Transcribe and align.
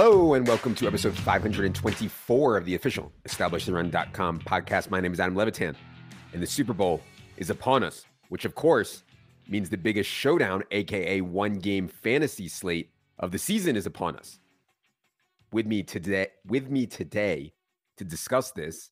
Hello 0.00 0.34
and 0.34 0.46
welcome 0.46 0.76
to 0.76 0.86
episode 0.86 1.12
524 1.12 2.56
of 2.56 2.64
the 2.64 2.76
official 2.76 3.10
establishtheRun.com 3.26 4.38
podcast. 4.42 4.90
My 4.90 5.00
name 5.00 5.12
is 5.12 5.18
Adam 5.18 5.34
Levitan, 5.34 5.74
and 6.32 6.40
the 6.40 6.46
Super 6.46 6.72
Bowl 6.72 7.02
is 7.36 7.50
upon 7.50 7.82
us, 7.82 8.04
which 8.28 8.44
of 8.44 8.54
course 8.54 9.02
means 9.48 9.68
the 9.68 9.76
biggest 9.76 10.08
showdown, 10.08 10.62
aka 10.70 11.20
one 11.20 11.54
game 11.54 11.88
fantasy 11.88 12.46
slate 12.46 12.92
of 13.18 13.32
the 13.32 13.40
season, 13.40 13.74
is 13.74 13.86
upon 13.86 14.14
us. 14.14 14.38
With 15.52 15.66
me 15.66 15.82
today, 15.82 16.28
with 16.46 16.70
me 16.70 16.86
today 16.86 17.54
to 17.96 18.04
discuss 18.04 18.52
this 18.52 18.90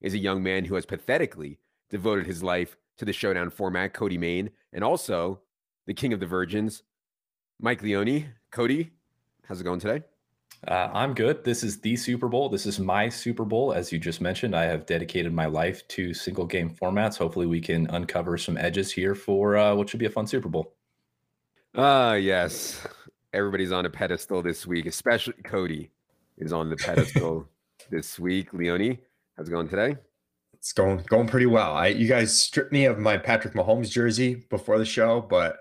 is 0.00 0.14
a 0.14 0.18
young 0.18 0.42
man 0.42 0.64
who 0.64 0.76
has 0.76 0.86
pathetically 0.86 1.58
devoted 1.90 2.24
his 2.24 2.42
life 2.42 2.78
to 2.96 3.04
the 3.04 3.12
showdown 3.12 3.50
format, 3.50 3.92
Cody 3.92 4.16
Main, 4.16 4.48
and 4.72 4.82
also 4.82 5.42
the 5.84 5.92
King 5.92 6.14
of 6.14 6.20
the 6.20 6.24
Virgins, 6.24 6.82
Mike 7.60 7.82
Leone. 7.82 8.32
Cody, 8.50 8.92
how's 9.46 9.60
it 9.60 9.64
going 9.64 9.80
today? 9.80 10.02
Uh, 10.66 10.90
I'm 10.92 11.14
good. 11.14 11.44
This 11.44 11.62
is 11.62 11.80
the 11.80 11.94
Super 11.94 12.28
Bowl. 12.28 12.48
This 12.48 12.66
is 12.66 12.80
my 12.80 13.08
Super 13.08 13.44
Bowl. 13.44 13.72
As 13.72 13.92
you 13.92 14.00
just 14.00 14.20
mentioned, 14.20 14.56
I 14.56 14.64
have 14.64 14.84
dedicated 14.84 15.32
my 15.32 15.46
life 15.46 15.86
to 15.88 16.12
single 16.12 16.44
game 16.44 16.70
formats. 16.70 17.16
Hopefully, 17.16 17.46
we 17.46 17.60
can 17.60 17.86
uncover 17.90 18.36
some 18.36 18.56
edges 18.56 18.90
here 18.90 19.14
for 19.14 19.56
uh, 19.56 19.74
what 19.76 19.88
should 19.88 20.00
be 20.00 20.06
a 20.06 20.10
fun 20.10 20.26
Super 20.26 20.48
Bowl. 20.48 20.74
Ah, 21.76 22.10
uh, 22.10 22.14
yes. 22.14 22.84
Everybody's 23.32 23.70
on 23.70 23.86
a 23.86 23.90
pedestal 23.90 24.42
this 24.42 24.66
week, 24.66 24.86
especially 24.86 25.34
Cody 25.44 25.90
is 26.36 26.52
on 26.52 26.68
the 26.68 26.76
pedestal 26.76 27.46
this 27.90 28.18
week. 28.18 28.52
Leone, 28.52 28.98
how's 29.36 29.48
it 29.48 29.52
going 29.52 29.68
today? 29.68 29.96
It's 30.54 30.72
going 30.72 31.04
going 31.06 31.28
pretty 31.28 31.46
well. 31.46 31.74
I 31.74 31.88
you 31.88 32.08
guys 32.08 32.36
stripped 32.36 32.72
me 32.72 32.86
of 32.86 32.98
my 32.98 33.18
Patrick 33.18 33.54
Mahomes 33.54 33.90
jersey 33.90 34.46
before 34.50 34.78
the 34.78 34.84
show, 34.84 35.20
but 35.20 35.58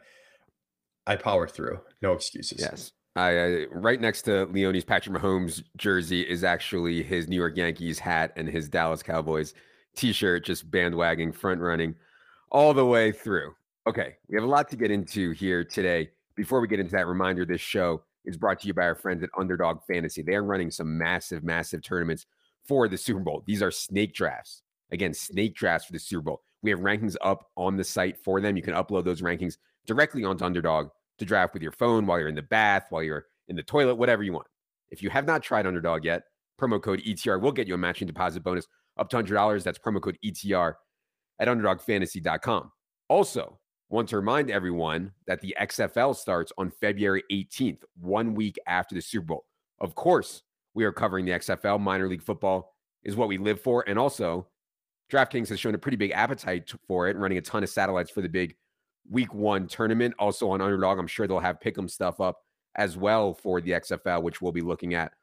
I 1.05 1.15
power 1.15 1.47
through. 1.47 1.81
No 2.01 2.13
excuses. 2.13 2.61
Yes. 2.61 2.91
I, 3.15 3.37
uh, 3.37 3.65
right 3.71 4.01
next 4.01 4.23
to 4.23 4.45
Leone's 4.47 4.83
Patrick 4.83 5.15
Mahomes 5.15 5.63
jersey 5.77 6.21
is 6.21 6.43
actually 6.43 7.01
his 7.01 7.29
New 7.29 7.37
York 7.37 7.55
Yankees 7.55 7.97
hat 7.97 8.33
and 8.35 8.47
his 8.47 8.67
Dallas 8.67 9.01
Cowboys 9.01 9.53
t-shirt, 9.95 10.43
just 10.43 10.69
bandwagoning, 10.69 11.33
front 11.33 11.61
running 11.61 11.95
all 12.51 12.73
the 12.73 12.85
way 12.85 13.13
through. 13.13 13.53
Okay, 13.87 14.15
we 14.27 14.35
have 14.35 14.43
a 14.43 14.47
lot 14.47 14.67
to 14.69 14.75
get 14.75 14.91
into 14.91 15.31
here 15.31 15.63
today. 15.63 16.09
Before 16.35 16.59
we 16.59 16.67
get 16.67 16.79
into 16.79 16.91
that, 16.91 17.07
reminder: 17.07 17.45
this 17.45 17.61
show 17.61 18.03
is 18.25 18.35
brought 18.35 18.59
to 18.59 18.67
you 18.67 18.73
by 18.73 18.83
our 18.83 18.95
friends 18.95 19.23
at 19.23 19.29
Underdog 19.37 19.79
Fantasy. 19.87 20.21
They 20.21 20.35
are 20.35 20.43
running 20.43 20.71
some 20.71 20.97
massive, 20.97 21.43
massive 21.43 21.83
tournaments 21.83 22.25
for 22.65 22.87
the 22.89 22.97
Super 22.97 23.19
Bowl. 23.21 23.43
These 23.45 23.61
are 23.61 23.71
snake 23.71 24.13
drafts. 24.13 24.63
Again, 24.91 25.13
snake 25.13 25.55
drafts 25.55 25.87
for 25.87 25.93
the 25.93 25.99
Super 25.99 26.23
Bowl. 26.23 26.41
We 26.63 26.71
have 26.71 26.79
rankings 26.79 27.15
up 27.21 27.51
on 27.55 27.77
the 27.77 27.83
site 27.83 28.17
for 28.17 28.41
them. 28.41 28.57
You 28.57 28.63
can 28.63 28.73
upload 28.73 29.05
those 29.05 29.21
rankings 29.21 29.57
directly 29.85 30.23
onto 30.25 30.43
Underdog 30.43 30.89
to 31.19 31.25
draft 31.25 31.53
with 31.53 31.63
your 31.63 31.71
phone 31.71 32.05
while 32.05 32.19
you're 32.19 32.27
in 32.27 32.35
the 32.35 32.41
bath, 32.41 32.87
while 32.89 33.03
you're 33.03 33.25
in 33.47 33.55
the 33.55 33.63
toilet, 33.63 33.95
whatever 33.95 34.23
you 34.23 34.33
want. 34.33 34.47
If 34.89 35.01
you 35.01 35.09
have 35.09 35.25
not 35.25 35.43
tried 35.43 35.67
Underdog 35.67 36.03
yet, 36.03 36.23
promo 36.59 36.81
code 36.81 37.01
ETR 37.05 37.41
will 37.41 37.51
get 37.51 37.67
you 37.67 37.73
a 37.73 37.77
matching 37.77 38.07
deposit 38.07 38.43
bonus 38.43 38.67
up 38.97 39.09
to 39.09 39.17
$100. 39.17 39.63
That's 39.63 39.79
promo 39.79 40.01
code 40.01 40.17
ETR 40.23 40.73
at 41.39 41.47
underdogfantasy.com. 41.47 42.71
Also, 43.09 43.59
want 43.89 44.09
to 44.09 44.15
remind 44.15 44.49
everyone 44.49 45.11
that 45.27 45.41
the 45.41 45.55
XFL 45.59 46.15
starts 46.15 46.51
on 46.57 46.71
February 46.71 47.23
18th, 47.31 47.83
one 47.99 48.33
week 48.33 48.57
after 48.67 48.95
the 48.95 49.01
Super 49.01 49.27
Bowl. 49.27 49.45
Of 49.79 49.95
course, 49.95 50.43
we 50.73 50.85
are 50.85 50.91
covering 50.91 51.25
the 51.25 51.33
XFL. 51.33 51.79
Minor 51.79 52.07
league 52.07 52.23
football 52.23 52.73
is 53.03 53.15
what 53.15 53.27
we 53.27 53.37
live 53.37 53.61
for. 53.61 53.83
And 53.87 53.99
also, 53.99 54.47
DraftKings 55.11 55.49
has 55.49 55.59
shown 55.59 55.75
a 55.75 55.77
pretty 55.77 55.97
big 55.97 56.11
appetite 56.11 56.71
for 56.87 57.07
it, 57.07 57.17
running 57.17 57.37
a 57.37 57.41
ton 57.41 57.63
of 57.63 57.69
satellites 57.69 58.09
for 58.09 58.21
the 58.21 58.29
big 58.29 58.55
week 59.09 59.33
one 59.33 59.67
tournament. 59.67 60.13
Also 60.19 60.49
on 60.49 60.61
Underdog, 60.61 60.99
I'm 60.99 61.07
sure 61.07 61.27
they'll 61.27 61.39
have 61.39 61.59
pick'em 61.59 61.89
stuff 61.89 62.19
up 62.19 62.41
as 62.75 62.97
well 62.97 63.33
for 63.33 63.61
the 63.61 63.71
XFL, 63.71 64.23
which 64.23 64.41
we'll 64.41 64.51
be 64.51 64.61
looking 64.61 64.93
at. 64.93 65.13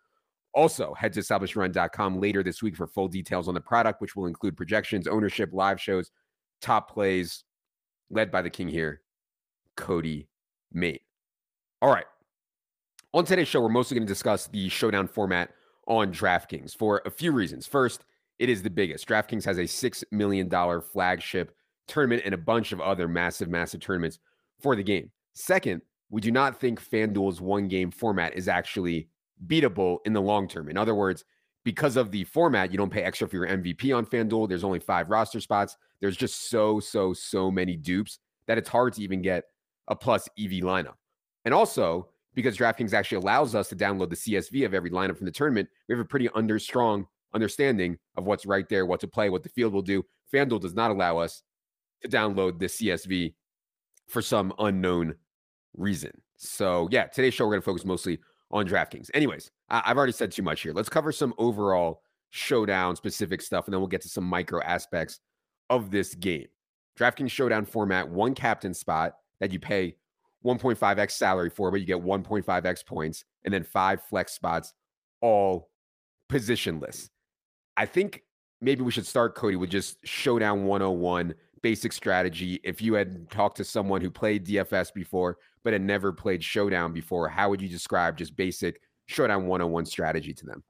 Also, 0.55 0.93
head 0.95 1.13
to 1.15 1.21
establishtheRun.com 1.21 2.21
later 2.21 2.43
this 2.43 2.63
week 2.63 2.77
for 2.77 2.87
full 2.87 3.09
details 3.09 3.49
on 3.49 3.55
the 3.55 3.61
product, 3.61 4.01
which 4.01 4.15
will 4.15 4.27
include 4.27 4.57
projections, 4.57 5.09
ownership, 5.09 5.51
live 5.53 5.81
shows, 5.81 6.11
top 6.61 6.91
plays, 6.91 7.45
led 8.11 8.31
by 8.31 8.43
the 8.43 8.51
king 8.51 8.69
here, 8.69 9.01
Cody 9.77 10.29
Main. 10.73 10.99
All 11.81 11.91
right. 11.91 12.05
On 13.15 13.25
today's 13.25 13.49
show, 13.49 13.61
we're 13.61 13.69
mostly 13.69 13.95
going 13.95 14.07
to 14.07 14.13
discuss 14.13 14.47
the 14.47 14.69
showdown 14.69 15.09
format 15.09 15.51
on 15.87 16.13
DraftKings 16.13 16.77
for 16.77 17.03
a 17.07 17.11
few 17.11 17.33
reasons. 17.33 17.67
First, 17.67 18.05
it 18.39 18.49
is 18.49 18.63
the 18.63 18.71
biggest. 18.71 19.09
DraftKings 19.09 19.45
has 19.45 19.59
a 19.59 19.63
$6 19.63 20.05
million 20.11 20.51
flagship 20.81 21.55
tournament 21.89 22.23
and 22.25 22.35
a 22.35 22.39
bunch 22.39 22.73
of 22.73 22.81
other 22.81 23.09
massive, 23.09 23.49
massive 23.49 23.81
tournaments 23.81 24.19
for 24.61 24.77
the 24.77 24.83
game. 24.83 25.11
Second, 25.35 25.83
we 26.11 26.21
do 26.21 26.31
not 26.31 26.61
think 26.61 26.81
FanDuel's 26.81 27.41
one 27.41 27.69
game 27.69 27.91
format 27.91 28.37
is 28.37 28.49
actually 28.49 29.09
beatable 29.47 29.99
in 30.05 30.13
the 30.13 30.21
long 30.21 30.47
term. 30.47 30.69
In 30.69 30.77
other 30.77 30.95
words, 30.95 31.25
because 31.65 31.97
of 31.97 32.11
the 32.11 32.25
format, 32.25 32.73
you 32.73 32.79
don't 32.79 32.91
pay 32.91 33.03
extra 33.03 33.29
for 33.29 33.37
your 33.37 33.47
MVP 33.47 33.97
on 33.97 34.05
FanDuel. 34.05 34.49
There's 34.49 34.65
only 34.65 34.81
five 34.81 35.11
roster 35.11 35.41
spots. 35.41 35.77
There's 36.01 36.17
just 36.17 36.51
so, 36.51 36.81
so, 36.81 37.13
so 37.13 37.51
many 37.51 37.77
dupes 37.77 38.19
that 38.47 38.59
it's 38.59 38.69
hard 38.69 38.93
to 38.95 39.03
even 39.03 39.23
get 39.23 39.45
a 39.89 39.97
plus 39.97 40.29
EV 40.39 40.63
lineup. 40.63 40.95
And 41.45 41.55
also, 41.55 42.09
because 42.35 42.57
DraftKings 42.57 42.93
actually 42.93 43.19
allows 43.19 43.55
us 43.55 43.69
to 43.69 43.77
download 43.77 44.11
the 44.11 44.17
CSV 44.17 44.65
of 44.67 44.75
every 44.75 44.91
lineup 44.91 45.17
from 45.17 45.27
the 45.27 45.33
tournament, 45.33 45.69
we 45.89 45.95
have 45.95 46.05
a 46.05 46.09
pretty 46.09 46.29
under 46.35 46.59
strong 46.59 47.07
understanding 47.35 47.99
of 48.17 48.25
what's 48.25 48.47
right 48.47 48.69
there, 48.69 48.87
what 48.87 49.01
to 49.01 49.09
play, 49.09 49.31
what 49.31 49.43
the 49.43 49.49
field 49.49 49.73
will 49.73 49.83
do. 49.83 50.05
FanDuel 50.33 50.61
does 50.61 50.75
not 50.75 50.91
allow 50.91 51.19
us 51.19 51.43
to 52.03 52.09
download 52.09 52.59
the 52.59 52.67
CSV 52.67 53.35
for 54.09 54.23
some 54.23 54.53
unknown 54.59 55.15
reason. 55.77 56.13
So, 56.37 56.89
yeah, 56.91 57.07
today's 57.07 57.35
show, 57.35 57.45
we're 57.45 57.53
going 57.53 57.63
to 57.63 57.65
focus 57.65 57.85
mostly 57.85 58.19
on 58.51 58.67
DraftKings. 58.67 59.11
Anyways, 59.15 59.51
I- 59.69 59.83
have 59.87 59.97
already 59.97 60.13
said 60.13 60.33
too 60.33 60.43
much 60.43 60.63
here. 60.63 60.73
Let's 60.73 60.89
cover 60.89 61.13
some 61.13 61.35
overall 61.39 62.03
showdown 62.31 62.97
specific 62.97 63.41
stuff, 63.43 63.67
and 63.67 63.73
then 63.73 63.81
we'll 63.81 63.89
get 63.89 64.03
to 64.03 64.09
some 64.09 64.25
micro 64.25 64.61
aspects 64.63 65.21
of 65.71 65.91
this 65.91 66.15
game. 66.15 66.47
DraftKings 66.99 67.31
showdown 67.31 67.65
format, 67.65 68.09
one 68.09 68.35
captain 68.35 68.75
spot 68.75 69.15
that 69.41 69.53
you 69.53 69.61
pay 69.61 69.97
1.5x 70.45 71.13
salary 71.13 71.51
for, 71.51 71.71
but 71.71 71.81
you 71.81 71.87
get 71.87 72.03
1.5x 72.03 72.85
points, 72.85 73.25
and 73.45 73.55
then 73.55 73.63
five 73.63 74.03
flex 74.03 74.33
spots, 74.33 74.75
all 75.21 75.71
positionless. 76.31 77.11
I 77.77 77.87
think 77.87 78.23
maybe 78.61 78.83
we 78.83 78.93
should 78.93 79.07
start, 79.07 79.35
Cody, 79.35 79.57
with 79.57 79.71
just 79.71 79.99
showdown 80.05 80.65
101 80.65 81.35
basic 81.63 81.93
strategy 81.93 82.61
if 82.65 82.83
you 82.83 82.95
had 82.95 83.31
talked 83.31 83.57
to 83.57 83.65
someone 83.65 84.01
who 84.01 84.11
played 84.11 84.47
DFS 84.47 84.93
before 84.93 85.39
but 85.65 85.73
had 85.73 85.83
never 85.83 86.13
played 86.13 86.43
Showdown 86.43 86.93
before? 86.93 87.29
How 87.29 87.49
would 87.49 87.63
you 87.63 87.69
describe 87.69 88.19
just 88.19 88.37
basic 88.37 88.81
Showdown 89.07 89.47
101 89.47 89.87
strategy 89.87 90.35
to 90.35 90.47
them? 90.47 90.63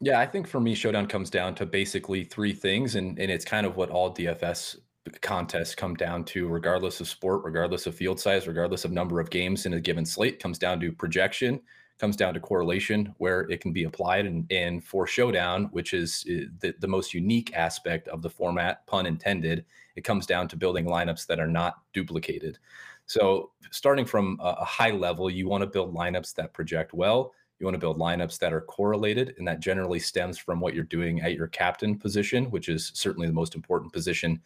Yeah, 0.00 0.18
I 0.18 0.26
think 0.26 0.48
for 0.48 0.58
me, 0.58 0.74
Showdown 0.74 1.06
comes 1.06 1.30
down 1.30 1.54
to 1.56 1.66
basically 1.66 2.24
three 2.24 2.52
things, 2.52 2.96
and, 2.96 3.16
and 3.20 3.30
it's 3.30 3.44
kind 3.44 3.64
of 3.64 3.76
what 3.76 3.90
all 3.90 4.12
DFS 4.12 4.76
contests 5.20 5.76
come 5.76 5.94
down 5.94 6.24
to, 6.24 6.48
regardless 6.48 7.00
of 7.00 7.08
sport, 7.08 7.42
regardless 7.44 7.86
of 7.86 7.94
field 7.94 8.18
size, 8.18 8.48
regardless 8.48 8.84
of 8.84 8.90
number 8.90 9.20
of 9.20 9.30
games 9.30 9.64
in 9.64 9.74
a 9.74 9.80
given 9.80 10.04
slate, 10.04 10.40
comes 10.40 10.58
down 10.58 10.80
to 10.80 10.90
projection, 10.90 11.60
comes 11.98 12.16
down 12.16 12.34
to 12.34 12.40
correlation 12.40 13.14
where 13.18 13.42
it 13.42 13.60
can 13.60 13.72
be 13.72 13.84
applied. 13.84 14.26
And, 14.26 14.50
and 14.50 14.82
for 14.82 15.06
Showdown, 15.06 15.68
which 15.70 15.94
is 15.94 16.24
eh, 16.28 16.46
the, 16.60 16.74
the 16.80 16.88
most 16.88 17.14
unique 17.14 17.52
aspect 17.54 18.08
of 18.08 18.22
the 18.22 18.30
format, 18.30 18.84
pun 18.86 19.06
intended, 19.06 19.64
it 19.96 20.04
comes 20.04 20.26
down 20.26 20.48
to 20.48 20.56
building 20.56 20.86
lineups 20.86 21.26
that 21.26 21.40
are 21.40 21.46
not 21.46 21.76
duplicated. 21.92 22.58
So, 23.06 23.50
starting 23.70 24.04
from 24.04 24.38
a 24.40 24.64
high 24.64 24.90
level, 24.90 25.28
you 25.28 25.48
want 25.48 25.62
to 25.62 25.66
build 25.66 25.94
lineups 25.94 26.34
that 26.34 26.52
project 26.52 26.94
well. 26.94 27.32
You 27.58 27.66
want 27.66 27.74
to 27.74 27.80
build 27.80 27.98
lineups 27.98 28.38
that 28.38 28.52
are 28.52 28.60
correlated, 28.60 29.34
and 29.38 29.46
that 29.46 29.60
generally 29.60 29.98
stems 29.98 30.38
from 30.38 30.60
what 30.60 30.74
you're 30.74 30.84
doing 30.84 31.20
at 31.20 31.34
your 31.34 31.48
captain 31.48 31.98
position, 31.98 32.50
which 32.50 32.68
is 32.68 32.90
certainly 32.94 33.26
the 33.26 33.32
most 33.32 33.54
important 33.54 33.92
position 33.92 34.40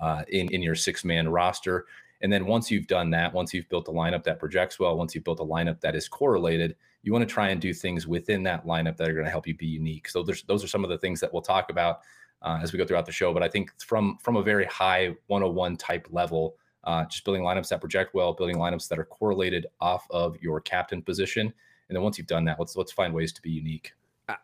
uh, 0.00 0.22
in 0.28 0.48
in 0.52 0.62
your 0.62 0.74
six 0.74 1.04
man 1.04 1.28
roster. 1.28 1.86
And 2.20 2.32
then 2.32 2.46
once 2.46 2.70
you've 2.70 2.88
done 2.88 3.10
that, 3.10 3.32
once 3.32 3.54
you've 3.54 3.68
built 3.68 3.88
a 3.88 3.92
lineup 3.92 4.24
that 4.24 4.40
projects 4.40 4.78
well, 4.78 4.96
once 4.96 5.14
you've 5.14 5.24
built 5.24 5.40
a 5.40 5.44
lineup 5.44 5.80
that 5.80 5.94
is 5.94 6.08
correlated, 6.08 6.74
you 7.02 7.12
want 7.12 7.26
to 7.26 7.32
try 7.32 7.50
and 7.50 7.60
do 7.60 7.72
things 7.72 8.06
within 8.06 8.42
that 8.42 8.66
lineup 8.66 8.96
that 8.96 9.08
are 9.08 9.12
going 9.12 9.24
to 9.24 9.30
help 9.30 9.46
you 9.46 9.56
be 9.56 9.66
unique. 9.66 10.08
So 10.08 10.22
those 10.22 10.64
are 10.64 10.68
some 10.68 10.82
of 10.82 10.90
the 10.90 10.98
things 10.98 11.20
that 11.20 11.32
we'll 11.32 11.42
talk 11.42 11.70
about 11.70 12.00
uh, 12.42 12.58
as 12.62 12.72
we 12.72 12.78
go 12.78 12.84
throughout 12.84 13.06
the 13.06 13.12
show. 13.12 13.32
But 13.32 13.42
I 13.42 13.48
think 13.48 13.72
from 13.80 14.18
from 14.20 14.36
a 14.36 14.42
very 14.42 14.64
high 14.66 15.14
101 15.26 15.76
type 15.76 16.06
level, 16.10 16.56
uh, 16.84 17.04
just 17.06 17.24
building 17.24 17.42
lineups 17.42 17.68
that 17.68 17.80
project 17.80 18.14
well, 18.14 18.32
building 18.32 18.56
lineups 18.56 18.88
that 18.88 18.98
are 18.98 19.04
correlated 19.04 19.66
off 19.80 20.06
of 20.10 20.40
your 20.40 20.60
captain 20.60 21.02
position, 21.02 21.52
and 21.88 21.96
then 21.96 22.02
once 22.02 22.18
you've 22.18 22.26
done 22.26 22.44
that, 22.44 22.58
let's 22.58 22.76
let's 22.76 22.92
find 22.92 23.12
ways 23.12 23.32
to 23.32 23.42
be 23.42 23.50
unique. 23.50 23.92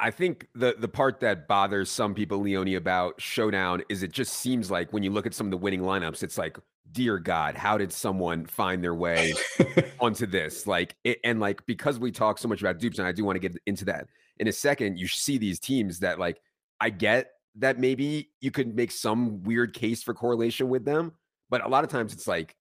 I 0.01 0.11
think 0.11 0.49
the 0.55 0.75
the 0.79 0.89
part 0.89 1.21
that 1.21 1.47
bothers 1.47 1.91
some 1.91 2.15
people, 2.15 2.39
Leone, 2.39 2.75
about 2.77 3.21
Showdown 3.21 3.83
is 3.89 4.03
it 4.03 4.13
just 4.13 4.35
seems 4.35 4.71
like 4.71 4.93
when 4.93 5.03
you 5.03 5.11
look 5.11 5.27
at 5.27 5.35
some 5.35 5.47
of 5.47 5.51
the 5.51 5.59
winning 5.59 5.83
lineups, 5.83 6.23
it's 6.23 6.39
like, 6.39 6.59
dear 6.91 7.19
God, 7.19 7.55
how 7.55 7.77
did 7.77 7.93
someone 7.93 8.47
find 8.47 8.83
their 8.83 8.95
way 8.95 9.35
onto 10.01 10.25
this? 10.25 10.67
Like, 10.67 10.97
it, 11.05 11.19
and 11.23 11.39
like 11.39 11.65
because 11.67 11.99
we 11.99 12.11
talk 12.11 12.39
so 12.39 12.49
much 12.49 12.63
about 12.63 12.79
dupes, 12.79 12.99
and 12.99 13.07
I 13.07 13.13
do 13.13 13.25
want 13.25 13.37
to 13.37 13.41
get 13.41 13.61
into 13.67 13.85
that 13.87 14.07
in 14.39 14.49
a 14.49 14.53
second. 14.53 14.99
You 14.99 15.07
see 15.07 15.37
these 15.37 15.61
teams 15.61 15.99
that 15.99 16.19
like 16.19 16.41
I 16.81 16.89
get 16.89 17.34
that 17.57 17.79
maybe 17.79 18.31
you 18.41 18.51
could 18.51 18.75
make 18.75 18.91
some 18.91 19.43
weird 19.43 19.75
case 19.75 20.03
for 20.03 20.15
correlation 20.15 20.69
with 20.69 20.85
them. 20.85 21.13
But 21.51 21.65
a 21.65 21.69
lot 21.69 21.85
of 21.85 21.91
times 21.91 22.13
it's 22.13 22.27
like 22.27 22.57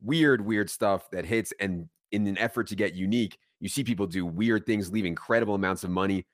weird, 0.00 0.40
weird 0.40 0.70
stuff 0.70 1.10
that 1.10 1.24
hits. 1.26 1.52
And 1.58 1.88
in 2.12 2.26
an 2.26 2.38
effort 2.38 2.68
to 2.68 2.76
get 2.76 2.94
unique, 2.94 3.38
You 3.60 3.68
see 3.68 3.84
people 3.84 4.06
do 4.06 4.26
weird 4.26 4.66
things, 4.66 4.92
leave 4.92 5.04
incredible 5.04 5.54
amounts 5.54 5.84
of 5.84 5.90
money 5.90 6.26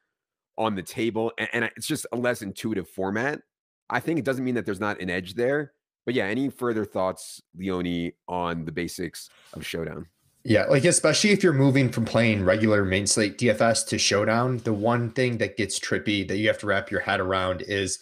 on 0.58 0.74
the 0.74 0.82
table. 0.82 1.32
And, 1.38 1.48
and 1.52 1.64
it's 1.76 1.86
just 1.86 2.06
a 2.12 2.16
less 2.16 2.42
intuitive 2.42 2.88
format. 2.88 3.40
I 3.90 4.00
think 4.00 4.18
it 4.18 4.24
doesn't 4.24 4.44
mean 4.44 4.54
that 4.56 4.66
there's 4.66 4.80
not 4.80 5.00
an 5.00 5.10
edge 5.10 5.34
there. 5.34 5.72
But 6.04 6.14
yeah, 6.14 6.24
any 6.24 6.48
further 6.48 6.84
thoughts, 6.84 7.40
Leone, 7.56 8.12
on 8.26 8.64
the 8.64 8.72
basics 8.72 9.30
of 9.52 9.64
Showdown? 9.64 10.06
Yeah, 10.44 10.64
like 10.64 10.84
especially 10.84 11.30
if 11.30 11.42
you're 11.42 11.52
moving 11.52 11.88
from 11.88 12.04
playing 12.04 12.44
regular 12.44 12.84
main 12.84 13.06
slate 13.06 13.38
DFS 13.38 13.86
to 13.88 13.98
Showdown, 13.98 14.58
the 14.58 14.72
one 14.72 15.10
thing 15.10 15.38
that 15.38 15.56
gets 15.56 15.78
trippy 15.78 16.26
that 16.26 16.38
you 16.38 16.48
have 16.48 16.58
to 16.58 16.66
wrap 16.66 16.90
your 16.90 17.00
head 17.00 17.20
around 17.20 17.62
is 17.62 18.00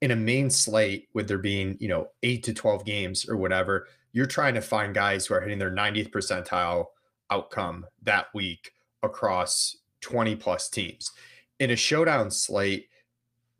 in 0.00 0.10
a 0.10 0.16
main 0.16 0.48
slate 0.48 1.08
with 1.12 1.28
there 1.28 1.38
being, 1.38 1.76
you 1.80 1.88
know, 1.88 2.08
8 2.22 2.42
to 2.44 2.54
12 2.54 2.84
games 2.84 3.28
or 3.28 3.36
whatever, 3.36 3.86
you're 4.12 4.26
trying 4.26 4.54
to 4.54 4.62
find 4.62 4.94
guys 4.94 5.26
who 5.26 5.34
are 5.34 5.40
hitting 5.40 5.58
their 5.58 5.70
90th 5.70 6.10
percentile 6.10 6.86
outcome 7.30 7.84
that 8.02 8.26
week 8.34 8.70
across 9.02 9.76
20 10.00 10.36
plus 10.36 10.70
teams. 10.70 11.10
In 11.58 11.70
a 11.70 11.76
Showdown 11.76 12.30
slate, 12.30 12.88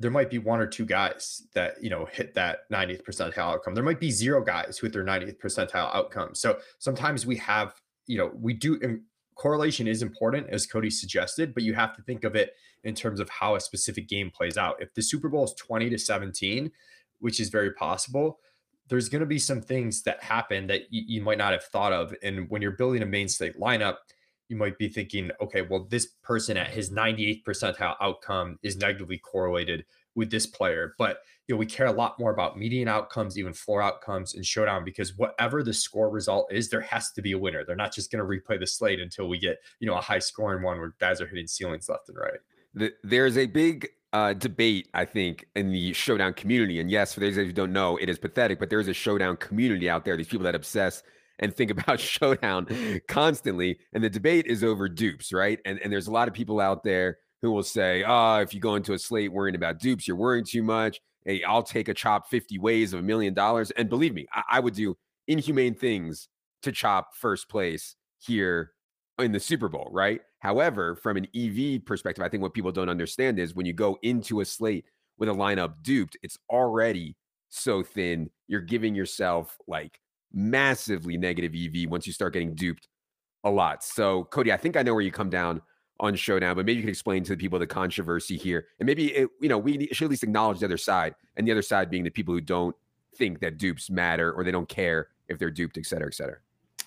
there 0.01 0.11
might 0.11 0.31
be 0.31 0.39
one 0.39 0.61
or 0.61 0.67
two 0.67 0.85
guys 0.85 1.47
that 1.55 1.83
you 1.83 1.89
know 1.89 2.07
hit 2.07 2.35
that 2.35 2.71
90th 2.71 3.05
percentile 3.05 3.55
outcome. 3.55 3.75
There 3.75 3.85
might 3.85 4.01
be 4.01 4.11
zero 4.11 4.43
guys 4.43 4.83
with 4.83 4.93
their 4.93 5.05
90th 5.05 5.39
percentile 5.39 5.95
outcome. 5.95 6.35
So 6.35 6.59
sometimes 6.79 7.27
we 7.27 7.37
have, 7.37 7.75
you 8.07 8.19
know, 8.19 8.31
we 8.35 8.55
do 8.55 9.01
correlation 9.35 9.87
is 9.87 10.03
important 10.03 10.49
as 10.51 10.67
Cody 10.67 10.91
suggested, 10.91 11.55
but 11.55 11.63
you 11.63 11.75
have 11.75 11.95
to 11.97 12.03
think 12.03 12.25
of 12.25 12.37
it 12.37 12.55
in 12.85 12.95
terms 12.95 13.21
of 13.21 13.29
how 13.29 13.57
a 13.57 13.61
specific 13.61 14.09
game 14.09 14.31
plays 14.31 14.57
out. 14.57 14.81
If 14.81 14.95
the 14.95 15.03
Super 15.03 15.29
Bowl 15.29 15.45
is 15.45 15.55
20 15.55 15.91
to 15.91 15.99
17, 15.99 16.71
which 17.19 17.41
is 17.41 17.49
very 17.49 17.73
possible, 17.73 18.39
there's 18.89 19.09
going 19.09 19.21
to 19.21 19.27
be 19.27 19.39
some 19.39 19.61
things 19.61 20.03
that 20.03 20.23
happen 20.23 20.67
that 20.67 20.93
you, 20.93 21.03
you 21.07 21.23
might 21.23 21.39
not 21.39 21.53
have 21.53 21.65
thought 21.65 21.93
of. 21.93 22.15
And 22.23 22.49
when 22.51 22.63
you're 22.63 22.73
building 22.73 23.03
a 23.03 23.07
main 23.07 23.27
lineup, 23.27 23.97
you 24.49 24.57
might 24.57 24.77
be 24.79 24.89
thinking, 24.89 25.31
okay, 25.41 25.63
well, 25.63 25.87
this 25.89 26.07
person 26.23 26.57
at 26.57 26.69
his 26.69 26.91
98th 26.91 27.45
percentile 27.45 27.97
outcome 28.01 28.59
is 28.63 28.77
negatively 28.77 29.19
correlated 29.19 29.87
with 30.15 30.31
this 30.31 30.47
player. 30.47 30.95
But 30.99 31.19
you 31.47 31.55
know, 31.55 31.59
we 31.59 31.67
care 31.67 31.87
a 31.87 31.93
lot 31.93 32.19
more 32.19 32.31
about 32.31 32.59
median 32.59 32.89
outcomes, 32.89 33.39
even 33.39 33.53
floor 33.53 33.83
outcomes 33.83 34.35
and 34.35 34.45
showdown, 34.45 34.85
because 34.85 35.17
whatever 35.17 35.63
the 35.63 35.75
score 35.75 36.09
result 36.09 36.51
is, 36.51 36.71
there 36.71 36.81
has 36.81 37.13
to 37.13 37.23
be 37.23 37.33
a 37.33 37.39
winner. 37.39 37.65
They're 37.65 37.77
not 37.77 37.93
just 37.93 38.11
going 38.11 38.25
to 38.25 38.29
replay 38.29 38.59
the 38.59 38.67
slate 38.67 39.01
until 39.01 39.29
we 39.29 39.39
get, 39.39 39.59
you 39.79 39.87
know, 39.87 39.95
a 39.95 40.01
high 40.01 40.21
scoring 40.21 40.63
one 40.63 40.79
where 40.79 40.95
guys 40.99 41.21
are 41.21 41.27
hitting 41.27 41.47
ceilings 41.47 41.89
left 41.89 42.09
and 42.09 42.17
right. 42.17 42.41
The, 42.73 42.93
there's 43.03 43.37
a 43.37 43.47
big 43.47 43.89
uh, 44.15 44.33
debate, 44.33 44.89
I 44.95 45.05
think, 45.05 45.47
in 45.55 45.71
the 45.71 45.93
showdown 45.93 46.33
community. 46.33 46.81
And 46.81 46.91
yes, 46.91 47.13
for 47.13 47.21
those 47.21 47.37
of 47.37 47.39
you 47.39 47.47
who 47.47 47.53
don't 47.53 47.73
know, 47.73 47.99
it 47.99 48.09
is 48.09 48.19
pathetic, 48.19 48.59
but 48.59 48.71
there 48.71 48.81
is 48.81 48.89
a 48.89 48.95
showdown 48.95 49.37
community 49.37 49.91
out 49.91 50.05
there. 50.05 50.17
These 50.17 50.29
people 50.29 50.45
that 50.45 50.55
obsess 50.55 51.03
and 51.41 51.55
think 51.55 51.71
about 51.71 52.01
showdown 52.01 52.67
constantly. 53.09 53.79
And 53.93 54.03
the 54.03 54.11
debate 54.11 54.47
is 54.47 54.65
over 54.65 54.89
dupes, 54.89 55.33
right? 55.33 55.59
And 55.65 55.79
and 55.81 55.93
there's 55.93 56.07
a 56.07 56.13
lot 56.13 56.29
of 56.29 56.35
people 56.35 56.61
out 56.61 56.85
there 56.85 57.19
who 57.45 57.53
will 57.53 57.63
say, 57.63 58.03
"Oh, 58.07 58.41
if 58.41 58.55
you 58.55 58.61
go 58.61 58.75
into 58.75 58.95
a 58.95 58.99
slate 58.99 59.31
worrying 59.31 59.55
about 59.55 59.79
dupes, 59.79 60.09
you're 60.09 60.17
worrying 60.17 60.47
too 60.47 60.63
much." 60.63 61.01
Hey, 61.27 61.43
I'll 61.43 61.63
take 61.63 61.89
a 61.89 61.95
chop 61.95 62.29
50 62.31 62.59
ways 62.59 62.93
of 62.93 63.01
a 63.01 63.03
million 63.03 63.35
dollars. 63.35 63.71
And 63.73 63.89
believe 63.89 64.15
me, 64.15 64.27
I, 64.33 64.43
I 64.53 64.61
would 64.61 64.75
do 64.75 64.97
inhumane 65.29 65.75
things 65.75 66.29
to 66.63 66.73
chop 66.73 67.15
first 67.17 67.49
place 67.49 67.97
here 68.19 68.73
in 69.19 69.33
the 69.33 69.41
Super 69.41 69.69
Bowl, 69.69 69.89
right? 69.93 70.21
However, 70.39 70.97
from 70.97 71.19
an 71.19 71.27
EV 71.35 71.85
perspective, 71.85 72.25
I 72.25 72.29
think 72.29 72.43
what 72.43 72.55
people 72.55 72.73
don't 72.73 72.89
understand 72.89 73.39
is 73.39 73.55
when 73.55 73.67
you 73.67 73.73
go 73.75 73.99
into 74.03 74.41
a 74.41 74.45
slate 74.45 74.87
with 75.19 75.29
a 75.29 75.33
lineup 75.33 75.75
duped, 75.83 76.17
it's 76.23 76.39
already 76.51 77.15
so 77.51 77.83
thin. 77.83 78.31
You're 78.49 78.61
giving 78.61 78.95
yourself 78.95 79.57
like 79.69 80.01
massively 80.33 81.17
negative 81.17 81.55
EV 81.55 81.91
once 81.91 82.07
you 82.07 82.13
start 82.13 82.33
getting 82.33 82.55
duped 82.55 82.89
a 83.45 83.51
lot. 83.51 83.85
So, 83.85 84.25
Cody, 84.25 84.53
I 84.53 84.57
think 84.57 84.77
I 84.77 84.83
know 84.83 84.95
where 84.95 85.03
you 85.03 85.13
come 85.13 85.31
down 85.31 85.61
on 86.01 86.15
Showdown, 86.15 86.57
but 86.57 86.67
maybe 86.67 86.77
you 86.77 86.83
can 86.83 86.91
explain 86.91 87.23
to 87.25 87.33
the 87.33 87.37
people 87.37 87.59
the 87.59 87.67
controversy 87.67 88.37
here. 88.37 88.67
And 88.79 88.87
maybe, 88.87 89.13
it, 89.15 89.29
you 89.41 89.49
know, 89.49 89.59
we 89.59 89.89
should 89.93 90.07
at 90.07 90.11
least 90.11 90.23
acknowledge 90.23 90.61
the 90.61 90.67
other 90.67 90.77
side, 90.77 91.15
and 91.37 91.47
the 91.47 91.53
other 91.53 91.63
side 91.63 91.91
being 91.91 92.05
the 92.05 92.11
people 92.11 92.35
who 92.35 92.41
don't 92.41 92.75
think 93.17 93.41
that 93.41 93.59
dupes 93.59 93.91
matter 93.91 94.33
or 94.33 94.45
they 94.45 94.51
don't 94.51 94.69
care 94.69 95.09
if 95.29 95.39
they're 95.39 95.51
duped, 95.51 95.79
et 95.79 95.87
cetera, 95.87 96.09
et 96.09 96.15
cetera. 96.15 96.39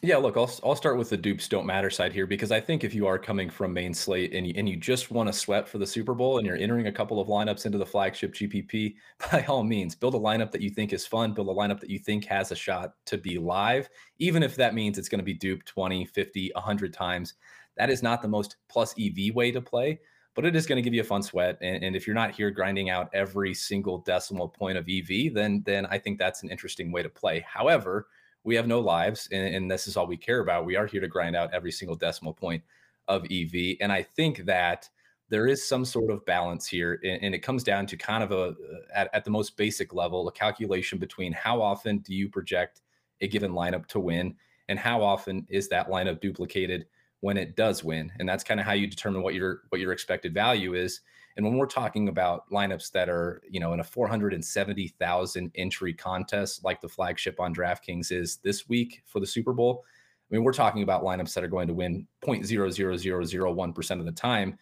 Yeah, 0.04 0.18
look, 0.18 0.38
I'll 0.38 0.52
I'll 0.64 0.76
start 0.76 1.00
with 1.00 1.10
the 1.10 1.18
dupes 1.18 1.48
don't 1.48 1.66
matter 1.66 1.90
side 1.90 2.14
here 2.14 2.28
because 2.28 2.52
I 2.52 2.60
think 2.60 2.84
if 2.84 2.94
you 2.94 3.08
are 3.08 3.18
coming 3.18 3.50
from 3.50 3.74
main 3.74 3.96
slate 3.96 4.32
and 4.32 4.46
you, 4.46 4.54
and 4.56 4.70
you 4.70 4.76
just 4.76 5.10
want 5.10 5.26
to 5.26 5.34
sweat 5.34 5.68
for 5.68 5.80
the 5.80 5.88
Super 5.88 6.14
Bowl 6.14 6.38
and 6.38 6.46
you're 6.46 6.56
entering 6.56 6.86
a 6.86 6.92
couple 6.92 7.20
of 7.20 7.28
lineups 7.28 7.66
into 7.66 7.80
the 7.80 7.86
flagship 7.86 8.32
GPP, 8.36 8.94
by 9.32 9.44
all 9.46 9.64
means, 9.64 9.96
build 9.96 10.14
a 10.14 10.20
lineup 10.20 10.52
that 10.52 10.62
you 10.62 10.70
think 10.70 10.94
is 10.94 11.08
fun, 11.08 11.34
build 11.34 11.50
a 11.50 11.52
lineup 11.52 11.80
that 11.80 11.90
you 11.90 11.98
think 11.98 12.26
has 12.26 12.52
a 12.52 12.56
shot 12.56 12.94
to 13.06 13.18
be 13.18 13.40
live, 13.40 13.90
even 14.20 14.44
if 14.44 14.56
that 14.56 14.76
means 14.76 15.00
it's 15.00 15.10
going 15.10 15.18
to 15.18 15.26
be 15.26 15.34
duped 15.34 15.66
20, 15.66 16.06
50, 16.06 16.52
100 16.54 16.94
times. 16.94 17.34
That 17.78 17.90
is 17.90 18.04
not 18.04 18.22
the 18.22 18.28
most 18.28 18.58
plus 18.70 18.94
EV 19.00 19.34
way 19.34 19.52
to 19.52 19.62
play, 19.62 20.00
but 20.36 20.46
it 20.46 20.56
is 20.56 20.66
going 20.66 20.78
to 20.78 20.82
give 20.82 20.94
you 20.94 21.02
a 21.02 21.06
fun 21.06 21.24
sweat. 21.24 21.58
And, 21.62 21.84
and 21.84 21.96
if 21.96 22.06
you're 22.06 22.16
not 22.16 22.32
here 22.32 22.52
grinding 22.52 22.90
out 22.90 23.10
every 23.14 23.54
single 23.54 24.00
decimal 24.00 24.50
point 24.50 24.78
of 24.78 24.88
EV, 24.90 25.34
then 25.34 25.64
then 25.66 25.86
I 25.88 25.98
think 25.98 26.20
that's 26.20 26.44
an 26.44 26.50
interesting 26.50 26.92
way 26.92 27.04
to 27.04 27.10
play. 27.10 27.46
However, 27.48 28.08
we 28.44 28.56
have 28.56 28.68
no 28.68 28.80
lives 28.80 29.28
and, 29.32 29.56
and, 29.56 29.70
this 29.70 29.88
is 29.88 29.98
all 29.98 30.08
we 30.08 30.16
care 30.16 30.40
about. 30.40 30.66
We 30.66 30.78
are 30.78 30.86
here 30.86 31.02
to 31.02 31.08
grind 31.08 31.36
out 31.36 31.54
every 31.54 31.72
single 31.72 31.98
decimal 31.98 32.34
point 32.34 32.64
of 33.10 33.26
EV. 33.30 33.76
And 33.82 33.92
I 33.92 34.04
think 34.04 34.46
that 34.46 34.90
there 35.30 35.48
is 35.48 35.68
some 35.68 35.84
sort 35.84 36.10
of 36.10 36.26
balance 36.26 36.66
here. 36.66 37.02
And, 37.04 37.36
it 37.36 37.40
comes 37.40 37.62
down 37.62 37.86
to 37.88 37.98
kind 37.98 38.24
of 38.24 38.32
a, 38.32 38.42
uh, 38.42 38.54
at, 38.96 39.10
at 39.14 39.26
the 39.26 39.32
most 39.32 39.58
basic 39.58 39.94
level, 39.94 40.28
a 40.30 40.32
calculation 40.32 40.98
between 40.98 41.34
how 41.34 41.62
often 41.62 41.98
do 41.98 42.14
you 42.14 42.30
project 42.30 42.82
a 43.20 43.28
given 43.28 43.52
lineup 43.52 43.86
to 43.88 44.00
win 44.00 44.36
and 44.70 44.80
how 44.80 45.04
often 45.04 45.46
is 45.50 45.68
that 45.70 45.90
lineup 45.90 46.22
duplicated 46.22 46.86
when 47.22 47.38
it 47.38 47.56
does 47.56 47.84
win. 47.84 48.12
And 48.20 48.28
that's 48.28 48.44
kind 48.44 48.60
of 48.60 48.66
how 48.66 48.74
you 48.74 48.88
determine 48.88 49.24
what 49.24 49.34
your, 49.34 49.62
what 49.70 49.82
your 49.82 49.92
expected 49.92 50.34
value 50.34 50.74
is. 50.74 51.02
And 51.36 51.46
when 51.46 51.58
we're 51.58 51.68
talking 51.68 52.10
about 52.10 52.50
lineups 52.52 52.92
that 52.92 53.10
are, 53.10 53.42
you 53.50 53.60
know, 53.60 53.74
in 53.74 53.80
a 53.80 53.84
470,000 53.84 55.52
entry 55.56 55.94
contest 55.94 56.64
like 56.64 56.82
the 56.82 56.90
flagship 56.90 57.40
on 57.40 57.54
DraftKings 57.54 58.12
is 58.12 58.38
this 58.38 58.68
week 58.68 59.04
for 59.06 59.20
the 59.20 59.28
Super 59.28 59.54
Bowl, 59.54 59.84
I 60.30 60.36
mean, 60.36 60.44
we're 60.44 60.52
talking 60.52 60.84
about 60.84 61.04
lineups 61.04 61.34
that 61.36 61.44
are 61.44 61.50
going 61.50 61.68
to 61.68 61.74
win 61.74 62.08
0.00001% 62.24 64.00
of 64.00 64.06
the 64.06 64.12
time. 64.12 64.58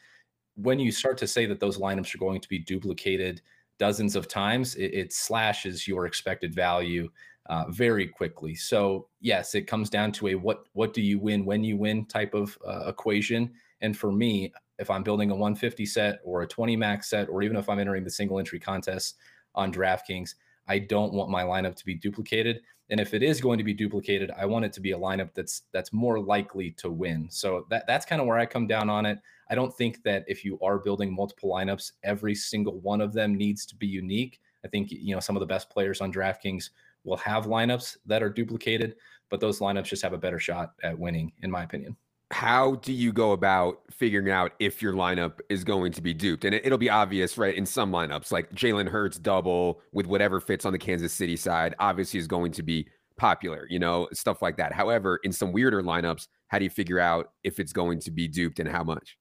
When 0.56 0.80
you 0.80 0.92
start 0.92 1.18
to 1.20 1.28
say 1.28 1.46
that 1.46 1.60
those 1.60 1.78
lineups 1.78 2.14
are 2.14 2.20
going 2.20 2.42
to 2.42 2.50
be 2.50 2.60
duplicated 2.60 3.42
dozens 3.80 4.16
of 4.16 4.28
times, 4.28 4.76
it, 4.76 4.94
it 4.94 5.14
slashes 5.14 5.88
your 5.88 6.06
expected 6.06 6.54
value 6.54 7.10
uh, 7.48 7.66
very 7.70 8.08
quickly. 8.08 8.56
So 8.56 9.08
yes, 9.20 9.56
it 9.56 9.68
comes 9.68 9.90
down 9.90 10.12
to 10.14 10.30
a 10.30 10.36
what 10.36 10.66
what 10.74 10.94
do 10.94 11.02
you 11.02 11.20
win 11.20 11.46
when 11.46 11.64
you 11.64 11.78
win 11.78 12.06
type 12.06 12.34
of 12.34 12.58
uh, 12.68 12.86
equation. 12.88 13.54
And 13.82 13.98
for 13.98 14.12
me, 14.12 14.54
if 14.80 14.90
I'm 14.90 15.04
building 15.04 15.32
a 15.32 15.36
150 15.36 15.86
set 15.86 16.20
or 16.24 16.42
a 16.42 16.48
20 16.48 16.76
max 16.76 17.10
set, 17.10 17.30
or 17.30 17.44
even 17.44 17.58
if 17.58 17.70
I'm 17.70 17.80
entering 17.80 18.04
the 18.04 18.10
single 18.10 18.40
entry 18.40 18.60
contest 18.60 19.16
on 19.54 19.72
DraftKings, 19.72 20.36
I 20.68 20.80
don't 20.80 21.14
want 21.14 21.30
my 21.30 21.44
lineup 21.44 21.76
to 21.76 21.86
be 21.86 21.96
duplicated. 21.96 22.62
And 22.90 23.00
if 23.00 23.14
it 23.14 23.24
is 23.24 23.42
going 23.42 23.58
to 23.58 23.64
be 23.64 23.74
duplicated, 23.74 24.32
I 24.38 24.46
want 24.46 24.66
it 24.66 24.74
to 24.74 24.82
be 24.82 24.92
a 24.92 24.98
lineup 24.98 25.34
that's 25.34 25.64
that's 25.72 25.92
more 25.92 26.20
likely 26.20 26.72
to 26.72 26.92
win. 26.92 27.28
So 27.32 27.66
that 27.70 27.88
that's 27.88 28.06
kind 28.06 28.22
of 28.22 28.28
where 28.28 28.38
I 28.38 28.46
come 28.46 28.68
down 28.68 28.90
on 28.90 29.06
it. 29.06 29.20
I 29.50 29.56
don't 29.56 29.76
think 29.76 30.04
that 30.04 30.24
if 30.28 30.46
you 30.46 30.60
are 30.62 30.78
building 30.78 31.14
multiple 31.14 31.50
lineups, 31.50 31.94
every 32.04 32.36
single 32.36 32.80
one 32.80 33.02
of 33.02 33.14
them 33.14 33.36
needs 33.36 33.66
to 33.68 33.76
be 33.76 33.88
unique. 33.88 34.40
I 34.64 34.68
think 34.68 34.92
you 34.92 35.16
know 35.16 35.20
some 35.20 35.36
of 35.36 35.40
the 35.40 35.48
best 35.48 35.70
players 35.70 36.02
on 36.02 36.14
DraftKings 36.14 36.70
will 37.06 37.18
have 37.18 37.46
lineups 37.46 37.98
that 38.06 38.22
are 38.22 38.30
duplicated, 38.30 38.96
but 39.30 39.40
those 39.40 39.60
lineups 39.60 39.86
just 39.86 40.04
have 40.04 40.14
a 40.14 40.18
better 40.18 40.40
shot 40.40 40.74
at 40.84 40.98
winning, 40.98 41.32
in 41.42 41.52
my 41.52 41.64
opinion 41.64 41.96
how 42.32 42.76
do 42.76 42.92
you 42.92 43.14
go 43.14 43.34
about 43.34 43.82
figuring 43.92 44.32
out 44.32 44.54
if 44.60 44.82
your 44.82 44.94
lineup 44.94 45.40
is 45.50 45.64
going 45.64 45.92
to 45.92 46.02
be 46.02 46.14
duped? 46.14 46.44
And 46.44 46.56
it, 46.56 46.70
will 46.70 46.78
be 46.78 46.90
obvious, 46.90 47.38
right? 47.38 47.56
In 47.56 47.66
some 47.66 47.92
lineups, 47.92 48.32
like 48.32 48.52
Jalen 48.52 48.90
Hurts 48.90 49.18
double 49.18 49.82
with 49.94 50.08
whatever 50.08 50.40
fits 50.40 50.66
on 50.66 50.74
the 50.74 50.80
Kansas 50.80 51.14
City 51.14 51.36
side, 51.36 51.76
obviously 51.80 52.20
is 52.20 52.28
going 52.28 52.52
to 52.54 52.64
be 52.64 52.88
popular, 53.18 53.68
you 53.70 53.80
know, 53.80 54.08
stuff 54.12 54.42
like 54.42 54.58
that. 54.58 54.74
However, 54.74 55.20
in 55.24 55.32
some 55.32 55.52
weirder 55.52 55.84
lineups, 55.84 56.28
how 56.48 56.58
do 56.58 56.64
you 56.64 56.70
figure 56.70 57.00
out 57.00 57.32
if 57.44 57.60
it's 57.60 57.72
going 57.72 58.00
to 58.02 58.12
be 58.12 58.28
duped 58.28 58.60
and 58.60 58.70
how 58.70 58.84
much? 58.84 59.18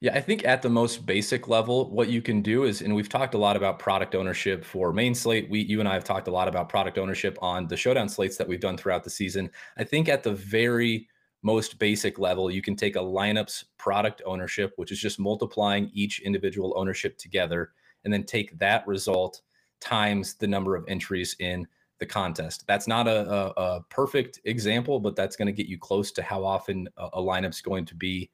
Yeah, 0.00 0.14
I 0.14 0.20
think 0.20 0.44
at 0.44 0.60
the 0.60 0.68
most 0.68 1.06
basic 1.06 1.48
level, 1.48 1.90
what 1.90 2.08
you 2.08 2.20
can 2.20 2.42
do 2.42 2.64
is, 2.64 2.82
and 2.82 2.94
we've 2.94 3.08
talked 3.08 3.34
a 3.34 3.38
lot 3.38 3.56
about 3.56 3.78
product 3.78 4.14
ownership 4.14 4.64
for 4.64 4.92
main 4.92 5.14
slate. 5.14 5.48
We, 5.48 5.60
you 5.60 5.80
and 5.80 5.88
I 5.88 5.94
have 5.94 6.04
talked 6.04 6.28
a 6.28 6.32
lot 6.32 6.46
about 6.46 6.68
product 6.68 6.98
ownership 6.98 7.38
on 7.40 7.66
the 7.68 7.76
showdown 7.76 8.08
slates 8.08 8.36
that 8.36 8.46
we've 8.46 8.60
done 8.60 8.76
throughout 8.76 9.02
the 9.02 9.10
season. 9.10 9.50
I 9.78 9.84
think 9.84 10.08
at 10.08 10.22
the 10.22 10.34
very 10.34 11.08
most 11.42 11.78
basic 11.78 12.18
level, 12.18 12.50
you 12.50 12.60
can 12.60 12.76
take 12.76 12.96
a 12.96 13.00
lineups 13.00 13.64
product 13.78 14.20
ownership, 14.26 14.72
which 14.76 14.92
is 14.92 15.00
just 15.00 15.18
multiplying 15.18 15.90
each 15.94 16.20
individual 16.20 16.74
ownership 16.76 17.16
together, 17.16 17.70
and 18.04 18.12
then 18.12 18.24
take 18.24 18.58
that 18.58 18.86
result 18.86 19.40
times 19.80 20.34
the 20.34 20.46
number 20.46 20.76
of 20.76 20.84
entries 20.86 21.34
in 21.40 21.66
the 21.98 22.06
contest. 22.06 22.64
That's 22.66 22.86
not 22.86 23.08
a, 23.08 23.30
a, 23.30 23.46
a 23.56 23.80
perfect 23.88 24.40
example, 24.44 25.00
but 25.00 25.16
that's 25.16 25.36
going 25.36 25.46
to 25.46 25.52
get 25.52 25.66
you 25.66 25.78
close 25.78 26.12
to 26.12 26.22
how 26.22 26.44
often 26.44 26.88
a, 26.96 27.08
a 27.14 27.22
lineup's 27.22 27.62
going 27.62 27.86
to 27.86 27.94
be 27.94 28.30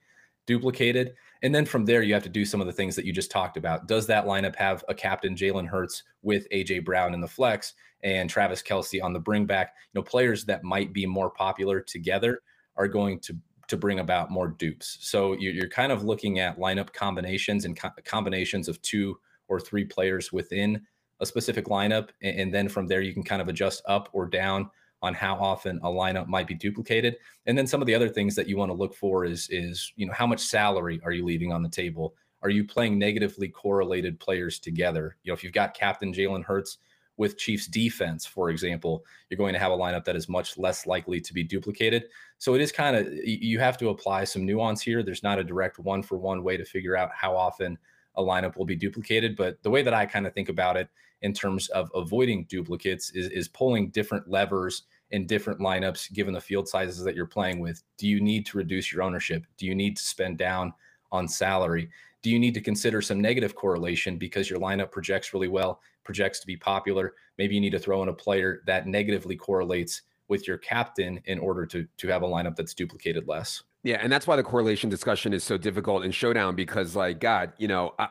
duplicated. 0.48 1.14
And 1.42 1.54
then 1.54 1.66
from 1.66 1.84
there, 1.84 2.02
you 2.02 2.14
have 2.14 2.22
to 2.24 2.28
do 2.28 2.46
some 2.46 2.60
of 2.60 2.66
the 2.66 2.72
things 2.72 2.96
that 2.96 3.04
you 3.04 3.12
just 3.12 3.30
talked 3.30 3.58
about. 3.58 3.86
Does 3.86 4.06
that 4.06 4.24
lineup 4.24 4.56
have 4.56 4.82
a 4.88 4.94
captain 4.94 5.36
Jalen 5.36 5.68
Hurts 5.68 6.02
with 6.22 6.48
AJ 6.50 6.84
Brown 6.86 7.12
in 7.12 7.20
the 7.20 7.28
flex 7.28 7.74
and 8.02 8.30
Travis 8.30 8.62
Kelce 8.62 9.02
on 9.02 9.12
the 9.12 9.20
bring 9.20 9.44
back? 9.44 9.74
You 9.92 10.00
know, 10.00 10.02
players 10.02 10.46
that 10.46 10.64
might 10.64 10.94
be 10.94 11.04
more 11.04 11.30
popular 11.30 11.80
together 11.80 12.40
are 12.76 12.88
going 12.88 13.20
to 13.20 13.36
to 13.68 13.76
bring 13.76 13.98
about 13.98 14.30
more 14.30 14.48
dupes. 14.48 14.96
So 15.02 15.34
you're 15.34 15.68
kind 15.68 15.92
of 15.92 16.02
looking 16.02 16.38
at 16.38 16.58
lineup 16.58 16.94
combinations 16.94 17.66
and 17.66 17.78
co- 17.78 17.90
combinations 18.02 18.66
of 18.66 18.80
two 18.80 19.18
or 19.46 19.60
three 19.60 19.84
players 19.84 20.32
within 20.32 20.80
a 21.20 21.26
specific 21.26 21.66
lineup. 21.66 22.08
And 22.22 22.54
then 22.54 22.70
from 22.70 22.86
there, 22.86 23.02
you 23.02 23.12
can 23.12 23.22
kind 23.22 23.42
of 23.42 23.48
adjust 23.48 23.82
up 23.86 24.08
or 24.14 24.24
down 24.24 24.70
on 25.02 25.14
how 25.14 25.34
often 25.36 25.78
a 25.82 25.88
lineup 25.88 26.26
might 26.26 26.46
be 26.46 26.54
duplicated. 26.54 27.16
And 27.46 27.56
then 27.56 27.66
some 27.66 27.80
of 27.80 27.86
the 27.86 27.94
other 27.94 28.08
things 28.08 28.34
that 28.34 28.48
you 28.48 28.56
want 28.56 28.70
to 28.70 28.76
look 28.76 28.94
for 28.94 29.24
is, 29.24 29.48
is, 29.50 29.92
you 29.96 30.06
know, 30.06 30.12
how 30.12 30.26
much 30.26 30.40
salary 30.40 31.00
are 31.04 31.12
you 31.12 31.24
leaving 31.24 31.52
on 31.52 31.62
the 31.62 31.68
table? 31.68 32.14
Are 32.42 32.50
you 32.50 32.64
playing 32.64 32.98
negatively 32.98 33.48
correlated 33.48 34.18
players 34.20 34.58
together? 34.58 35.16
You 35.22 35.30
know, 35.30 35.34
if 35.34 35.44
you've 35.44 35.52
got 35.52 35.74
captain 35.74 36.12
Jalen 36.12 36.44
Hurts 36.44 36.78
with 37.16 37.36
Chiefs 37.36 37.66
defense, 37.66 38.26
for 38.26 38.50
example, 38.50 39.04
you're 39.28 39.38
going 39.38 39.52
to 39.52 39.58
have 39.58 39.72
a 39.72 39.76
lineup 39.76 40.04
that 40.04 40.14
is 40.14 40.28
much 40.28 40.56
less 40.56 40.86
likely 40.86 41.20
to 41.20 41.34
be 41.34 41.42
duplicated. 41.42 42.04
So 42.38 42.54
it 42.54 42.60
is 42.60 42.70
kind 42.70 42.94
of, 42.94 43.12
you 43.12 43.58
have 43.58 43.76
to 43.78 43.88
apply 43.88 44.24
some 44.24 44.46
nuance 44.46 44.82
here. 44.82 45.02
There's 45.02 45.24
not 45.24 45.38
a 45.38 45.44
direct 45.44 45.80
one 45.80 46.02
for 46.02 46.16
one 46.16 46.44
way 46.44 46.56
to 46.56 46.64
figure 46.64 46.96
out 46.96 47.10
how 47.12 47.36
often 47.36 47.76
a 48.14 48.22
lineup 48.22 48.56
will 48.56 48.64
be 48.64 48.76
duplicated. 48.76 49.36
But 49.36 49.60
the 49.62 49.70
way 49.70 49.82
that 49.82 49.94
I 49.94 50.06
kind 50.06 50.26
of 50.26 50.32
think 50.32 50.48
about 50.48 50.76
it 50.76 50.88
in 51.22 51.32
terms 51.32 51.68
of 51.68 51.90
avoiding 51.94 52.44
duplicates 52.44 53.10
is, 53.10 53.28
is 53.28 53.48
pulling 53.48 53.90
different 53.90 54.28
levers 54.28 54.84
in 55.10 55.26
different 55.26 55.60
lineups 55.60 56.12
given 56.12 56.34
the 56.34 56.40
field 56.40 56.68
sizes 56.68 57.02
that 57.02 57.14
you're 57.14 57.26
playing 57.26 57.60
with. 57.60 57.82
Do 57.96 58.06
you 58.06 58.20
need 58.20 58.46
to 58.46 58.58
reduce 58.58 58.92
your 58.92 59.02
ownership? 59.02 59.46
Do 59.56 59.66
you 59.66 59.74
need 59.74 59.96
to 59.96 60.02
spend 60.02 60.38
down 60.38 60.72
on 61.10 61.26
salary? 61.26 61.90
Do 62.22 62.30
you 62.30 62.38
need 62.38 62.54
to 62.54 62.60
consider 62.60 63.00
some 63.00 63.20
negative 63.20 63.54
correlation 63.54 64.18
because 64.18 64.50
your 64.50 64.58
lineup 64.58 64.90
projects 64.90 65.32
really 65.32 65.48
well, 65.48 65.80
projects 66.04 66.40
to 66.40 66.46
be 66.46 66.56
popular? 66.56 67.14
Maybe 67.38 67.54
you 67.54 67.60
need 67.60 67.70
to 67.70 67.78
throw 67.78 68.02
in 68.02 68.08
a 68.08 68.12
player 68.12 68.62
that 68.66 68.86
negatively 68.86 69.36
correlates 69.36 70.02
with 70.28 70.46
your 70.46 70.58
captain 70.58 71.20
in 71.24 71.38
order 71.38 71.64
to 71.66 71.86
to 71.96 72.08
have 72.08 72.22
a 72.22 72.26
lineup 72.26 72.54
that's 72.54 72.74
duplicated 72.74 73.26
less. 73.26 73.62
Yeah, 73.82 73.98
and 74.02 74.12
that's 74.12 74.26
why 74.26 74.36
the 74.36 74.42
correlation 74.42 74.90
discussion 74.90 75.32
is 75.32 75.44
so 75.44 75.56
difficult 75.56 76.04
in 76.04 76.10
showdown 76.10 76.54
because 76.54 76.94
like 76.94 77.20
god, 77.20 77.52
you 77.56 77.68
know, 77.68 77.94
I, 77.98 78.08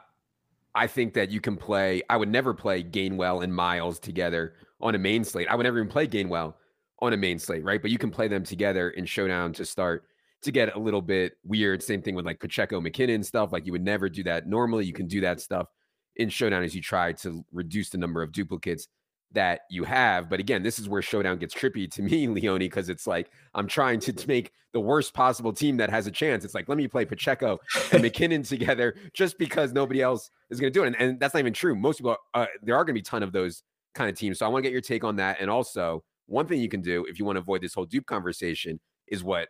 I 0.77 0.85
think 0.85 1.15
that 1.15 1.31
you 1.31 1.41
can 1.41 1.57
play 1.57 2.03
I 2.09 2.17
would 2.17 2.29
never 2.29 2.53
play 2.53 2.83
Gainwell 2.83 3.43
and 3.43 3.53
Miles 3.53 3.99
together 3.99 4.53
on 4.79 4.93
a 4.93 4.99
main 4.99 5.23
slate. 5.23 5.47
I 5.49 5.55
would 5.55 5.63
never 5.63 5.79
even 5.79 5.89
play 5.89 6.07
Gainwell 6.07 6.53
on 6.99 7.13
a 7.13 7.17
main 7.17 7.39
slate, 7.39 7.63
right? 7.63 7.81
But 7.81 7.89
you 7.89 7.97
can 7.97 8.11
play 8.11 8.27
them 8.27 8.43
together 8.43 8.91
in 8.91 9.05
showdown 9.05 9.53
to 9.53 9.65
start 9.65 10.05
to 10.43 10.51
get 10.51 10.75
a 10.75 10.79
little 10.79 11.01
bit 11.01 11.33
weird. 11.43 11.81
Same 11.81 12.03
thing 12.03 12.13
with 12.13 12.25
like 12.25 12.39
Pacheco 12.39 12.79
McKinnon 12.79 13.25
stuff. 13.25 13.51
Like 13.51 13.65
you 13.65 13.71
would 13.71 13.83
never 13.83 14.07
do 14.07 14.21
that 14.23 14.47
normally. 14.47 14.85
You 14.85 14.93
can 14.93 15.07
do 15.07 15.19
that 15.21 15.41
stuff 15.41 15.67
in 16.15 16.29
Showdown 16.29 16.63
as 16.63 16.75
you 16.75 16.81
try 16.81 17.11
to 17.13 17.43
reduce 17.51 17.89
the 17.89 17.97
number 17.97 18.21
of 18.21 18.31
duplicates 18.31 18.87
that 19.33 19.61
you 19.69 19.83
have. 19.83 20.29
But 20.29 20.39
again, 20.39 20.63
this 20.63 20.79
is 20.79 20.87
where 20.87 21.01
Showdown 21.01 21.37
gets 21.37 21.53
trippy 21.53 21.89
to 21.91 22.01
me, 22.01 22.27
Leone, 22.27 22.59
because 22.59 22.89
it's 22.89 23.07
like 23.07 23.29
I'm 23.53 23.67
trying 23.67 23.99
to 24.01 24.27
make 24.27 24.51
the 24.73 24.79
worst 24.79 25.13
possible 25.13 25.53
team 25.53 25.77
that 25.77 25.89
has 25.89 26.07
a 26.07 26.11
chance. 26.11 26.45
It's 26.45 26.53
like, 26.53 26.69
let 26.69 26.77
me 26.77 26.87
play 26.87 27.05
Pacheco 27.05 27.59
and 27.91 28.03
McKinnon 28.03 28.47
together 28.47 28.95
just 29.13 29.37
because 29.37 29.73
nobody 29.73 30.01
else 30.01 30.29
is 30.49 30.59
going 30.59 30.71
to 30.71 30.79
do 30.79 30.83
it. 30.83 30.87
And, 30.87 30.95
and, 30.97 31.19
that's 31.19 31.33
not 31.33 31.39
even 31.39 31.53
true. 31.53 31.75
Most 31.75 31.97
people, 31.97 32.17
are, 32.33 32.43
uh, 32.43 32.45
there 32.61 32.75
are 32.75 32.83
going 32.83 32.93
to 32.95 33.01
be 33.01 33.01
a 33.01 33.03
ton 33.03 33.23
of 33.23 33.31
those 33.31 33.63
kind 33.95 34.09
of 34.09 34.15
teams. 34.15 34.39
So 34.39 34.45
I 34.45 34.49
want 34.49 34.63
to 34.63 34.69
get 34.69 34.71
your 34.71 34.81
take 34.81 35.03
on 35.03 35.15
that. 35.17 35.37
And 35.39 35.49
also, 35.49 36.03
one 36.27 36.45
thing 36.45 36.59
you 36.59 36.69
can 36.69 36.81
do 36.81 37.05
if 37.09 37.19
you 37.19 37.25
want 37.25 37.37
to 37.37 37.41
avoid 37.41 37.61
this 37.61 37.73
whole 37.73 37.85
dupe 37.85 38.05
conversation 38.05 38.79
is 39.07 39.23
what 39.23 39.47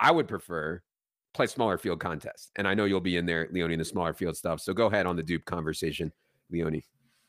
I 0.00 0.10
would 0.10 0.28
prefer 0.28 0.82
play 1.32 1.46
smaller 1.46 1.78
field 1.78 2.00
contests. 2.00 2.50
And 2.56 2.66
I 2.66 2.74
know 2.74 2.86
you'll 2.86 3.00
be 3.00 3.16
in 3.16 3.26
there, 3.26 3.48
Leone, 3.52 3.70
in 3.70 3.78
the 3.78 3.84
smaller 3.84 4.14
field 4.14 4.36
stuff. 4.36 4.60
So 4.60 4.72
go 4.72 4.86
ahead 4.86 5.06
on 5.06 5.16
the 5.16 5.22
dupe 5.22 5.44
conversation, 5.44 6.12
Leone. 6.50 6.82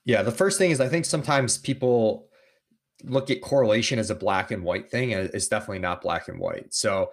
Yeah, 0.07 0.23
the 0.23 0.31
first 0.31 0.57
thing 0.57 0.71
is 0.71 0.79
I 0.79 0.87
think 0.87 1.03
sometimes 1.03 1.57
people 1.57 2.29
look 3.03 3.29
at 3.29 3.41
correlation 3.41 3.99
as 3.99 4.09
a 4.09 4.15
black 4.15 4.51
and 4.51 4.63
white 4.63 4.89
thing, 4.89 5.13
and 5.13 5.29
it's 5.33 5.49
definitely 5.49 5.79
not 5.79 6.01
black 6.01 6.29
and 6.29 6.39
white. 6.39 6.73
So 6.73 7.11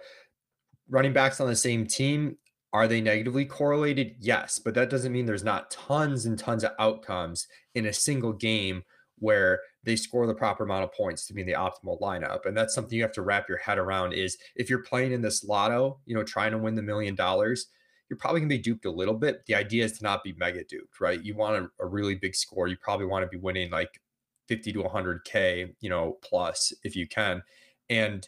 running 0.89 1.11
backs 1.11 1.41
on 1.41 1.47
the 1.47 1.57
same 1.57 1.85
team, 1.85 2.37
are 2.71 2.87
they 2.87 3.01
negatively 3.01 3.43
correlated? 3.43 4.15
Yes, 4.21 4.59
but 4.59 4.75
that 4.75 4.89
doesn't 4.89 5.11
mean 5.11 5.25
there's 5.25 5.43
not 5.43 5.69
tons 5.71 6.25
and 6.25 6.39
tons 6.39 6.63
of 6.63 6.71
outcomes 6.79 7.47
in 7.75 7.85
a 7.85 7.93
single 7.93 8.31
game 8.31 8.81
where 9.19 9.59
they 9.83 9.97
score 9.97 10.25
the 10.25 10.33
proper 10.33 10.63
amount 10.63 10.85
of 10.85 10.93
points 10.93 11.27
to 11.27 11.33
be 11.33 11.41
in 11.41 11.47
the 11.47 11.53
optimal 11.53 11.99
lineup. 11.99 12.45
And 12.45 12.55
that's 12.55 12.73
something 12.73 12.95
you 12.95 13.03
have 13.03 13.11
to 13.13 13.21
wrap 13.23 13.49
your 13.49 13.57
head 13.57 13.77
around 13.77 14.13
is 14.13 14.37
if 14.55 14.69
you're 14.69 14.83
playing 14.83 15.11
in 15.11 15.21
this 15.21 15.43
lotto, 15.43 15.99
you 16.05 16.15
know, 16.15 16.23
trying 16.23 16.51
to 16.51 16.57
win 16.57 16.75
the 16.75 16.81
million 16.81 17.13
dollars, 17.13 17.67
you're 18.09 18.17
probably 18.17 18.41
going 18.41 18.49
to 18.49 18.57
be 18.57 18.61
duped 18.61 18.85
a 18.85 18.91
little 18.91 19.13
bit. 19.13 19.45
The 19.47 19.55
idea 19.55 19.85
is 19.85 19.97
to 19.97 20.03
not 20.03 20.23
be 20.23 20.33
mega 20.37 20.63
duped, 20.63 20.99
right? 20.99 21.23
You 21.23 21.35
want 21.35 21.55
a, 21.79 21.83
a 21.83 21.87
really 21.87 22.15
big 22.15 22.35
score. 22.35 22.67
You 22.67 22.77
probably 22.77 23.07
want 23.07 23.23
to 23.23 23.29
be 23.29 23.41
winning 23.41 23.71
like 23.71 23.99
50 24.47 24.73
to 24.73 24.83
100K, 24.83 25.73
you 25.81 25.89
know, 25.89 26.17
plus 26.21 26.73
if 26.83 26.95
you 26.95 27.07
can. 27.07 27.41
And 27.89 28.27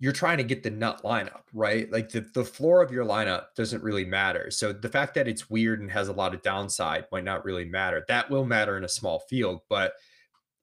you're 0.00 0.12
trying 0.12 0.38
to 0.38 0.44
get 0.44 0.62
the 0.62 0.70
nut 0.70 1.02
lineup, 1.04 1.42
right? 1.52 1.90
Like 1.90 2.10
the, 2.10 2.20
the 2.34 2.44
floor 2.44 2.82
of 2.82 2.90
your 2.90 3.04
lineup 3.04 3.54
doesn't 3.56 3.82
really 3.82 4.04
matter. 4.04 4.50
So 4.50 4.72
the 4.72 4.88
fact 4.88 5.14
that 5.14 5.28
it's 5.28 5.48
weird 5.48 5.80
and 5.80 5.90
has 5.90 6.08
a 6.08 6.12
lot 6.12 6.34
of 6.34 6.42
downside 6.42 7.06
might 7.12 7.24
not 7.24 7.44
really 7.44 7.64
matter. 7.64 8.04
That 8.08 8.28
will 8.28 8.44
matter 8.44 8.76
in 8.76 8.84
a 8.84 8.88
small 8.88 9.20
field, 9.20 9.60
but 9.68 9.94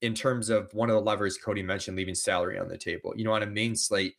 in 0.01 0.13
terms 0.13 0.49
of 0.49 0.73
one 0.73 0.89
of 0.89 0.95
the 0.95 1.01
levers 1.01 1.37
Cody 1.37 1.63
mentioned, 1.63 1.95
leaving 1.95 2.15
salary 2.15 2.59
on 2.59 2.67
the 2.67 2.77
table. 2.77 3.13
You 3.15 3.23
know, 3.23 3.33
on 3.33 3.43
a 3.43 3.47
main 3.47 3.75
slate, 3.75 4.15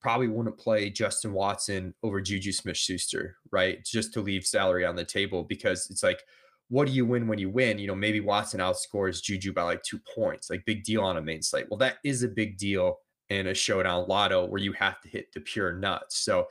probably 0.00 0.28
wouldn't 0.28 0.58
play 0.58 0.90
Justin 0.90 1.32
Watson 1.32 1.94
over 2.02 2.20
Juju 2.20 2.52
Smith 2.52 2.76
Schuster, 2.76 3.36
right? 3.52 3.84
Just 3.84 4.12
to 4.14 4.20
leave 4.20 4.44
salary 4.44 4.84
on 4.84 4.96
the 4.96 5.04
table 5.04 5.44
because 5.44 5.88
it's 5.90 6.02
like, 6.02 6.22
what 6.68 6.86
do 6.86 6.92
you 6.92 7.04
win 7.04 7.26
when 7.26 7.38
you 7.38 7.50
win? 7.50 7.78
You 7.78 7.88
know, 7.88 7.94
maybe 7.94 8.20
Watson 8.20 8.60
outscores 8.60 9.22
Juju 9.22 9.52
by 9.52 9.62
like 9.62 9.82
two 9.82 10.00
points, 10.14 10.48
like 10.48 10.64
big 10.64 10.84
deal 10.84 11.02
on 11.02 11.16
a 11.16 11.22
main 11.22 11.42
slate. 11.42 11.66
Well, 11.68 11.78
that 11.78 11.96
is 12.04 12.22
a 12.22 12.28
big 12.28 12.56
deal 12.58 12.98
in 13.28 13.48
a 13.48 13.54
showdown 13.54 14.06
lotto 14.08 14.46
where 14.46 14.60
you 14.60 14.72
have 14.72 15.00
to 15.00 15.08
hit 15.08 15.32
the 15.32 15.40
pure 15.40 15.72
nuts. 15.72 16.18
So 16.18 16.46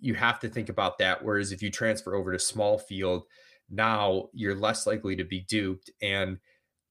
you 0.00 0.14
have 0.14 0.40
to 0.40 0.48
think 0.48 0.68
about 0.68 0.98
that. 0.98 1.24
Whereas 1.24 1.52
if 1.52 1.62
you 1.62 1.70
transfer 1.70 2.14
over 2.14 2.32
to 2.32 2.38
small 2.38 2.78
field, 2.78 3.24
now 3.70 4.28
you're 4.32 4.54
less 4.54 4.86
likely 4.86 5.16
to 5.16 5.24
be 5.24 5.40
duped. 5.40 5.90
And 6.02 6.38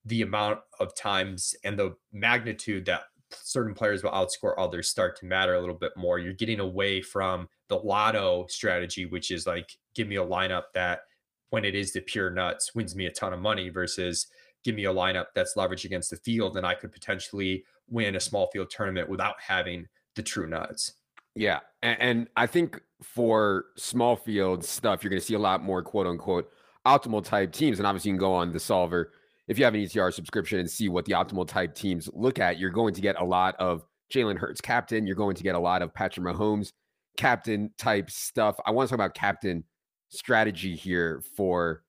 the 0.05 0.21
amount 0.21 0.59
of 0.79 0.95
times 0.95 1.53
and 1.63 1.77
the 1.77 1.95
magnitude 2.13 2.85
that 2.85 3.03
certain 3.31 3.73
players 3.73 4.03
will 4.03 4.11
outscore 4.11 4.53
others 4.57 4.87
start 4.87 5.17
to 5.19 5.25
matter 5.25 5.55
a 5.55 5.59
little 5.59 5.75
bit 5.75 5.91
more. 5.95 6.19
You're 6.19 6.33
getting 6.33 6.59
away 6.59 7.01
from 7.01 7.49
the 7.67 7.77
lotto 7.77 8.45
strategy, 8.47 9.05
which 9.05 9.31
is 9.31 9.45
like, 9.45 9.77
give 9.95 10.07
me 10.07 10.15
a 10.15 10.25
lineup 10.25 10.63
that 10.73 11.01
when 11.49 11.65
it 11.65 11.75
is 11.75 11.93
the 11.93 12.01
pure 12.01 12.29
nuts 12.29 12.75
wins 12.75 12.95
me 12.95 13.05
a 13.05 13.11
ton 13.11 13.33
of 13.33 13.39
money 13.39 13.69
versus 13.69 14.27
give 14.63 14.75
me 14.75 14.85
a 14.85 14.93
lineup 14.93 15.27
that's 15.35 15.55
leveraged 15.55 15.85
against 15.85 16.09
the 16.09 16.17
field 16.17 16.57
and 16.57 16.65
I 16.65 16.73
could 16.73 16.91
potentially 16.91 17.63
win 17.89 18.15
a 18.15 18.19
small 18.19 18.47
field 18.51 18.69
tournament 18.69 19.09
without 19.09 19.35
having 19.39 19.87
the 20.15 20.23
true 20.23 20.47
nuts. 20.47 20.93
Yeah. 21.35 21.59
And, 21.83 22.01
and 22.01 22.27
I 22.35 22.47
think 22.47 22.81
for 23.01 23.65
small 23.77 24.15
field 24.15 24.65
stuff, 24.65 25.03
you're 25.03 25.09
going 25.09 25.21
to 25.21 25.25
see 25.25 25.35
a 25.35 25.39
lot 25.39 25.63
more 25.63 25.83
quote 25.83 26.07
unquote 26.07 26.49
optimal 26.85 27.23
type 27.23 27.51
teams. 27.51 27.79
And 27.79 27.87
obviously, 27.87 28.09
you 28.09 28.15
can 28.15 28.19
go 28.19 28.33
on 28.33 28.51
the 28.51 28.59
solver 28.59 29.11
if 29.47 29.57
you 29.57 29.65
have 29.65 29.73
an 29.73 29.81
ETR 29.81 30.13
subscription 30.13 30.59
and 30.59 30.69
see 30.69 30.89
what 30.89 31.05
the 31.05 31.13
optimal 31.13 31.47
type 31.47 31.73
teams 31.73 32.09
look 32.13 32.39
at, 32.39 32.59
you're 32.59 32.69
going 32.69 32.93
to 32.93 33.01
get 33.01 33.19
a 33.19 33.23
lot 33.23 33.55
of 33.59 33.83
Jalen 34.13 34.37
Hurts 34.37 34.61
captain. 34.61 35.07
You're 35.07 35.15
going 35.15 35.35
to 35.35 35.43
get 35.43 35.55
a 35.55 35.59
lot 35.59 35.81
of 35.81 35.93
Patrick 35.93 36.25
Mahomes 36.25 36.71
captain 37.17 37.71
type 37.77 38.09
stuff. 38.09 38.57
I 38.65 38.71
want 38.71 38.87
to 38.87 38.91
talk 38.91 38.97
about 38.97 39.13
captain 39.13 39.63
strategy 40.09 40.75
here 40.75 41.23
for 41.35 41.83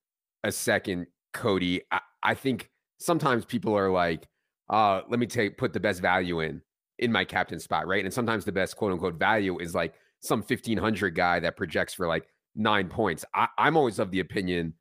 a 0.44 0.52
second, 0.52 1.06
Cody. 1.32 1.82
I, 1.90 2.00
I 2.22 2.34
think 2.34 2.70
sometimes 2.98 3.44
people 3.44 3.76
are 3.76 3.90
like, 3.90 4.26
uh, 4.70 5.02
let 5.08 5.18
me 5.18 5.26
take 5.26 5.56
put 5.56 5.72
the 5.72 5.80
best 5.80 6.00
value 6.00 6.40
in 6.40 6.62
in 6.98 7.12
my 7.12 7.24
captain 7.24 7.58
spot, 7.60 7.86
right? 7.86 8.04
And 8.04 8.12
sometimes 8.12 8.44
the 8.44 8.52
best 8.52 8.76
quote 8.76 8.92
unquote 8.92 9.14
value 9.14 9.58
is 9.58 9.74
like 9.74 9.94
some 10.20 10.40
1500 10.40 11.14
guy 11.14 11.40
that 11.40 11.56
projects 11.56 11.94
for 11.94 12.06
like 12.06 12.26
nine 12.54 12.88
points. 12.88 13.24
I, 13.34 13.48
I'm 13.56 13.76
always 13.76 13.98
of 13.98 14.10
the 14.10 14.20
opinion 14.20 14.74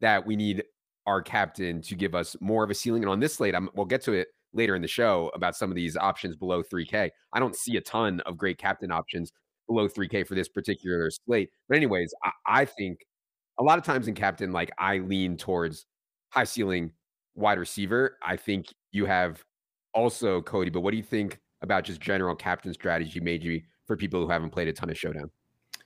that 0.00 0.26
we 0.26 0.36
need 0.36 0.64
our 1.06 1.22
captain 1.22 1.82
to 1.82 1.94
give 1.94 2.14
us 2.14 2.36
more 2.40 2.64
of 2.64 2.70
a 2.70 2.74
ceiling. 2.74 3.02
And 3.02 3.10
on 3.10 3.20
this 3.20 3.34
slate, 3.34 3.54
I'm, 3.54 3.68
we'll 3.74 3.86
get 3.86 4.02
to 4.02 4.12
it 4.12 4.28
later 4.52 4.74
in 4.74 4.82
the 4.82 4.88
show 4.88 5.30
about 5.34 5.56
some 5.56 5.70
of 5.70 5.74
these 5.74 5.96
options 5.96 6.36
below 6.36 6.62
3K. 6.62 7.10
I 7.32 7.40
don't 7.40 7.56
see 7.56 7.76
a 7.76 7.80
ton 7.80 8.20
of 8.20 8.36
great 8.36 8.58
captain 8.58 8.92
options 8.92 9.32
below 9.66 9.88
3K 9.88 10.26
for 10.26 10.34
this 10.34 10.48
particular 10.48 11.10
slate. 11.10 11.50
But, 11.68 11.76
anyways, 11.76 12.12
I, 12.24 12.30
I 12.46 12.64
think 12.64 12.98
a 13.58 13.62
lot 13.62 13.78
of 13.78 13.84
times 13.84 14.08
in 14.08 14.14
captain, 14.14 14.52
like 14.52 14.70
I 14.78 14.98
lean 14.98 15.36
towards 15.36 15.86
high 16.30 16.44
ceiling 16.44 16.92
wide 17.34 17.58
receiver. 17.58 18.18
I 18.22 18.36
think 18.36 18.66
you 18.92 19.06
have 19.06 19.42
also 19.94 20.42
Cody, 20.42 20.70
but 20.70 20.80
what 20.80 20.90
do 20.90 20.96
you 20.96 21.02
think 21.02 21.38
about 21.62 21.84
just 21.84 22.00
general 22.00 22.34
captain 22.34 22.72
strategy, 22.74 23.20
maybe 23.20 23.64
for 23.86 23.96
people 23.96 24.20
who 24.20 24.28
haven't 24.30 24.50
played 24.50 24.68
a 24.68 24.72
ton 24.72 24.90
of 24.90 24.98
showdown? 24.98 25.30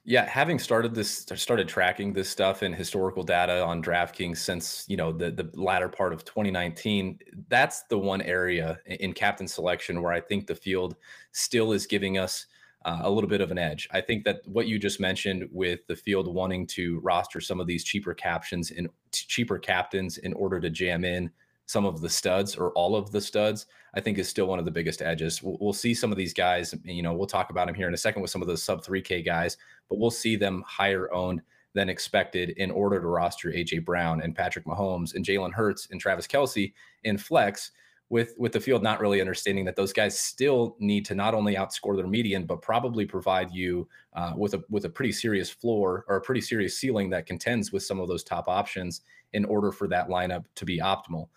Yeah, 0.08 0.24
having 0.24 0.60
started 0.60 0.94
this, 0.94 1.26
started 1.34 1.66
tracking 1.66 2.12
this 2.12 2.28
stuff 2.28 2.62
and 2.62 2.72
historical 2.72 3.24
data 3.24 3.64
on 3.64 3.82
DraftKings 3.82 4.36
since 4.36 4.84
you 4.86 4.96
know 4.96 5.10
the 5.10 5.32
the 5.32 5.50
latter 5.54 5.88
part 5.88 6.12
of 6.12 6.24
2019, 6.24 7.18
that's 7.48 7.82
the 7.90 7.98
one 7.98 8.22
area 8.22 8.78
in 8.86 9.12
captain 9.12 9.48
selection 9.48 10.00
where 10.00 10.12
I 10.12 10.20
think 10.20 10.46
the 10.46 10.54
field 10.54 10.94
still 11.32 11.72
is 11.72 11.88
giving 11.88 12.18
us 12.18 12.46
uh, 12.84 13.00
a 13.02 13.10
little 13.10 13.28
bit 13.28 13.40
of 13.40 13.50
an 13.50 13.58
edge. 13.58 13.88
I 13.90 14.00
think 14.00 14.22
that 14.26 14.42
what 14.46 14.68
you 14.68 14.78
just 14.78 15.00
mentioned 15.00 15.48
with 15.50 15.84
the 15.88 15.96
field 15.96 16.32
wanting 16.32 16.68
to 16.68 17.00
roster 17.00 17.40
some 17.40 17.58
of 17.58 17.66
these 17.66 17.82
cheaper 17.82 18.14
captions 18.14 18.70
and 18.70 18.88
cheaper 19.10 19.58
captains 19.58 20.18
in 20.18 20.32
order 20.34 20.60
to 20.60 20.70
jam 20.70 21.04
in 21.04 21.32
some 21.66 21.84
of 21.84 22.00
the 22.00 22.08
studs 22.08 22.56
or 22.56 22.70
all 22.72 22.94
of 22.94 23.10
the 23.10 23.20
studs, 23.20 23.66
I 23.94 24.00
think 24.00 24.18
is 24.18 24.28
still 24.28 24.46
one 24.46 24.60
of 24.60 24.64
the 24.64 24.70
biggest 24.70 25.02
edges. 25.02 25.42
We'll, 25.42 25.58
we'll, 25.60 25.72
see 25.72 25.94
some 25.94 26.12
of 26.12 26.16
these 26.16 26.32
guys, 26.32 26.74
you 26.84 27.02
know, 27.02 27.12
we'll 27.12 27.26
talk 27.26 27.50
about 27.50 27.66
them 27.66 27.74
here 27.74 27.88
in 27.88 27.94
a 27.94 27.98
second 27.98 28.22
with 28.22 28.30
some 28.30 28.40
of 28.40 28.48
the 28.48 28.56
sub 28.56 28.84
3K 28.84 29.24
guys, 29.24 29.56
but 29.88 29.98
we'll 29.98 30.10
see 30.10 30.36
them 30.36 30.62
higher 30.66 31.12
owned 31.12 31.42
than 31.74 31.88
expected 31.88 32.50
in 32.50 32.70
order 32.70 33.00
to 33.00 33.06
roster 33.06 33.50
AJ 33.50 33.84
Brown 33.84 34.22
and 34.22 34.34
Patrick 34.34 34.64
Mahomes 34.64 35.14
and 35.14 35.24
Jalen 35.24 35.52
Hurts 35.52 35.88
and 35.90 36.00
Travis 36.00 36.26
Kelce 36.26 36.72
in 37.04 37.18
flex 37.18 37.70
with 38.08 38.34
with 38.38 38.52
the 38.52 38.60
field 38.60 38.82
not 38.82 39.00
really 39.00 39.20
understanding 39.20 39.64
that 39.64 39.76
those 39.76 39.92
guys 39.92 40.18
still 40.18 40.76
need 40.78 41.04
to 41.04 41.14
not 41.14 41.34
only 41.34 41.56
outscore 41.56 41.96
their 41.96 42.06
median 42.06 42.44
but 42.44 42.62
probably 42.62 43.04
provide 43.04 43.50
you 43.50 43.86
uh, 44.14 44.32
with 44.36 44.54
a 44.54 44.62
with 44.70 44.84
a 44.84 44.88
pretty 44.88 45.12
serious 45.12 45.50
floor 45.50 46.04
or 46.08 46.16
a 46.16 46.20
pretty 46.20 46.40
serious 46.40 46.78
ceiling 46.78 47.10
that 47.10 47.26
contends 47.26 47.72
with 47.72 47.82
some 47.82 48.00
of 48.00 48.08
those 48.08 48.22
top 48.22 48.48
options 48.48 49.02
in 49.32 49.44
order 49.44 49.72
for 49.72 49.88
that 49.88 50.08
lineup 50.08 50.44
to 50.54 50.64
be 50.64 50.78
optimal. 50.78 51.28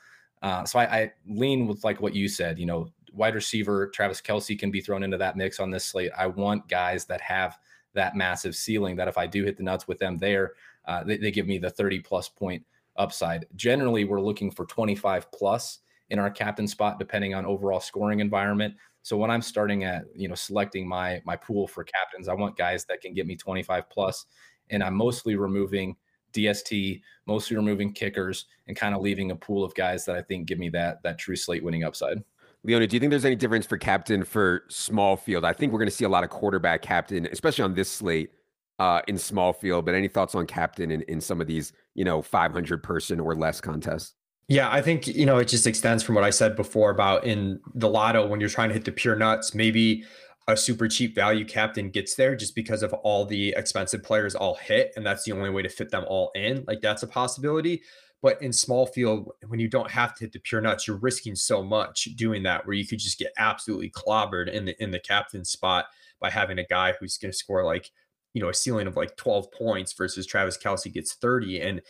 Uh, 0.41 0.63
so 0.63 0.79
I, 0.79 0.83
I, 0.83 1.11
lean 1.27 1.67
with 1.67 1.83
like 1.83 1.99
what 2.01 2.15
you 2.15 2.29
said. 2.29 2.57
You 2.57 2.65
know, 2.65 2.87
wide 3.13 3.35
receiver 3.35 3.87
Travis 3.89 4.21
Kelce 4.21 4.57
can 4.57 4.71
be 4.71 4.79
thrown 4.79 5.03
into 5.03 5.17
that 5.17 5.35
mix 5.35 5.59
on 5.59 5.71
this 5.71 5.83
slate. 5.83 6.11
I 6.17 6.27
want 6.27 6.69
guys 6.69 7.05
that 7.05 7.19
have 7.19 7.57
that 7.99 8.15
massive 8.15 8.55
ceiling. 8.55 8.95
That 8.95 9.09
if 9.09 9.17
I 9.17 9.27
do 9.27 9.43
hit 9.43 9.57
the 9.57 9.63
nuts 9.63 9.87
with 9.87 9.99
them 9.99 10.17
there, 10.17 10.53
uh, 10.85 11.03
they, 11.03 11.17
they 11.17 11.31
give 11.31 11.47
me 11.47 11.57
the 11.57 11.69
30 11.69 11.99
plus 11.99 12.29
point 12.29 12.65
upside. 12.95 13.45
Generally, 13.55 14.05
we're 14.05 14.21
looking 14.21 14.49
for 14.49 14.65
25 14.65 15.29
plus 15.31 15.79
in 16.09 16.17
our 16.17 16.31
captain 16.31 16.67
spot, 16.67 16.97
depending 16.97 17.35
on 17.35 17.45
overall 17.45 17.81
scoring 17.81 18.21
environment. 18.21 18.73
So 19.01 19.17
when 19.17 19.29
I'm 19.29 19.41
starting 19.41 19.83
at, 19.83 20.05
you 20.15 20.27
know, 20.27 20.35
selecting 20.35 20.87
my 20.87 21.21
my 21.25 21.35
pool 21.35 21.67
for 21.67 21.83
captains, 21.83 22.27
I 22.27 22.33
want 22.33 22.57
guys 22.57 22.85
that 22.85 23.01
can 23.01 23.13
get 23.13 23.27
me 23.27 23.35
25 23.35 23.89
plus, 23.89 24.25
and 24.69 24.81
I'm 24.83 24.95
mostly 24.95 25.35
removing 25.35 25.95
DST, 26.33 27.01
mostly 27.25 27.57
removing 27.57 27.91
kickers, 27.91 28.45
and 28.67 28.77
kind 28.77 28.95
of 28.95 29.01
leaving 29.01 29.31
a 29.31 29.35
pool 29.35 29.63
of 29.63 29.75
guys 29.75 30.05
that 30.05 30.15
I 30.15 30.21
think 30.21 30.47
give 30.47 30.59
me 30.59 30.69
that 30.69 31.03
that 31.03 31.17
true 31.17 31.35
slate 31.35 31.63
winning 31.63 31.83
upside. 31.83 32.23
Leone, 32.63 32.87
do 32.87 32.95
you 32.95 32.99
think 32.99 33.09
there's 33.09 33.25
any 33.25 33.35
difference 33.35 33.65
for 33.65 33.77
captain 33.77 34.23
for 34.23 34.63
small 34.67 35.15
field? 35.15 35.45
I 35.45 35.53
think 35.53 35.71
we're 35.71 35.79
going 35.79 35.89
to 35.89 35.95
see 35.95 36.05
a 36.05 36.09
lot 36.09 36.23
of 36.23 36.29
quarterback 36.29 36.81
captain, 36.81 37.27
especially 37.31 37.63
on 37.63 37.73
this 37.73 37.89
slate 37.89 38.31
uh, 38.79 39.01
in 39.07 39.17
small 39.17 39.53
field. 39.53 39.85
But 39.85 39.95
any 39.95 40.09
thoughts 40.09 40.35
on 40.35 40.45
captain 40.45 40.91
in, 40.91 41.01
in 41.03 41.21
some 41.21 41.39
of 41.39 41.47
these, 41.47 41.71
you 41.95 42.03
know, 42.03 42.21
500 42.21 42.83
person 42.83 43.19
or 43.19 43.33
less 43.33 43.61
contests? 43.61 44.13
Yeah, 44.49 44.69
I 44.69 44.81
think, 44.81 45.07
you 45.07 45.25
know, 45.25 45.37
it 45.37 45.47
just 45.47 45.67
extends 45.67 46.03
from 46.03 46.15
what 46.15 46.23
I 46.23 46.31
said 46.31 46.55
before 46.55 46.89
about 46.89 47.23
in 47.23 47.59
the 47.75 47.87
lotto 47.87 48.27
when 48.27 48.39
you're 48.39 48.49
trying 48.49 48.69
to 48.69 48.73
hit 48.73 48.83
the 48.83 48.91
pure 48.91 49.15
nuts, 49.15 49.53
maybe 49.53 50.03
a 50.47 50.57
super 50.57 50.87
cheap 50.87 51.13
value 51.13 51.45
captain 51.45 51.91
gets 51.91 52.15
there 52.15 52.35
just 52.35 52.55
because 52.55 52.81
of 52.81 52.91
all 52.93 53.25
the 53.25 53.53
expensive 53.55 54.01
players 54.01 54.33
all 54.33 54.55
hit 54.55 54.91
and 54.95 55.05
that's 55.05 55.23
the 55.23 55.31
only 55.31 55.51
way 55.51 55.61
to 55.61 55.69
fit 55.69 55.91
them 55.91 56.03
all 56.07 56.31
in. 56.33 56.65
Like 56.67 56.81
that's 56.81 57.03
a 57.03 57.07
possibility. 57.07 57.83
But 58.21 58.41
in 58.41 58.51
small 58.51 58.85
field, 58.85 59.31
when 59.47 59.59
you 59.59 59.69
don't 59.69 59.91
have 59.91 60.13
to 60.15 60.25
hit 60.25 60.33
the 60.33 60.39
pure 60.39 60.59
nuts, 60.59 60.87
you're 60.87 60.97
risking 60.97 61.35
so 61.35 61.63
much 61.63 62.03
doing 62.15 62.43
that 62.43 62.65
where 62.65 62.75
you 62.75 62.85
could 62.85 62.99
just 62.99 63.17
get 63.17 63.31
absolutely 63.37 63.89
clobbered 63.89 64.51
in 64.51 64.65
the 64.65 64.83
in 64.83 64.91
the 64.91 64.99
captain 64.99 65.45
spot 65.45 65.85
by 66.19 66.29
having 66.29 66.59
a 66.59 66.65
guy 66.65 66.93
who's 66.99 67.17
going 67.17 67.31
to 67.31 67.37
score 67.37 67.63
like, 67.63 67.91
you 68.33 68.41
know, 68.41 68.49
a 68.49 68.53
ceiling 68.53 68.87
of 68.87 68.97
like 68.97 69.15
12 69.15 69.51
points 69.51 69.93
versus 69.93 70.25
Travis 70.25 70.57
Kelce 70.57 70.93
gets 70.93 71.13
30. 71.13 71.61
And 71.61 71.81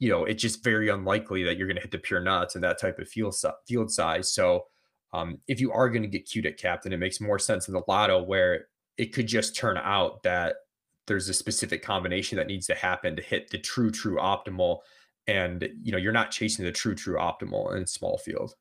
you 0.00 0.08
know, 0.08 0.24
it's 0.24 0.42
just 0.42 0.64
very 0.64 0.88
unlikely 0.88 1.44
that 1.44 1.56
you're 1.56 1.66
going 1.66 1.76
to 1.76 1.82
hit 1.82 1.90
the 1.90 1.98
pure 1.98 2.20
nuts 2.20 2.54
and 2.54 2.64
that 2.64 2.80
type 2.80 2.98
of 2.98 3.08
field 3.08 3.36
field 3.68 3.92
size. 3.92 4.32
So, 4.32 4.64
um, 5.12 5.38
if 5.46 5.60
you 5.60 5.72
are 5.72 5.90
going 5.90 6.02
to 6.02 6.08
get 6.08 6.28
cute 6.28 6.46
at 6.46 6.56
captain, 6.56 6.92
it 6.92 6.98
makes 6.98 7.20
more 7.20 7.38
sense 7.38 7.68
in 7.68 7.74
the 7.74 7.82
lotto 7.86 8.22
where 8.22 8.66
it 8.96 9.12
could 9.12 9.26
just 9.26 9.54
turn 9.54 9.76
out 9.76 10.22
that 10.22 10.56
there's 11.06 11.28
a 11.28 11.34
specific 11.34 11.82
combination 11.82 12.38
that 12.38 12.46
needs 12.46 12.66
to 12.66 12.74
happen 12.74 13.16
to 13.16 13.22
hit 13.22 13.50
the 13.50 13.58
true, 13.58 13.90
true 13.90 14.16
optimal. 14.16 14.78
And 15.30 15.68
you 15.82 15.92
know, 15.92 15.98
you're 15.98 16.12
not 16.12 16.32
chasing 16.32 16.64
the 16.64 16.72
true, 16.72 16.96
true 16.96 17.16
optimal 17.16 17.76
in 17.76 17.86
small 17.86 18.18
field. 18.18 18.54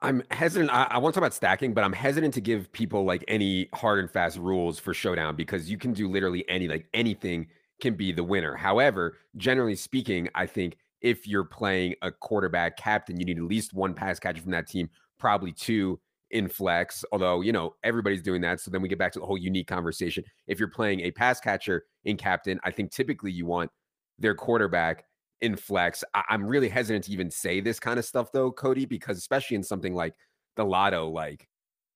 I'm 0.00 0.22
hesitant. 0.30 0.70
I, 0.70 0.84
I, 0.90 0.98
want 0.98 1.12
to 1.12 1.18
talk 1.18 1.26
about 1.26 1.34
stacking, 1.34 1.74
but 1.74 1.82
I'm 1.82 1.92
hesitant 1.92 2.34
to 2.34 2.40
give 2.40 2.70
people 2.70 3.04
like 3.04 3.24
any 3.26 3.68
hard 3.74 3.98
and 3.98 4.08
fast 4.08 4.36
rules 4.36 4.78
for 4.78 4.94
showdown 4.94 5.34
because 5.34 5.68
you 5.68 5.76
can 5.76 5.92
do 5.92 6.08
literally 6.08 6.48
any 6.48 6.68
like 6.68 6.86
anything 6.94 7.48
can 7.80 7.94
be 7.94 8.12
the 8.12 8.22
winner. 8.22 8.54
However, 8.54 9.16
generally 9.38 9.74
speaking, 9.74 10.28
I 10.36 10.46
think 10.46 10.76
if 11.00 11.26
you're 11.26 11.44
playing 11.44 11.96
a 12.02 12.12
quarterback 12.12 12.76
captain, 12.76 13.18
you 13.18 13.24
need 13.24 13.38
at 13.38 13.44
least 13.44 13.74
one 13.74 13.92
pass 13.94 14.20
catcher 14.20 14.42
from 14.42 14.52
that 14.52 14.68
team, 14.68 14.88
probably 15.18 15.50
two 15.50 15.98
in 16.30 16.46
flex. 16.46 17.04
Although, 17.10 17.40
you 17.40 17.50
know, 17.50 17.74
everybody's 17.82 18.22
doing 18.22 18.40
that. 18.42 18.60
So 18.60 18.70
then 18.70 18.82
we 18.82 18.88
get 18.88 18.98
back 18.98 19.12
to 19.12 19.18
the 19.18 19.26
whole 19.26 19.38
unique 19.38 19.66
conversation. 19.66 20.22
If 20.46 20.60
you're 20.60 20.68
playing 20.68 21.00
a 21.00 21.10
pass 21.10 21.40
catcher 21.40 21.86
in 22.04 22.16
captain, 22.16 22.60
I 22.62 22.70
think 22.70 22.92
typically 22.92 23.32
you 23.32 23.46
want 23.46 23.70
their 24.18 24.34
quarterback 24.34 25.06
in 25.42 25.56
flex. 25.56 26.02
I- 26.14 26.24
am 26.30 26.46
really 26.46 26.68
hesitant 26.68 27.04
to 27.04 27.12
even 27.12 27.30
say 27.30 27.60
this 27.60 27.78
kind 27.78 27.98
of 27.98 28.04
stuff 28.04 28.32
though, 28.32 28.50
Cody, 28.50 28.86
because 28.86 29.18
especially 29.18 29.56
in 29.56 29.62
something 29.62 29.94
like 29.94 30.14
the 30.56 30.64
lotto, 30.64 31.08
like 31.08 31.48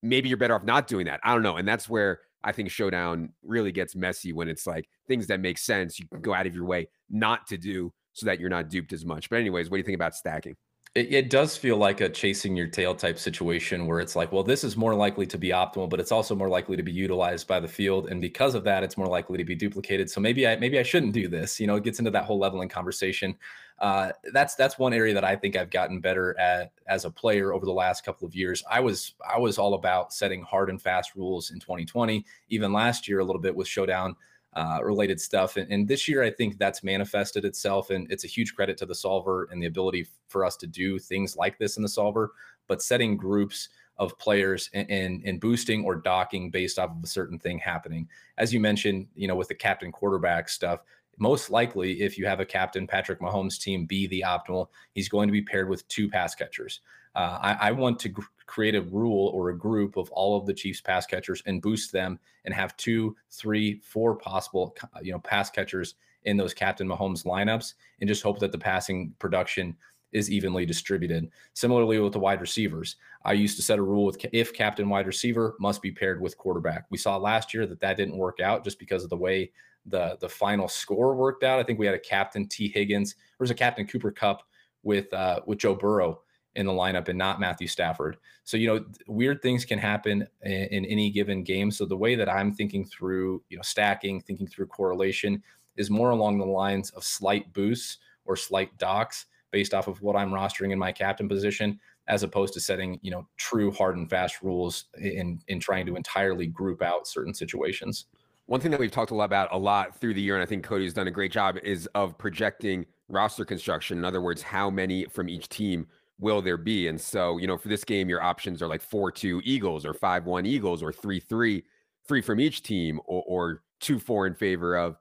maybe 0.02 0.28
you're 0.28 0.36
better 0.36 0.54
off 0.54 0.64
not 0.64 0.86
doing 0.86 1.06
that. 1.06 1.20
I 1.24 1.32
don't 1.32 1.42
know. 1.42 1.56
And 1.56 1.66
that's 1.66 1.88
where 1.88 2.20
I 2.44 2.52
think 2.52 2.70
Showdown 2.70 3.30
really 3.42 3.72
gets 3.72 3.96
messy 3.96 4.32
when 4.32 4.48
it's 4.48 4.66
like 4.66 4.88
things 5.08 5.26
that 5.28 5.40
make 5.40 5.58
sense 5.58 5.98
you 5.98 6.06
can 6.08 6.20
go 6.20 6.34
out 6.34 6.46
of 6.46 6.54
your 6.54 6.66
way 6.66 6.88
not 7.08 7.46
to 7.48 7.56
do 7.56 7.92
so 8.12 8.26
that 8.26 8.40
you're 8.40 8.50
not 8.50 8.68
duped 8.68 8.92
as 8.92 9.04
much. 9.04 9.30
But 9.30 9.40
anyways, 9.40 9.70
what 9.70 9.76
do 9.76 9.78
you 9.78 9.84
think 9.84 9.96
about 9.96 10.14
stacking? 10.14 10.56
It, 10.96 11.12
it, 11.12 11.28
does 11.28 11.58
feel 11.58 11.76
like 11.76 12.00
a 12.00 12.08
chasing 12.08 12.56
your 12.56 12.68
tail 12.68 12.94
type 12.94 13.18
situation 13.18 13.86
where 13.86 14.00
it's 14.00 14.16
like, 14.16 14.32
well, 14.32 14.42
this 14.42 14.64
is 14.64 14.78
more 14.78 14.94
likely 14.94 15.26
to 15.26 15.36
be 15.36 15.50
optimal, 15.50 15.90
but 15.90 16.00
it's 16.00 16.10
also 16.10 16.34
more 16.34 16.48
likely 16.48 16.74
to 16.74 16.82
be 16.82 16.90
utilized 16.90 17.46
by 17.46 17.60
the 17.60 17.68
field, 17.68 18.08
and 18.08 18.18
because 18.18 18.54
of 18.54 18.64
that, 18.64 18.82
it's 18.82 18.96
more 18.96 19.06
likely 19.06 19.36
to 19.36 19.44
be 19.44 19.54
duplicated. 19.54 20.08
So 20.08 20.22
maybe 20.22 20.46
I 20.46 20.56
maybe 20.56 20.78
I 20.78 20.82
shouldn't 20.82 21.12
do 21.12 21.28
this. 21.28 21.60
You 21.60 21.66
know, 21.66 21.76
it 21.76 21.84
gets 21.84 21.98
into 21.98 22.10
that 22.12 22.24
whole 22.24 22.38
leveling 22.38 22.70
conversation. 22.70 23.36
Uh, 23.78 24.12
that's 24.32 24.54
that's 24.54 24.78
one 24.78 24.94
area 24.94 25.12
that 25.12 25.22
I 25.22 25.36
think 25.36 25.54
I've 25.54 25.68
gotten 25.68 26.00
better 26.00 26.34
at 26.40 26.72
as 26.88 27.04
a 27.04 27.10
player 27.10 27.52
over 27.52 27.66
the 27.66 27.72
last 27.72 28.02
couple 28.02 28.26
of 28.26 28.34
years. 28.34 28.64
I 28.70 28.80
was 28.80 29.12
I 29.28 29.38
was 29.38 29.58
all 29.58 29.74
about 29.74 30.14
setting 30.14 30.40
hard 30.44 30.70
and 30.70 30.80
fast 30.80 31.14
rules 31.14 31.50
in 31.50 31.60
2020, 31.60 32.24
even 32.48 32.72
last 32.72 33.06
year 33.06 33.18
a 33.18 33.24
little 33.24 33.42
bit 33.42 33.54
with 33.54 33.68
Showdown 33.68 34.16
uh, 34.56 34.80
related 34.82 35.20
stuff. 35.20 35.58
And, 35.58 35.70
and, 35.70 35.86
this 35.86 36.08
year, 36.08 36.22
I 36.22 36.30
think 36.30 36.58
that's 36.58 36.82
manifested 36.82 37.44
itself. 37.44 37.90
And 37.90 38.10
it's 38.10 38.24
a 38.24 38.26
huge 38.26 38.54
credit 38.54 38.78
to 38.78 38.86
the 38.86 38.94
solver 38.94 39.48
and 39.52 39.62
the 39.62 39.66
ability 39.66 40.08
for 40.28 40.46
us 40.46 40.56
to 40.56 40.66
do 40.66 40.98
things 40.98 41.36
like 41.36 41.58
this 41.58 41.76
in 41.76 41.82
the 41.82 41.88
solver, 41.88 42.32
but 42.66 42.80
setting 42.80 43.18
groups 43.18 43.68
of 43.98 44.18
players 44.18 44.70
and, 44.72 44.90
and, 44.90 45.22
and 45.26 45.40
boosting 45.40 45.84
or 45.84 45.94
docking 45.94 46.50
based 46.50 46.78
off 46.78 46.90
of 46.90 47.04
a 47.04 47.06
certain 47.06 47.38
thing 47.38 47.58
happening. 47.58 48.08
As 48.38 48.52
you 48.52 48.58
mentioned, 48.58 49.08
you 49.14 49.28
know, 49.28 49.36
with 49.36 49.48
the 49.48 49.54
captain 49.54 49.92
quarterback 49.92 50.48
stuff, 50.48 50.80
most 51.18 51.50
likely, 51.50 52.00
if 52.00 52.16
you 52.16 52.26
have 52.26 52.40
a 52.40 52.46
captain 52.46 52.86
Patrick 52.86 53.20
Mahomes 53.20 53.60
team 53.60 53.84
be 53.84 54.06
the 54.06 54.24
optimal, 54.26 54.68
he's 54.92 55.08
going 55.08 55.28
to 55.28 55.32
be 55.32 55.42
paired 55.42 55.68
with 55.68 55.86
two 55.88 56.08
pass 56.08 56.34
catchers. 56.34 56.80
Uh, 57.16 57.38
I, 57.40 57.68
I, 57.68 57.72
want 57.72 57.98
to 58.00 58.10
gr- 58.10 58.22
create 58.44 58.74
a 58.74 58.82
rule 58.82 59.28
or 59.28 59.48
a 59.48 59.56
group 59.56 59.96
of 59.96 60.10
all 60.10 60.38
of 60.38 60.44
the 60.44 60.52
Chiefs 60.52 60.82
pass 60.82 61.06
catchers 61.06 61.42
and 61.46 61.62
boost 61.62 61.90
them 61.90 62.18
and 62.44 62.52
have 62.52 62.76
two, 62.76 63.16
three, 63.30 63.80
four 63.82 64.16
possible 64.16 64.76
you 65.00 65.12
know 65.12 65.18
pass 65.20 65.48
catchers 65.48 65.94
in 66.24 66.36
those 66.36 66.52
captain 66.52 66.86
Mahomes 66.86 67.24
lineups 67.24 67.72
and 68.00 68.08
just 68.08 68.22
hope 68.22 68.38
that 68.40 68.52
the 68.52 68.58
passing 68.58 69.14
production 69.18 69.74
is 70.12 70.30
evenly 70.30 70.66
distributed. 70.66 71.30
Similarly 71.54 71.98
with 71.98 72.12
the 72.12 72.18
wide 72.18 72.42
receivers, 72.42 72.96
I 73.24 73.32
used 73.32 73.56
to 73.56 73.62
set 73.62 73.78
a 73.78 73.82
rule 73.82 74.04
with 74.04 74.24
if 74.32 74.52
captain 74.52 74.88
wide 74.88 75.06
receiver 75.06 75.56
must 75.58 75.80
be 75.80 75.92
paired 75.92 76.20
with 76.20 76.36
quarterback. 76.36 76.84
We 76.90 76.98
saw 76.98 77.16
last 77.16 77.54
year 77.54 77.66
that 77.66 77.80
that 77.80 77.96
didn't 77.96 78.18
work 78.18 78.40
out 78.40 78.62
just 78.62 78.78
because 78.78 79.04
of 79.04 79.10
the 79.10 79.16
way 79.16 79.52
the 79.86 80.18
the 80.20 80.28
final 80.28 80.68
score 80.68 81.14
worked 81.14 81.44
out. 81.44 81.58
I 81.58 81.62
think 81.62 81.78
we 81.78 81.86
had 81.86 81.94
a 81.94 81.98
captain 81.98 82.46
Tee 82.46 82.68
Higgins. 82.68 83.14
There 83.14 83.44
was 83.44 83.50
a 83.50 83.54
captain 83.54 83.86
Cooper 83.86 84.10
Kupp 84.10 84.42
with 84.82 85.12
uh, 85.14 85.40
with 85.46 85.58
Joe 85.58 85.74
Burrow 85.74 86.20
in 86.56 86.66
the 86.66 86.72
lineup 86.72 87.08
and 87.08 87.18
not 87.18 87.38
Matthew 87.38 87.68
Stafford. 87.68 88.16
So 88.44 88.56
you 88.56 88.66
know 88.66 88.84
weird 89.06 89.42
things 89.42 89.64
can 89.64 89.78
happen 89.78 90.26
in, 90.42 90.52
in 90.52 90.84
any 90.86 91.10
given 91.10 91.42
game. 91.42 91.70
So 91.70 91.84
the 91.84 91.96
way 91.96 92.14
that 92.14 92.28
I'm 92.28 92.52
thinking 92.52 92.84
through 92.84 93.42
you 93.48 93.56
know 93.56 93.62
stacking, 93.62 94.20
thinking 94.20 94.46
through 94.46 94.66
correlation 94.66 95.42
is 95.76 95.90
more 95.90 96.10
along 96.10 96.38
the 96.38 96.46
lines 96.46 96.90
of 96.90 97.04
slight 97.04 97.52
boosts 97.52 97.98
or 98.24 98.36
slight 98.36 98.76
docks 98.78 99.26
based 99.52 99.74
off 99.74 99.86
of 99.86 100.02
what 100.02 100.16
I'm 100.16 100.30
rostering 100.30 100.72
in 100.72 100.78
my 100.78 100.90
captain 100.90 101.28
position 101.28 101.78
as 102.08 102.22
opposed 102.22 102.54
to 102.54 102.60
setting 102.60 102.98
you 103.02 103.10
know 103.10 103.26
true 103.36 103.70
hard 103.70 103.96
and 103.96 104.08
fast 104.10 104.42
rules 104.42 104.86
in 104.98 105.40
in 105.48 105.60
trying 105.60 105.86
to 105.86 105.96
entirely 105.96 106.46
group 106.46 106.82
out 106.82 107.06
certain 107.06 107.34
situations 107.34 108.06
one 108.46 108.60
thing 108.60 108.70
that 108.70 108.80
we've 108.80 108.92
talked 108.92 109.10
a 109.10 109.14
lot 109.14 109.24
about 109.24 109.48
a 109.52 109.58
lot 109.58 109.96
through 109.96 110.14
the 110.14 110.20
year, 110.20 110.36
and 110.36 110.42
I 110.42 110.46
think 110.46 110.64
Cody's 110.64 110.94
done 110.94 111.08
a 111.08 111.10
great 111.10 111.32
job, 111.32 111.58
is 111.62 111.86
of 111.94 112.16
projecting 112.16 112.86
roster 113.08 113.44
construction. 113.44 113.98
In 113.98 114.04
other 114.04 114.20
words, 114.20 114.40
how 114.40 114.70
many 114.70 115.04
from 115.06 115.28
each 115.28 115.48
team 115.48 115.88
will 116.18 116.42
there 116.42 116.56
be? 116.56 116.88
And 116.88 117.00
so, 117.00 117.38
you 117.38 117.46
know, 117.46 117.58
for 117.58 117.68
this 117.68 117.84
game, 117.84 118.08
your 118.08 118.22
options 118.22 118.62
are 118.62 118.66
like 118.66 118.82
four 118.82 119.10
two 119.10 119.40
Eagles 119.44 119.84
or 119.84 119.94
five 119.94 120.24
one 120.24 120.46
Eagles 120.46 120.82
or 120.82 120.92
three 120.92 121.20
three, 121.20 121.64
three 122.08 122.20
from 122.20 122.40
each 122.40 122.62
team, 122.62 123.00
or, 123.06 123.22
or 123.26 123.62
two 123.80 123.98
four 123.98 124.26
in 124.26 124.34
favor 124.34 124.76
of 124.76 124.96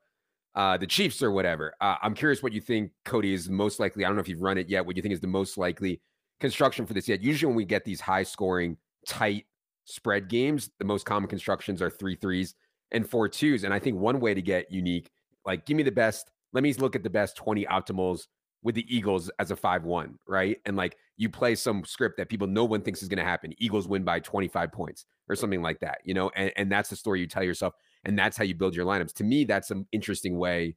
uh, 0.56 0.78
the 0.78 0.88
Chiefs 0.88 1.21
or 1.21 1.32
whatever. 1.32 1.73
Uh, 1.82 1.95
I'm 2.01 2.13
curious 2.13 2.41
what 2.41 2.54
you 2.54 2.62
think, 2.62 2.91
Cody, 3.04 3.34
is 3.34 3.49
most 3.49 3.80
likely. 3.80 4.06
I 4.06 4.08
don't 4.08 4.15
know 4.15 4.21
if 4.21 4.30
you've 4.30 4.41
run 4.41 4.58
it 4.58 4.69
yet. 4.69 4.86
What 4.86 4.95
you 4.95 5.01
think 5.01 5.13
is 5.13 5.19
the 5.19 5.28
most 5.28 5.58
likely 5.58 6.01
construction 6.39 6.86
for 6.86 6.93
this 6.93 7.08
yet? 7.08 7.21
Usually, 7.21 7.47
when 7.47 7.56
we 7.56 7.65
get 7.65 7.86
these 7.86 8.01
high 8.01 8.23
scoring, 8.23 8.78
tight 9.06 9.45
spread 9.86 10.28
games, 10.28 10.71
the 10.80 10.86
most 10.86 11.06
common 11.06 11.30
constructions 11.30 11.82
are 11.82 11.89
three 11.89 12.15
threes 12.15 12.56
and 12.91 13.08
four 13.08 13.28
twos. 13.30 13.63
And 13.63 13.73
I 13.73 13.80
think 13.80 13.97
one 13.97 14.19
way 14.19 14.34
to 14.34 14.41
get 14.41 14.71
unique, 14.71 15.10
like 15.45 15.65
give 15.65 15.78
me 15.78 15.84
the 15.84 15.91
best, 15.91 16.32
let 16.54 16.63
me 16.63 16.73
look 16.73 16.95
at 16.95 17.04
the 17.04 17.10
best 17.10 17.38
20 17.38 17.65
optimals 17.65 18.28
with 18.63 18.75
the 18.75 18.95
Eagles 18.95 19.30
as 19.39 19.51
a 19.51 19.56
5 19.56 19.84
1, 19.84 20.17
right? 20.28 20.58
And 20.65 20.75
like 20.75 20.97
you 21.17 21.30
play 21.30 21.56
some 21.56 21.84
script 21.86 22.17
that 22.17 22.30
people 22.30 22.47
no 22.47 22.65
one 22.65 22.82
thinks 22.82 23.01
is 23.01 23.08
going 23.08 23.19
to 23.19 23.23
happen. 23.23 23.54
Eagles 23.58 23.88
win 23.88 24.04
by 24.04 24.19
25 24.19 24.71
points 24.71 25.06
or 25.30 25.36
something 25.36 25.62
like 25.62 25.80
that, 25.80 25.99
you 26.04 26.13
know? 26.13 26.30
And, 26.36 26.51
and 26.56 26.71
that's 26.71 26.89
the 26.89 26.95
story 26.95 27.21
you 27.21 27.28
tell 27.28 27.43
yourself. 27.43 27.73
And 28.04 28.17
that's 28.17 28.38
how 28.38 28.43
you 28.43 28.56
build 28.56 28.75
your 28.75 28.86
lineups. 28.86 29.13
To 29.15 29.23
me, 29.23 29.45
that's 29.45 29.71
an 29.71 29.88
interesting 29.91 30.38
way 30.38 30.75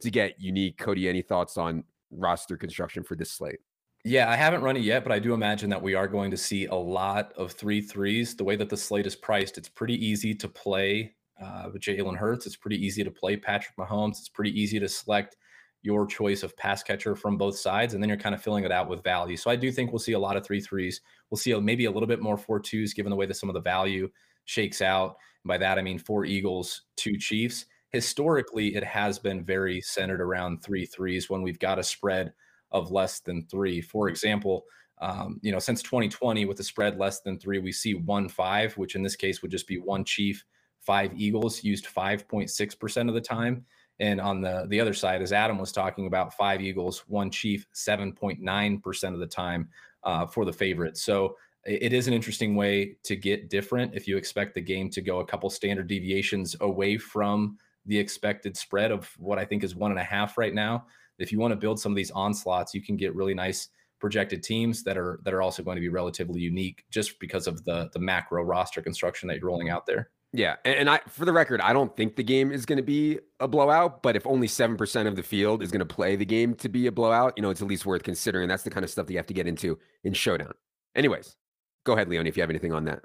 to 0.00 0.10
get 0.10 0.40
unique. 0.40 0.78
Cody, 0.78 1.08
any 1.08 1.22
thoughts 1.22 1.56
on 1.56 1.84
roster 2.10 2.56
construction 2.56 3.02
for 3.02 3.14
this 3.14 3.30
slate? 3.30 3.58
Yeah, 4.04 4.30
I 4.30 4.36
haven't 4.36 4.62
run 4.62 4.76
it 4.76 4.82
yet, 4.82 5.02
but 5.02 5.12
I 5.12 5.18
do 5.18 5.32
imagine 5.32 5.70
that 5.70 5.82
we 5.82 5.94
are 5.94 6.08
going 6.08 6.30
to 6.30 6.36
see 6.36 6.66
a 6.66 6.74
lot 6.74 7.32
of 7.34 7.52
three 7.52 7.80
threes. 7.80 8.36
The 8.36 8.44
way 8.44 8.56
that 8.56 8.68
the 8.68 8.76
slate 8.76 9.06
is 9.06 9.16
priced, 9.16 9.56
it's 9.56 9.68
pretty 9.68 9.94
easy 9.94 10.34
to 10.34 10.48
play 10.48 11.14
uh, 11.42 11.70
with 11.72 11.80
Jalen 11.80 12.16
Hurts. 12.16 12.46
It's 12.46 12.56
pretty 12.56 12.84
easy 12.84 13.02
to 13.02 13.10
play 13.10 13.36
Patrick 13.36 13.76
Mahomes. 13.78 14.18
It's 14.18 14.28
pretty 14.28 14.58
easy 14.60 14.78
to 14.78 14.88
select 14.88 15.36
your 15.84 16.06
choice 16.06 16.42
of 16.42 16.56
pass 16.56 16.82
catcher 16.82 17.14
from 17.14 17.36
both 17.36 17.56
sides, 17.56 17.92
and 17.92 18.02
then 18.02 18.08
you're 18.08 18.18
kind 18.18 18.34
of 18.34 18.42
filling 18.42 18.64
it 18.64 18.72
out 18.72 18.88
with 18.88 19.04
value. 19.04 19.36
So 19.36 19.50
I 19.50 19.56
do 19.56 19.70
think 19.70 19.92
we'll 19.92 19.98
see 19.98 20.12
a 20.12 20.18
lot 20.18 20.36
of 20.36 20.44
three 20.44 20.60
threes. 20.60 21.02
We'll 21.30 21.38
see 21.38 21.54
maybe 21.60 21.84
a 21.84 21.90
little 21.90 22.06
bit 22.06 22.22
more 22.22 22.38
four 22.38 22.58
twos, 22.58 22.94
given 22.94 23.10
the 23.10 23.16
way 23.16 23.26
that 23.26 23.34
some 23.34 23.50
of 23.50 23.54
the 23.54 23.60
value 23.60 24.08
shakes 24.46 24.80
out. 24.80 25.16
by 25.44 25.58
that, 25.58 25.78
I 25.78 25.82
mean 25.82 25.98
four 25.98 26.24
Eagles, 26.24 26.82
two 26.96 27.18
Chiefs. 27.18 27.66
Historically, 27.90 28.74
it 28.74 28.82
has 28.82 29.18
been 29.18 29.44
very 29.44 29.80
centered 29.82 30.22
around 30.22 30.62
three 30.62 30.86
threes 30.86 31.28
when 31.28 31.42
we've 31.42 31.58
got 31.58 31.78
a 31.78 31.82
spread 31.82 32.32
of 32.72 32.90
less 32.90 33.20
than 33.20 33.46
three. 33.46 33.82
For 33.82 34.08
example, 34.08 34.64
um, 35.02 35.38
you 35.42 35.52
know, 35.52 35.58
since 35.58 35.82
2020 35.82 36.46
with 36.46 36.58
a 36.60 36.64
spread 36.64 36.98
less 36.98 37.20
than 37.20 37.38
three, 37.38 37.58
we 37.58 37.72
see 37.72 37.92
one 37.92 38.28
five, 38.28 38.72
which 38.78 38.94
in 38.94 39.02
this 39.02 39.16
case 39.16 39.42
would 39.42 39.50
just 39.50 39.68
be 39.68 39.78
one 39.78 40.02
Chief, 40.02 40.42
five 40.80 41.12
Eagles 41.14 41.62
used 41.62 41.86
5.6% 41.86 43.08
of 43.08 43.14
the 43.14 43.20
time. 43.20 43.66
And 44.00 44.20
on 44.20 44.40
the 44.40 44.66
the 44.68 44.80
other 44.80 44.94
side, 44.94 45.22
as 45.22 45.32
Adam 45.32 45.58
was 45.58 45.72
talking 45.72 46.06
about, 46.06 46.34
five 46.34 46.60
Eagles, 46.60 47.04
one 47.06 47.30
Chief, 47.30 47.66
7.9% 47.74 49.14
of 49.14 49.20
the 49.20 49.26
time 49.26 49.68
uh, 50.02 50.26
for 50.26 50.44
the 50.44 50.52
favorite. 50.52 50.96
So 50.96 51.36
it 51.64 51.92
is 51.92 52.08
an 52.08 52.14
interesting 52.14 52.56
way 52.56 52.96
to 53.04 53.16
get 53.16 53.48
different 53.48 53.94
if 53.94 54.06
you 54.06 54.16
expect 54.16 54.54
the 54.54 54.60
game 54.60 54.90
to 54.90 55.00
go 55.00 55.20
a 55.20 55.24
couple 55.24 55.48
standard 55.48 55.86
deviations 55.86 56.56
away 56.60 56.98
from 56.98 57.56
the 57.86 57.98
expected 57.98 58.56
spread 58.56 58.90
of 58.90 59.10
what 59.18 59.38
I 59.38 59.44
think 59.44 59.64
is 59.64 59.74
one 59.74 59.90
and 59.90 60.00
a 60.00 60.04
half 60.04 60.36
right 60.36 60.52
now 60.52 60.84
if 61.18 61.32
you 61.32 61.38
want 61.38 61.52
to 61.52 61.56
build 61.56 61.80
some 61.80 61.92
of 61.92 61.96
these 61.96 62.10
onslaughts, 62.10 62.74
you 62.74 62.82
can 62.82 62.96
get 62.96 63.14
really 63.14 63.34
nice 63.34 63.68
projected 64.00 64.42
teams 64.42 64.82
that 64.82 64.98
are 64.98 65.20
that 65.24 65.32
are 65.32 65.40
also 65.40 65.62
going 65.62 65.76
to 65.76 65.80
be 65.80 65.88
relatively 65.88 66.40
unique 66.40 66.84
just 66.90 67.18
because 67.20 67.46
of 67.46 67.64
the 67.64 67.88
the 67.92 67.98
macro 67.98 68.42
roster 68.42 68.82
construction 68.82 69.28
that 69.28 69.38
you're 69.38 69.48
rolling 69.48 69.70
out 69.70 69.86
there. 69.86 70.10
Yeah, 70.36 70.56
and 70.64 70.90
I 70.90 70.98
for 71.08 71.24
the 71.24 71.32
record, 71.32 71.60
I 71.60 71.72
don't 71.72 71.96
think 71.96 72.16
the 72.16 72.24
game 72.24 72.50
is 72.50 72.66
going 72.66 72.78
to 72.78 72.82
be 72.82 73.20
a 73.38 73.46
blowout, 73.46 74.02
but 74.02 74.16
if 74.16 74.26
only 74.26 74.48
7% 74.48 75.06
of 75.06 75.14
the 75.14 75.22
field 75.22 75.62
is 75.62 75.70
going 75.70 75.78
to 75.78 75.86
play 75.86 76.16
the 76.16 76.24
game 76.24 76.54
to 76.56 76.68
be 76.68 76.88
a 76.88 76.92
blowout, 76.92 77.34
you 77.36 77.42
know, 77.42 77.50
it's 77.50 77.62
at 77.62 77.68
least 77.68 77.86
worth 77.86 78.02
considering. 78.02 78.48
That's 78.48 78.64
the 78.64 78.70
kind 78.70 78.82
of 78.82 78.90
stuff 78.90 79.06
that 79.06 79.12
you 79.12 79.18
have 79.20 79.28
to 79.28 79.32
get 79.32 79.46
into 79.46 79.78
in 80.02 80.12
showdown. 80.12 80.52
Anyways, 80.96 81.36
go 81.84 81.92
ahead 81.92 82.08
Leone 82.08 82.26
if 82.26 82.36
you 82.36 82.40
have 82.42 82.50
anything 82.50 82.72
on 82.72 82.84
that. 82.86 83.02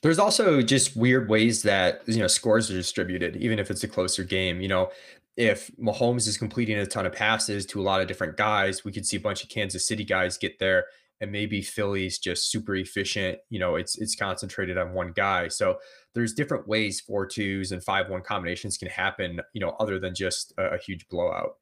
There's 0.00 0.18
also 0.18 0.62
just 0.62 0.96
weird 0.96 1.28
ways 1.28 1.62
that 1.64 2.00
you 2.06 2.18
know 2.18 2.26
scores 2.26 2.70
are 2.70 2.74
distributed, 2.74 3.36
even 3.36 3.58
if 3.58 3.70
it's 3.70 3.84
a 3.84 3.88
closer 3.88 4.24
game. 4.24 4.62
You 4.62 4.68
know, 4.68 4.90
if 5.36 5.70
Mahomes 5.76 6.26
is 6.26 6.38
completing 6.38 6.78
a 6.78 6.86
ton 6.86 7.04
of 7.04 7.12
passes 7.12 7.66
to 7.66 7.80
a 7.80 7.84
lot 7.84 8.00
of 8.00 8.08
different 8.08 8.38
guys, 8.38 8.86
we 8.86 8.92
could 8.92 9.04
see 9.04 9.18
a 9.18 9.20
bunch 9.20 9.42
of 9.42 9.50
Kansas 9.50 9.86
City 9.86 10.04
guys 10.04 10.38
get 10.38 10.58
there, 10.58 10.86
and 11.20 11.30
maybe 11.30 11.60
Philly's 11.60 12.18
just 12.18 12.50
super 12.50 12.74
efficient. 12.76 13.38
You 13.50 13.58
know, 13.58 13.76
it's 13.76 13.98
it's 13.98 14.14
concentrated 14.14 14.78
on 14.78 14.94
one 14.94 15.12
guy. 15.12 15.48
So 15.48 15.76
there's 16.14 16.32
different 16.32 16.66
ways 16.66 17.00
four 17.00 17.26
twos 17.26 17.72
and 17.72 17.82
five 17.82 18.08
one 18.08 18.22
combinations 18.22 18.76
can 18.76 18.88
happen. 18.88 19.40
You 19.52 19.60
know, 19.60 19.76
other 19.80 19.98
than 19.98 20.14
just 20.14 20.52
a, 20.58 20.74
a 20.74 20.78
huge 20.78 21.08
blowout. 21.08 21.56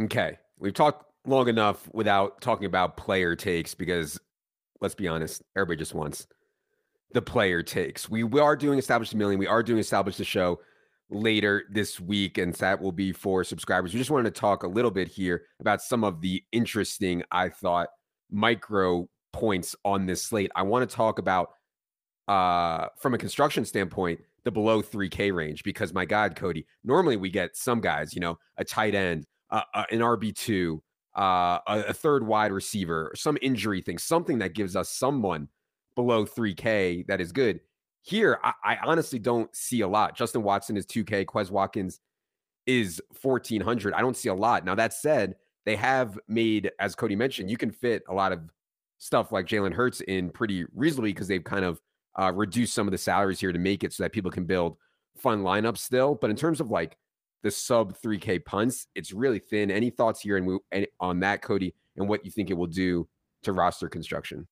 Okay, 0.00 0.38
we've 0.58 0.74
talked 0.74 1.04
long 1.26 1.48
enough 1.48 1.88
without 1.92 2.40
talking 2.40 2.66
about 2.66 2.96
player 2.96 3.34
takes 3.34 3.74
because 3.74 4.20
let's 4.80 4.94
be 4.94 5.08
honest, 5.08 5.42
everybody 5.56 5.78
just 5.78 5.94
wants 5.94 6.26
the 7.14 7.22
player 7.22 7.62
takes. 7.62 8.10
We, 8.10 8.24
we 8.24 8.40
are 8.40 8.56
doing 8.56 8.78
establish 8.78 9.12
a 9.12 9.16
million. 9.16 9.38
We 9.38 9.46
are 9.46 9.62
doing 9.62 9.78
establish 9.78 10.16
the 10.16 10.24
show 10.24 10.60
later 11.10 11.64
this 11.70 12.00
week, 12.00 12.38
and 12.38 12.52
that 12.54 12.80
will 12.80 12.92
be 12.92 13.12
for 13.12 13.44
subscribers. 13.44 13.94
We 13.94 13.98
just 13.98 14.10
wanted 14.10 14.34
to 14.34 14.40
talk 14.40 14.64
a 14.64 14.68
little 14.68 14.90
bit 14.90 15.08
here 15.08 15.44
about 15.60 15.80
some 15.80 16.02
of 16.02 16.20
the 16.20 16.42
interesting, 16.52 17.22
I 17.30 17.48
thought, 17.48 17.88
micro 18.30 19.08
points 19.32 19.76
on 19.84 20.06
this 20.06 20.22
slate. 20.22 20.50
I 20.56 20.62
want 20.62 20.88
to 20.88 20.94
talk 20.94 21.18
about, 21.18 21.50
uh, 22.28 22.88
from 22.98 23.14
a 23.14 23.18
construction 23.18 23.64
standpoint, 23.64 24.20
the 24.44 24.50
below 24.50 24.82
3K 24.82 25.34
range, 25.34 25.62
because 25.64 25.92
my 25.92 26.04
God, 26.04 26.36
Cody, 26.36 26.66
normally 26.84 27.16
we 27.16 27.30
get 27.30 27.56
some 27.56 27.80
guys, 27.80 28.14
you 28.14 28.20
know, 28.20 28.38
a 28.56 28.64
tight 28.64 28.94
end, 28.94 29.26
uh, 29.50 29.62
uh, 29.72 29.84
an 29.90 30.00
RB2, 30.00 30.78
uh, 31.16 31.58
a, 31.66 31.84
a 31.88 31.92
third 31.92 32.26
wide 32.26 32.52
receiver, 32.52 33.12
some 33.14 33.38
injury 33.40 33.80
thing, 33.80 33.98
something 33.98 34.38
that 34.38 34.54
gives 34.54 34.76
us 34.76 34.90
someone 34.90 35.48
below 35.94 36.24
3K 36.24 37.06
that 37.06 37.20
is 37.20 37.32
good. 37.32 37.60
Here, 38.02 38.38
I, 38.42 38.52
I, 38.64 38.76
honestly 38.84 39.18
don't 39.18 39.54
see 39.56 39.80
a 39.80 39.88
lot. 39.88 40.14
Justin 40.14 40.42
Watson 40.42 40.76
is 40.76 40.84
2K, 40.86 41.24
Quez 41.24 41.50
Watkins 41.50 42.00
is 42.66 43.00
1400. 43.22 43.94
I 43.94 44.00
don't 44.00 44.16
see 44.16 44.28
a 44.28 44.34
lot. 44.34 44.64
Now, 44.64 44.74
that 44.74 44.92
said, 44.92 45.36
they 45.64 45.76
have 45.76 46.18
made, 46.28 46.70
as 46.78 46.94
Cody 46.94 47.16
mentioned, 47.16 47.50
you 47.50 47.56
can 47.56 47.70
fit 47.70 48.02
a 48.08 48.14
lot 48.14 48.32
of 48.32 48.40
stuff 48.98 49.32
like 49.32 49.46
Jalen 49.46 49.72
Hurts 49.72 50.02
in 50.02 50.30
pretty 50.30 50.66
reasonably 50.74 51.12
because 51.12 51.28
they've 51.28 51.44
kind 51.44 51.64
of 51.64 51.80
uh, 52.16 52.32
reduced 52.34 52.74
some 52.74 52.86
of 52.86 52.92
the 52.92 52.98
salaries 52.98 53.40
here 53.40 53.52
to 53.52 53.58
make 53.58 53.84
it 53.84 53.92
so 53.92 54.02
that 54.02 54.12
people 54.12 54.30
can 54.30 54.44
build 54.44 54.76
fun 55.16 55.42
lineups 55.42 55.78
still. 55.78 56.14
But 56.14 56.30
in 56.30 56.36
terms 56.36 56.60
of 56.60 56.70
like 56.70 56.96
the 57.42 57.50
sub 57.50 57.96
3K 58.00 58.44
punts, 58.44 58.86
it's 58.94 59.12
really 59.12 59.38
thin. 59.38 59.70
Any 59.70 59.90
thoughts 59.90 60.20
here 60.20 60.36
and 60.36 60.86
on 61.00 61.20
that, 61.20 61.42
Cody, 61.42 61.74
and 61.96 62.08
what 62.08 62.24
you 62.24 62.30
think 62.30 62.50
it 62.50 62.54
will 62.54 62.66
do 62.66 63.08
to 63.42 63.52
roster 63.52 63.88
construction? 63.88 64.46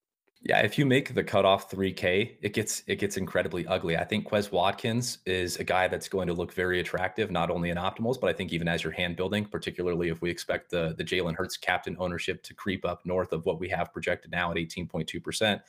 Yeah, 0.45 0.59
if 0.59 0.77
you 0.77 0.85
make 0.85 1.15
the 1.15 1.23
cutoff 1.23 1.71
3K, 1.71 2.39
it 2.43 2.53
gets 2.53 2.83
it 2.89 2.97
gets 2.97 3.17
incredibly 3.17 3.65
ugly. 3.69 3.97
I 3.97 4.03
think 4.03 4.29
Quez 4.29 4.51
Watkins 4.51 5.19
is 5.25 5.57
a 5.59 5.65
guy 5.65 5.87
that's 5.87 6.09
going 6.09 6.27
to 6.27 6.35
look 6.35 6.53
very 6.53 6.81
attractive, 6.81 7.31
not 7.31 7.49
only 7.49 7.71
in 7.71 7.77
optimals, 7.77 8.21
but 8.21 8.29
I 8.29 8.33
think 8.33 8.53
even 8.53 8.67
as 8.67 8.83
you're 8.83 8.93
hand 8.93 9.15
building, 9.15 9.45
particularly 9.45 10.09
if 10.09 10.21
we 10.21 10.31
expect 10.31 10.71
the 10.71 10.97
the 10.99 11.05
Jalen 11.05 11.37
Hurts 11.37 11.57
captain 11.57 11.97
ownership 12.01 12.43
to 12.43 12.55
creep 12.55 12.85
up 12.85 13.07
north 13.07 13.33
of 13.33 13.47
what 13.47 13.61
we 13.61 13.69
have 13.69 13.93
projected 13.93 14.33
now 14.33 14.51
at 14.51 14.57
18.2%. 14.57 15.61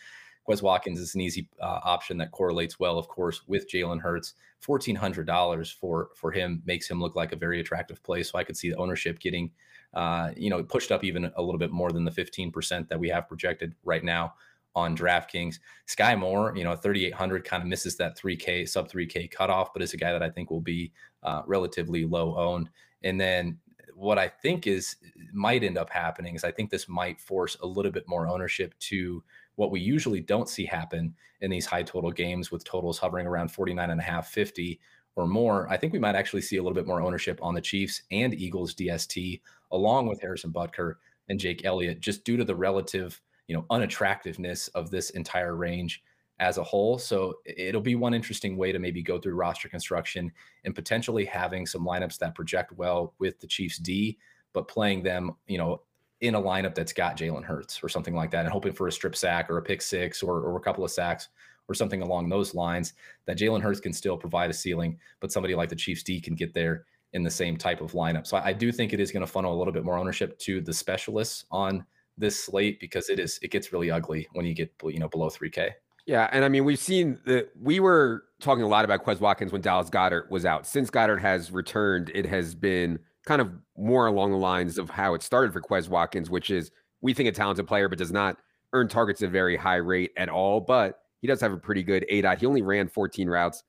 Quez 0.48 0.62
Watkins 0.62 1.00
is 1.00 1.16
an 1.16 1.22
easy 1.22 1.48
uh, 1.62 1.80
option 1.84 2.18
that 2.18 2.32
correlates 2.32 2.80
well, 2.80 2.98
of 2.98 3.08
course, 3.08 3.42
with 3.48 3.70
Jalen 3.70 4.02
Hurts. 4.02 4.34
Fourteen 4.60 4.96
hundred 4.96 5.28
dollars 5.28 5.72
for 5.72 6.10
for 6.16 6.32
him 6.32 6.62
makes 6.66 6.90
him 6.90 7.02
look 7.02 7.16
like 7.16 7.32
a 7.32 7.38
very 7.38 7.60
attractive 7.60 8.02
play. 8.04 8.24
So 8.24 8.38
I 8.38 8.44
could 8.44 8.58
see 8.58 8.70
the 8.70 8.78
ownership 8.78 9.20
getting, 9.20 9.52
uh, 9.94 10.32
you 10.38 10.50
know, 10.50 10.64
pushed 10.64 10.92
up 10.92 11.04
even 11.04 11.32
a 11.36 11.42
little 11.42 11.60
bit 11.60 11.72
more 11.72 11.92
than 11.92 12.06
the 12.06 12.12
fifteen 12.12 12.52
percent 12.52 12.90
that 12.90 13.00
we 13.00 13.10
have 13.10 13.28
projected 13.28 13.76
right 13.84 14.04
now 14.04 14.34
on 14.76 14.98
DraftKings. 14.98 15.60
Skyy 15.88 16.18
Moore, 16.18 16.54
you 16.56 16.64
know, 16.64 16.76
3,800 16.76 17.44
kind 17.46 17.62
of 17.62 17.70
misses 17.70 17.96
that 17.98 18.18
3K, 18.18 18.68
sub 18.68 18.90
3K 18.90 19.30
cutoff, 19.30 19.72
but 19.72 19.84
is 19.84 19.94
a 19.94 19.98
guy 19.98 20.12
that 20.12 20.24
I 20.24 20.32
think 20.32 20.50
will 20.50 20.62
be 20.62 20.92
uh, 21.22 21.44
relatively 21.46 22.06
low 22.06 22.36
owned. 22.36 22.70
And 23.04 23.22
then 23.22 23.60
what 23.96 24.18
I 24.18 24.28
think 24.28 24.68
is 24.68 24.96
might 25.32 25.64
end 25.64 25.78
up 25.78 25.90
happening 25.90 26.36
is 26.36 26.44
I 26.44 26.52
think 26.52 26.70
this 26.70 26.90
might 26.90 27.22
force 27.22 27.56
a 27.62 27.68
little 27.68 27.92
bit 27.92 28.08
more 28.08 28.28
ownership 28.28 28.74
to 28.80 29.24
what 29.56 29.72
we 29.72 29.80
usually 29.80 30.20
don't 30.20 30.50
see 30.50 30.66
happen 30.66 31.14
in 31.42 31.52
these 31.52 31.66
high 31.66 31.84
total 31.84 32.12
games 32.12 32.52
with 32.52 32.64
totals 32.64 32.98
hovering 32.98 33.28
around 33.28 33.50
49 33.50 33.90
and 33.90 34.00
a 34.00 34.04
half, 34.04 34.28
50 34.28 34.80
or 35.16 35.28
more. 35.28 35.68
I 35.70 35.78
think 35.78 35.94
we 35.94 36.00
might 36.00 36.16
actually 36.16 36.42
see 36.42 36.58
a 36.58 36.64
little 36.64 36.76
bit 36.76 36.88
more 36.88 37.02
ownership 37.02 37.40
on 37.42 37.54
the 37.54 37.62
Chiefs 37.62 38.02
and 38.12 38.34
Eagles 38.34 38.74
DST, 38.74 39.42
along 39.72 40.08
with 40.08 40.22
Harrison 40.22 40.52
Butker 40.52 40.96
and 41.30 41.40
Jake 41.40 41.66
Elliott, 41.66 42.00
just 42.00 42.24
due 42.24 42.38
to 42.38 42.46
the 42.46 42.56
relative 42.56 43.22
you 43.48 43.56
know 43.56 43.66
unattractiveness 43.70 44.70
of 44.70 44.90
this 44.90 45.12
entire 45.12 45.56
range 45.56 46.04
as 46.40 46.58
a 46.58 46.64
whole. 46.64 46.98
So 46.98 47.36
it'll 47.46 47.82
be 47.82 47.96
one 47.96 48.14
interesting 48.14 48.58
way 48.58 48.72
to 48.72 48.80
maybe 48.80 49.04
go 49.04 49.20
through 49.20 49.36
roster 49.36 49.70
construction 49.70 50.32
and 50.66 50.74
potentially 50.74 51.26
having 51.26 51.66
some 51.66 51.86
lineups 51.86 52.18
that 52.20 52.36
project 52.36 52.72
well 52.74 53.14
with 53.20 53.40
the 53.40 53.48
Chiefs 53.48 53.78
D, 53.78 54.18
but 54.52 54.68
playing 54.68 55.04
them, 55.04 55.32
you 55.48 55.58
know, 55.58 55.82
in 56.24 56.36
a 56.36 56.42
lineup 56.42 56.74
that's 56.74 56.94
got 56.94 57.18
Jalen 57.18 57.44
Hurts 57.44 57.84
or 57.84 57.90
something 57.90 58.16
like 58.16 58.32
that, 58.32 58.46
and 58.46 58.52
hoping 58.52 58.72
for 58.72 58.88
a 58.88 58.92
strip 58.92 59.14
sack 59.16 59.50
or 59.50 59.58
a 59.58 59.62
pick 59.62 59.82
six 59.82 60.24
or, 60.24 60.40
or 60.40 60.56
a 60.56 60.62
couple 60.62 60.84
of 60.86 60.90
sacks 60.90 61.28
or 61.68 61.76
something 61.76 62.02
along 62.02 62.30
those 62.30 62.56
lines. 62.56 62.94
That 63.26 63.38
Jalen 63.38 63.62
Hurts 63.62 63.82
can 63.82 63.92
still 63.92 64.18
provide 64.18 64.50
a 64.50 64.54
ceiling, 64.54 64.98
but 65.20 65.34
somebody 65.34 65.54
like 65.54 65.68
the 65.68 65.76
Chiefs 65.76 66.02
D 66.02 66.22
can 66.22 66.36
get 66.36 66.54
there 66.54 66.86
in 67.12 67.24
the 67.24 67.30
same 67.30 67.58
type 67.58 67.82
of 67.82 67.92
lineup. 67.92 68.26
So 68.26 68.38
I, 68.38 68.48
I 68.48 68.54
do 68.54 68.72
think 68.72 68.94
it 68.94 69.02
is 69.02 69.12
going 69.12 69.26
to 69.26 69.32
funnel 69.32 69.54
a 69.54 69.58
little 69.58 69.74
bit 69.74 69.84
more 69.84 69.98
ownership 69.98 70.40
to 70.40 70.62
the 70.62 70.74
specialists 70.74 71.46
on 71.52 71.86
this 72.18 72.42
slate 72.42 72.80
because 72.80 73.10
it 73.10 73.20
is 73.20 73.38
it 73.42 73.52
gets 73.52 73.74
really 73.74 73.92
ugly 73.92 74.28
when 74.32 74.46
you 74.46 74.54
get 74.54 74.72
you 74.86 75.00
know 75.00 75.10
below 75.10 75.28
3K. 75.28 75.72
Yeah, 76.06 76.30
and 76.32 76.46
I 76.46 76.48
mean 76.48 76.64
we've 76.64 76.80
seen 76.80 77.20
that 77.26 77.50
we 77.62 77.82
were 77.82 78.24
talking 78.40 78.64
a 78.64 78.68
lot 78.68 78.86
about 78.86 79.04
Quez 79.04 79.20
Watkins 79.20 79.52
when 79.52 79.62
Dallas 79.62 79.90
Goedert 79.90 80.30
was 80.32 80.46
out. 80.46 80.66
Since 80.66 80.90
Goedert 80.90 81.20
has 81.20 81.52
returned, 81.52 82.12
it 82.16 82.26
has 82.26 82.56
been 82.56 83.00
kind 83.26 83.42
of 83.42 83.52
more 83.78 84.08
along 84.08 84.32
the 84.32 84.38
lines 84.38 84.78
of 84.78 84.90
how 84.90 85.14
it 85.14 85.24
started 85.24 85.54
for 85.54 85.62
Quez 85.62 85.90
Watkins, 85.90 86.30
which 86.30 86.50
is 86.50 86.72
we 87.02 87.14
think 87.14 87.30
a 87.30 87.32
talented 87.32 87.68
player, 87.68 87.90
but 87.90 87.98
does 87.98 88.12
not 88.12 88.38
earn 88.74 88.88
targets 88.88 89.22
at 89.22 89.28
a 89.28 89.32
very 89.32 89.56
high 89.56 89.78
rate 89.78 90.12
at 90.18 90.30
all. 90.30 90.60
But 90.60 91.00
he 91.22 91.28
does 91.28 91.42
have 91.42 91.54
a 91.54 91.58
pretty 91.58 91.84
good 91.84 92.06
ADOT. 92.12 92.40
He 92.40 92.46
only 92.46 92.62
ran 92.62 92.88
14 92.88 93.30
routes 93.30 93.64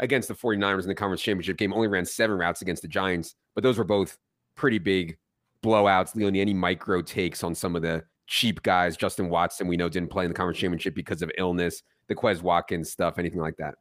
against 0.00 0.28
the 0.28 0.34
49ers 0.34 0.82
in 0.82 0.88
the 0.88 0.94
conference 0.94 1.22
championship 1.22 1.56
game, 1.56 1.72
only 1.72 1.88
ran 1.88 2.04
seven 2.04 2.36
routes 2.36 2.62
against 2.62 2.82
the 2.82 2.88
Giants, 2.88 3.36
but 3.54 3.62
those 3.62 3.78
were 3.78 3.84
both 3.84 4.18
pretty 4.56 4.78
big 4.78 5.16
blowouts. 5.62 6.14
Leone, 6.14 6.36
any 6.36 6.54
micro 6.54 7.02
takes 7.02 7.44
on 7.44 7.54
some 7.54 7.76
of 7.76 7.82
the 7.82 8.02
cheap 8.26 8.62
guys? 8.62 8.96
Justin 8.96 9.28
Watson, 9.28 9.68
we 9.68 9.76
know 9.76 9.88
didn't 9.88 10.10
play 10.10 10.24
in 10.24 10.30
the 10.30 10.34
conference 10.34 10.58
championship 10.58 10.94
because 10.94 11.22
of 11.22 11.30
illness. 11.38 11.82
The 12.08 12.14
Quez 12.14 12.42
Watkins 12.42 12.90
stuff, 12.90 13.18
anything 13.18 13.40
like 13.40 13.56
that? 13.58 13.76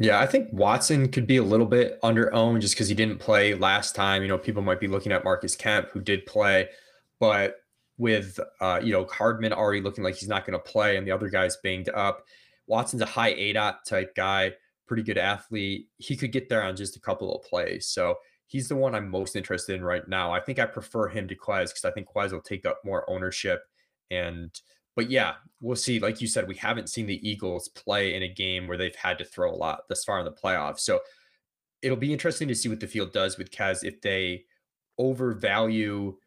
Yeah, 0.00 0.18
I 0.18 0.26
think 0.26 0.48
Watson 0.50 1.08
could 1.10 1.26
be 1.26 1.36
a 1.36 1.42
little 1.42 1.66
bit 1.66 1.98
under 2.02 2.32
owned 2.32 2.62
just 2.62 2.74
because 2.74 2.88
he 2.88 2.94
didn't 2.94 3.18
play 3.18 3.54
last 3.54 3.94
time. 3.94 4.22
You 4.22 4.28
know, 4.28 4.38
people 4.38 4.62
might 4.62 4.80
be 4.80 4.88
looking 4.88 5.12
at 5.12 5.24
Marcus 5.24 5.54
Kemp, 5.54 5.90
who 5.90 6.00
did 6.00 6.24
play, 6.24 6.70
but 7.20 7.56
with 7.98 8.40
uh, 8.62 8.80
you 8.82 8.94
know 8.94 9.04
Hardman 9.04 9.52
already 9.52 9.82
looking 9.82 10.02
like 10.02 10.14
he's 10.14 10.28
not 10.28 10.46
going 10.46 10.58
to 10.58 10.70
play, 10.70 10.96
and 10.96 11.06
the 11.06 11.10
other 11.10 11.28
guy's 11.28 11.58
banged 11.58 11.90
up. 11.90 12.24
Watson's 12.66 13.02
a 13.02 13.06
high 13.06 13.34
ADOT 13.34 13.84
type 13.86 14.14
guy, 14.16 14.54
pretty 14.86 15.02
good 15.02 15.18
athlete. 15.18 15.88
He 15.98 16.16
could 16.16 16.32
get 16.32 16.48
there 16.48 16.62
on 16.62 16.76
just 16.76 16.96
a 16.96 17.00
couple 17.00 17.36
of 17.36 17.42
plays. 17.44 17.88
So 17.88 18.14
he's 18.46 18.68
the 18.68 18.76
one 18.76 18.94
I'm 18.94 19.10
most 19.10 19.36
interested 19.36 19.76
in 19.76 19.84
right 19.84 20.08
now. 20.08 20.32
I 20.32 20.40
think 20.40 20.58
I 20.58 20.64
prefer 20.64 21.08
him 21.08 21.28
to 21.28 21.36
Quez 21.36 21.68
because 21.68 21.84
I 21.84 21.90
think 21.90 22.08
Quez 22.08 22.32
will 22.32 22.40
take 22.40 22.64
up 22.64 22.80
more 22.86 23.08
ownership. 23.10 23.60
And 24.10 24.58
but 25.00 25.10
yeah, 25.10 25.36
we'll 25.62 25.76
see. 25.76 25.98
Like 25.98 26.20
you 26.20 26.26
said, 26.26 26.46
we 26.46 26.56
haven't 26.56 26.90
seen 26.90 27.06
the 27.06 27.26
Eagles 27.26 27.68
play 27.68 28.14
in 28.14 28.22
a 28.22 28.28
game 28.28 28.68
where 28.68 28.76
they've 28.76 28.94
had 28.94 29.16
to 29.16 29.24
throw 29.24 29.50
a 29.50 29.56
lot 29.56 29.88
this 29.88 30.04
far 30.04 30.18
in 30.18 30.26
the 30.26 30.30
playoffs. 30.30 30.80
So 30.80 31.00
it'll 31.80 31.96
be 31.96 32.12
interesting 32.12 32.48
to 32.48 32.54
see 32.54 32.68
what 32.68 32.80
the 32.80 32.86
field 32.86 33.14
does 33.14 33.38
with 33.38 33.50
Kaz 33.50 33.82
if 33.82 34.02
they 34.02 34.44
overvalue 34.98 36.18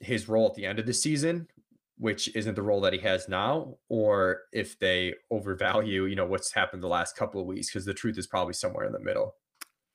his 0.00 0.30
role 0.30 0.46
at 0.46 0.54
the 0.54 0.64
end 0.64 0.78
of 0.78 0.86
the 0.86 0.94
season, 0.94 1.46
which 1.98 2.34
isn't 2.34 2.54
the 2.54 2.62
role 2.62 2.80
that 2.80 2.94
he 2.94 3.00
has 3.00 3.28
now, 3.28 3.76
or 3.90 4.44
if 4.50 4.78
they 4.78 5.12
overvalue, 5.30 6.06
you 6.06 6.16
know, 6.16 6.24
what's 6.24 6.54
happened 6.54 6.82
the 6.82 6.88
last 6.88 7.14
couple 7.14 7.38
of 7.38 7.46
weeks, 7.46 7.66
because 7.68 7.84
the 7.84 7.92
truth 7.92 8.16
is 8.16 8.26
probably 8.26 8.54
somewhere 8.54 8.86
in 8.86 8.92
the 8.92 8.98
middle. 8.98 9.34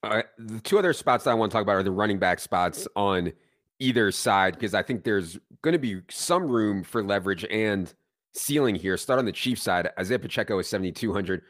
All 0.04 0.12
right. 0.12 0.26
The 0.38 0.60
two 0.60 0.78
other 0.78 0.93
spots 0.93 1.23
that 1.23 1.32
I 1.32 1.34
want 1.34 1.52
to 1.52 1.56
talk 1.56 1.63
about 1.63 1.78
are 1.78 1.82
the 1.82 1.89
running 1.89 2.19
back 2.19 2.38
spots 2.38 2.88
on 2.95 3.34
either 3.80 4.12
side, 4.12 4.54
because 4.54 4.76
I 4.76 4.84
think 4.84 5.04
there's 5.04 5.39
going 5.63 5.73
to 5.73 5.80
be 5.80 6.02
some 6.12 6.47
room 6.47 6.84
for 6.84 7.02
leverage 7.04 7.43
and 7.45 7.91
ceiling 8.38 8.76
here. 8.76 8.97
Start 8.97 9.19
on 9.19 9.26
the 9.26 9.32
Chiefs 9.32 9.62
side. 9.62 9.89
Isaiah 10.00 10.19
Pacheco 10.19 10.60
is 10.60 10.67
7,200. 10.67 11.41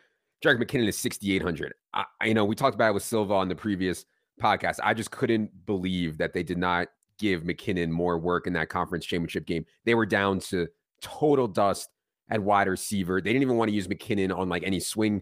Jerick 0.44 0.62
McKinnon 0.62 0.88
is 0.88 0.98
6,800. 0.98 1.74
I, 1.94 2.06
you 2.24 2.34
know, 2.34 2.46
we 2.46 2.56
talked 2.56 2.76
about 2.76 2.90
it 2.90 2.94
with 2.94 3.04
Silva 3.04 3.34
on 3.34 3.50
the 3.50 3.56
previous 3.56 4.06
podcast. 4.42 4.80
I 4.84 4.94
just 4.94 5.12
couldn't 5.12 5.66
believe 5.66 6.18
that 6.20 6.34
they 6.34 6.44
did 6.44 6.58
not 6.58 6.90
give 7.18 7.44
McKinnon 7.44 7.90
more 7.90 8.20
work 8.20 8.48
in 8.48 8.54
that 8.54 8.70
conference 8.70 9.06
championship 9.06 9.46
game. 9.46 9.66
They 9.86 9.96
were 9.96 10.06
down 10.06 10.40
to 10.42 10.68
total 11.02 11.48
dust 11.48 11.90
at 12.30 12.42
wide 12.42 12.68
receiver. 12.68 13.22
They 13.22 13.32
didn't 13.32 13.44
even 13.44 13.58
want 13.58 13.70
to 13.70 13.76
use 13.76 13.88
McKinnon 13.88 14.36
on 14.38 14.50
like 14.50 14.64
any 14.64 14.80
swing 14.80 15.22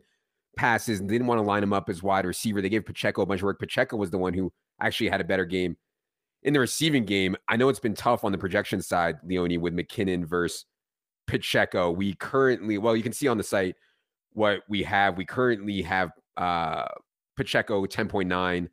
passes 0.58 1.00
and 1.00 1.10
didn't 1.10 1.28
want 1.28 1.40
to 1.40 1.44
line 1.44 1.64
him 1.64 1.74
up 1.74 1.90
as 1.90 2.04
wide 2.04 2.26
receiver. 2.26 2.62
They 2.62 2.70
gave 2.70 2.86
Pacheco 2.86 3.22
a 3.22 3.26
bunch 3.26 3.42
of 3.42 3.46
work. 3.46 3.60
Pacheco 3.60 3.98
was 3.98 4.12
the 4.12 4.18
one 4.18 4.34
who 4.34 4.52
actually 4.82 5.10
had 5.10 5.22
a 5.22 5.26
better 5.26 5.46
game 5.46 5.78
in 6.44 6.54
the 6.54 6.60
receiving 6.60 7.06
game. 7.06 7.36
I 7.48 7.58
know 7.58 7.70
it's 7.70 7.80
been 7.80 7.94
tough 7.94 8.24
on 8.24 8.32
the 8.32 8.38
projection 8.38 8.82
side, 8.82 9.18
Leone, 9.24 9.62
with 9.62 9.76
McKinnon 9.76 10.26
versus 10.26 10.66
Pacheco. 11.28 11.92
We 11.92 12.14
currently, 12.16 12.78
well, 12.78 12.96
you 12.96 13.04
can 13.04 13.14
see 13.14 13.28
on 13.28 13.38
the 13.38 13.44
site 13.44 13.76
what 14.34 14.62
we 14.70 14.84
have. 14.84 15.18
We 15.18 15.26
currently 15.26 15.82
have 15.82 16.12
uh, 16.38 16.86
Pacheco 17.36 17.86
10.9 17.86 18.68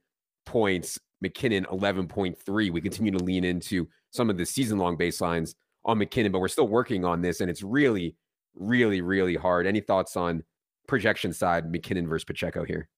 points, 0.45 0.99
McKinnon 1.25 1.67
11.3. 1.67 2.73
We 2.73 2.81
continue 2.81 3.13
to 3.13 3.23
lean 3.23 3.45
into 3.45 3.89
some 4.11 4.31
of 4.31 4.37
the 4.37 4.47
season 4.47 4.79
long 4.79 4.97
baselines 4.97 5.55
on 5.85 5.99
McKinnon, 5.99 6.33
but 6.33 6.41
we're 6.41 6.49
still 6.49 6.69
working 6.69 7.05
on 7.05 7.23
this, 7.23 7.41
and 7.41 7.51
it's 7.51 7.63
really, 7.63 8.17
really, 8.55 9.01
really 9.01 9.35
hard. 9.35 9.67
Any 9.67 9.81
thoughts 9.81 10.17
on 10.17 10.45
projection 10.87 11.33
side, 11.33 11.73
McKinnon 11.73 12.07
versus 12.09 12.25
Pacheco 12.25 12.65
here? 12.65 12.89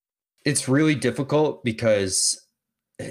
It's 0.45 0.69
really 0.69 0.95
difficult 0.95 1.65
because 1.65 2.44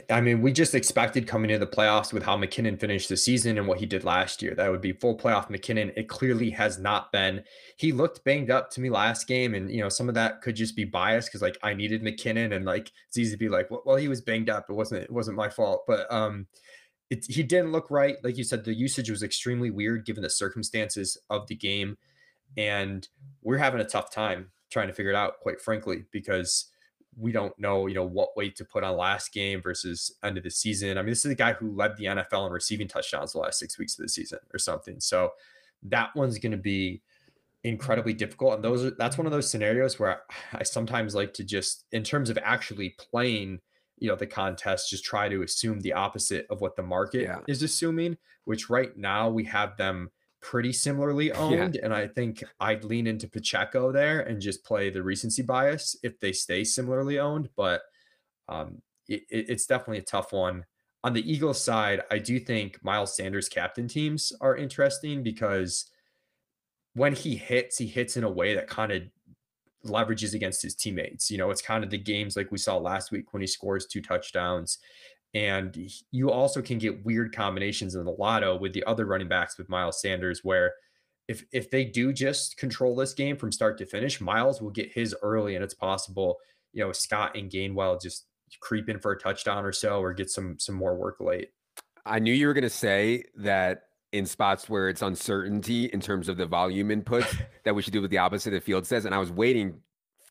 I 0.09 0.21
mean, 0.21 0.41
we 0.41 0.53
just 0.53 0.75
expected 0.75 1.27
coming 1.27 1.51
into 1.51 1.65
the 1.65 1.69
playoffs 1.69 2.13
with 2.13 2.23
how 2.23 2.37
McKinnon 2.37 2.79
finished 2.79 3.09
the 3.09 3.17
season 3.17 3.57
and 3.57 3.67
what 3.67 3.79
he 3.79 3.85
did 3.85 4.05
last 4.05 4.41
year. 4.41 4.55
That 4.55 4.71
would 4.71 4.79
be 4.79 4.93
full 4.93 5.17
playoff 5.17 5.49
McKinnon. 5.49 5.91
It 5.97 6.07
clearly 6.07 6.49
has 6.51 6.79
not 6.79 7.11
been. 7.11 7.43
He 7.75 7.91
looked 7.91 8.23
banged 8.23 8.49
up 8.49 8.69
to 8.71 8.81
me 8.81 8.89
last 8.89 9.27
game, 9.27 9.53
and 9.53 9.69
you 9.69 9.81
know, 9.81 9.89
some 9.89 10.07
of 10.07 10.15
that 10.15 10.41
could 10.41 10.55
just 10.55 10.77
be 10.77 10.85
bias 10.85 11.25
because 11.25 11.41
like 11.41 11.57
I 11.63 11.73
needed 11.73 12.01
McKinnon, 12.01 12.55
and 12.55 12.63
like 12.63 12.93
it's 13.09 13.17
easy 13.17 13.31
to 13.31 13.37
be 13.37 13.49
like, 13.49 13.67
well, 13.69 13.97
he 13.97 14.07
was 14.07 14.21
banged 14.21 14.49
up. 14.49 14.67
It 14.69 14.73
wasn't. 14.73 15.03
It 15.03 15.11
wasn't 15.11 15.35
my 15.35 15.49
fault. 15.49 15.83
But 15.85 16.09
um, 16.09 16.47
it, 17.09 17.25
he 17.27 17.43
didn't 17.43 17.73
look 17.73 17.91
right. 17.91 18.15
Like 18.23 18.37
you 18.37 18.45
said, 18.45 18.63
the 18.63 18.73
usage 18.73 19.09
was 19.09 19.21
extremely 19.21 19.69
weird 19.69 20.05
given 20.05 20.23
the 20.23 20.29
circumstances 20.29 21.17
of 21.29 21.45
the 21.47 21.55
game, 21.55 21.97
and 22.55 23.05
we're 23.41 23.57
having 23.57 23.81
a 23.81 23.85
tough 23.85 24.13
time 24.13 24.51
trying 24.71 24.87
to 24.87 24.93
figure 24.93 25.11
it 25.11 25.17
out, 25.17 25.41
quite 25.41 25.59
frankly, 25.59 26.05
because 26.11 26.71
we 27.17 27.31
don't 27.31 27.57
know, 27.59 27.87
you 27.87 27.95
know, 27.95 28.05
what 28.05 28.35
weight 28.35 28.55
to 28.57 28.65
put 28.65 28.83
on 28.83 28.97
last 28.97 29.33
game 29.33 29.61
versus 29.61 30.15
end 30.23 30.37
of 30.37 30.43
the 30.43 30.49
season. 30.49 30.97
I 30.97 31.01
mean, 31.01 31.09
this 31.09 31.25
is 31.25 31.31
a 31.31 31.35
guy 31.35 31.53
who 31.53 31.75
led 31.75 31.97
the 31.97 32.05
NFL 32.05 32.47
in 32.47 32.53
receiving 32.53 32.87
touchdowns 32.87 33.33
the 33.33 33.39
last 33.39 33.59
six 33.59 33.77
weeks 33.77 33.97
of 33.97 34.03
the 34.03 34.09
season 34.09 34.39
or 34.53 34.57
something. 34.59 34.99
So 34.99 35.31
that 35.83 36.15
one's 36.15 36.39
going 36.39 36.51
to 36.51 36.57
be 36.57 37.01
incredibly 37.63 38.13
difficult. 38.13 38.55
And 38.55 38.63
those 38.63 38.85
are, 38.85 38.91
that's 38.97 39.17
one 39.17 39.25
of 39.25 39.31
those 39.31 39.49
scenarios 39.49 39.99
where 39.99 40.21
I 40.53 40.63
sometimes 40.63 41.15
like 41.15 41.33
to 41.35 41.43
just, 41.43 41.85
in 41.91 42.03
terms 42.03 42.29
of 42.29 42.37
actually 42.43 42.95
playing, 42.97 43.59
you 43.99 44.09
know, 44.09 44.15
the 44.15 44.27
contest, 44.27 44.89
just 44.89 45.05
try 45.05 45.29
to 45.29 45.43
assume 45.43 45.79
the 45.79 45.93
opposite 45.93 46.45
of 46.49 46.61
what 46.61 46.75
the 46.75 46.83
market 46.83 47.21
yeah. 47.21 47.39
is 47.47 47.63
assuming, 47.63 48.17
which 48.45 48.69
right 48.69 48.95
now 48.97 49.29
we 49.29 49.45
have 49.45 49.77
them 49.77 50.11
pretty 50.43 50.73
similarly 50.73 51.31
owned. 51.33 51.75
Yeah. 51.75 51.81
And 51.85 51.93
I 51.93 52.07
think 52.07 52.43
I'd 52.59 52.83
lean 52.83 53.07
into 53.07 53.27
Pacheco 53.27 53.91
there 53.91 54.19
and 54.21 54.39
just 54.39 54.63
play 54.63 54.91
the 54.91 55.01
recency 55.01 55.41
bias 55.41 55.95
if 56.03 56.19
they 56.19 56.33
stay 56.33 56.63
similarly 56.63 57.17
owned. 57.17 57.49
But 57.55 57.81
um, 58.47 58.81
it, 59.07 59.23
it's 59.29 59.65
definitely 59.65 59.99
a 59.99 60.03
tough 60.03 60.33
one. 60.33 60.65
On 61.03 61.13
the 61.13 61.31
Eagles 61.31 61.61
side, 61.61 62.03
I 62.11 62.19
do 62.19 62.39
think 62.39 62.81
Miles 62.83 63.15
Sanders 63.15 63.49
captain 63.49 63.87
teams 63.87 64.31
are 64.39 64.55
interesting 64.55 65.23
because 65.23 65.89
when 66.93 67.13
he 67.13 67.35
hits, 67.35 67.77
he 67.77 67.87
hits 67.87 68.15
in 68.15 68.23
a 68.23 68.29
way 68.29 68.53
that 68.55 68.67
kind 68.67 68.91
of 68.91 69.01
leverages 69.85 70.33
against 70.33 70.61
his 70.61 70.75
teammates. 70.75 71.29
You 71.29 71.37
know, 71.37 71.49
it's 71.49 71.61
kind 71.61 71.83
of 71.83 71.89
the 71.89 71.97
games 71.97 72.37
like 72.37 72.51
we 72.51 72.57
saw 72.57 72.77
last 72.77 73.11
week 73.11 73.33
when 73.33 73.41
he 73.41 73.47
scores 73.47 73.85
two 73.85 74.01
touchdowns. 74.01 74.77
And 75.33 75.75
you 76.11 76.29
also 76.29 76.61
can 76.61 76.77
get 76.77 77.03
weird 77.05 77.35
combinations 77.35 77.95
in 77.95 78.05
the 78.05 78.11
lotto 78.11 78.57
with 78.57 78.73
the 78.73 78.83
other 78.83 79.05
running 79.05 79.27
backs 79.27 79.57
with 79.57 79.67
Miles 79.67 79.99
Sanders, 79.99 80.41
where 80.43 80.73
if 81.27 81.43
if 81.51 81.71
they 81.71 81.85
do 81.85 82.13
just 82.13 82.57
control 82.57 82.95
this 82.95 83.13
game 83.13 83.37
from 83.37 83.51
start 83.51 83.77
to 83.79 83.85
finish, 83.85 84.21
Miles 84.21 84.61
will 84.61 84.69
get 84.69 84.91
his 84.91 85.15
early, 85.23 85.55
and 85.55 85.63
it's 85.63 85.73
possible, 85.73 86.37
you 86.71 86.83
know, 86.83 86.91
Scott 86.91 87.35
and 87.35 87.49
Gainwell 87.49 88.01
just 88.01 88.27
creep 88.59 88.89
in 88.89 88.99
for 88.99 89.11
a 89.11 89.19
touchdown 89.19 89.65
or 89.65 89.71
so, 89.71 90.01
or 90.01 90.13
get 90.13 90.29
some 90.29 90.57
some 90.59 90.75
more 90.75 90.95
work 90.95 91.17
late. 91.19 91.49
I 92.05 92.19
knew 92.19 92.33
you 92.33 92.47
were 92.47 92.53
going 92.53 92.63
to 92.63 92.69
say 92.69 93.23
that 93.37 93.83
in 94.11 94.25
spots 94.27 94.69
where 94.69 94.89
it's 94.89 95.01
uncertainty 95.01 95.85
in 95.85 95.99
terms 95.99 96.29
of 96.29 96.37
the 96.37 96.45
volume 96.45 96.89
inputs 96.89 97.41
that 97.63 97.73
we 97.73 97.81
should 97.81 97.93
do 97.93 98.01
what 98.01 98.11
the 98.11 98.17
opposite 98.19 98.49
of 98.49 98.61
the 98.61 98.61
field 98.61 98.85
says, 98.85 99.05
and 99.05 99.15
I 99.15 99.19
was 99.19 99.31
waiting 99.31 99.79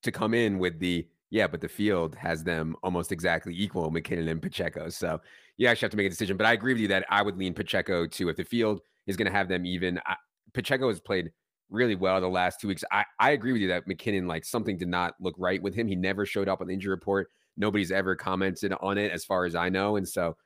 to 0.02 0.12
come 0.12 0.34
in 0.34 0.58
with 0.58 0.78
the 0.78 1.06
yeah, 1.32 1.46
but 1.46 1.62
the 1.62 1.68
field 1.68 2.14
has 2.16 2.44
them 2.44 2.76
almost 2.82 3.10
exactly 3.10 3.54
equal, 3.56 3.90
McKinnon 3.90 4.30
and 4.30 4.42
Pacheco. 4.42 4.90
So 4.90 5.18
you 5.56 5.66
actually 5.66 5.86
have 5.86 5.90
to 5.92 5.96
make 5.96 6.06
a 6.06 6.10
decision. 6.10 6.36
But 6.36 6.44
I 6.44 6.52
agree 6.52 6.74
with 6.74 6.82
you 6.82 6.88
that 6.88 7.06
I 7.08 7.22
would 7.22 7.38
lean 7.38 7.54
Pacheco 7.54 8.06
too. 8.06 8.28
If 8.28 8.36
the 8.36 8.44
field 8.44 8.82
is 9.06 9.16
going 9.16 9.24
to 9.24 9.32
have 9.32 9.48
them 9.48 9.64
even, 9.64 9.98
I, 10.04 10.16
Pacheco 10.52 10.88
has 10.88 11.00
played 11.00 11.32
really 11.70 11.94
well 11.94 12.20
the 12.20 12.28
last 12.28 12.60
two 12.60 12.68
weeks. 12.68 12.84
I, 12.92 13.06
I 13.18 13.30
agree 13.30 13.52
with 13.52 13.62
you 13.62 13.68
that 13.68 13.88
McKinnon, 13.88 14.28
like 14.28 14.44
something 14.44 14.76
did 14.76 14.88
not 14.88 15.14
look 15.20 15.34
right 15.38 15.62
with 15.62 15.74
him. 15.74 15.88
He 15.88 15.96
never 15.96 16.26
showed 16.26 16.50
up 16.50 16.60
on 16.60 16.66
the 16.66 16.74
injury 16.74 16.90
report. 16.90 17.30
Nobody's 17.56 17.92
ever 17.92 18.14
commented 18.14 18.74
on 18.82 18.98
it 18.98 19.10
as 19.10 19.24
far 19.24 19.46
as 19.46 19.54
I 19.54 19.70
know. 19.70 19.96
And 19.96 20.06
so 20.06 20.36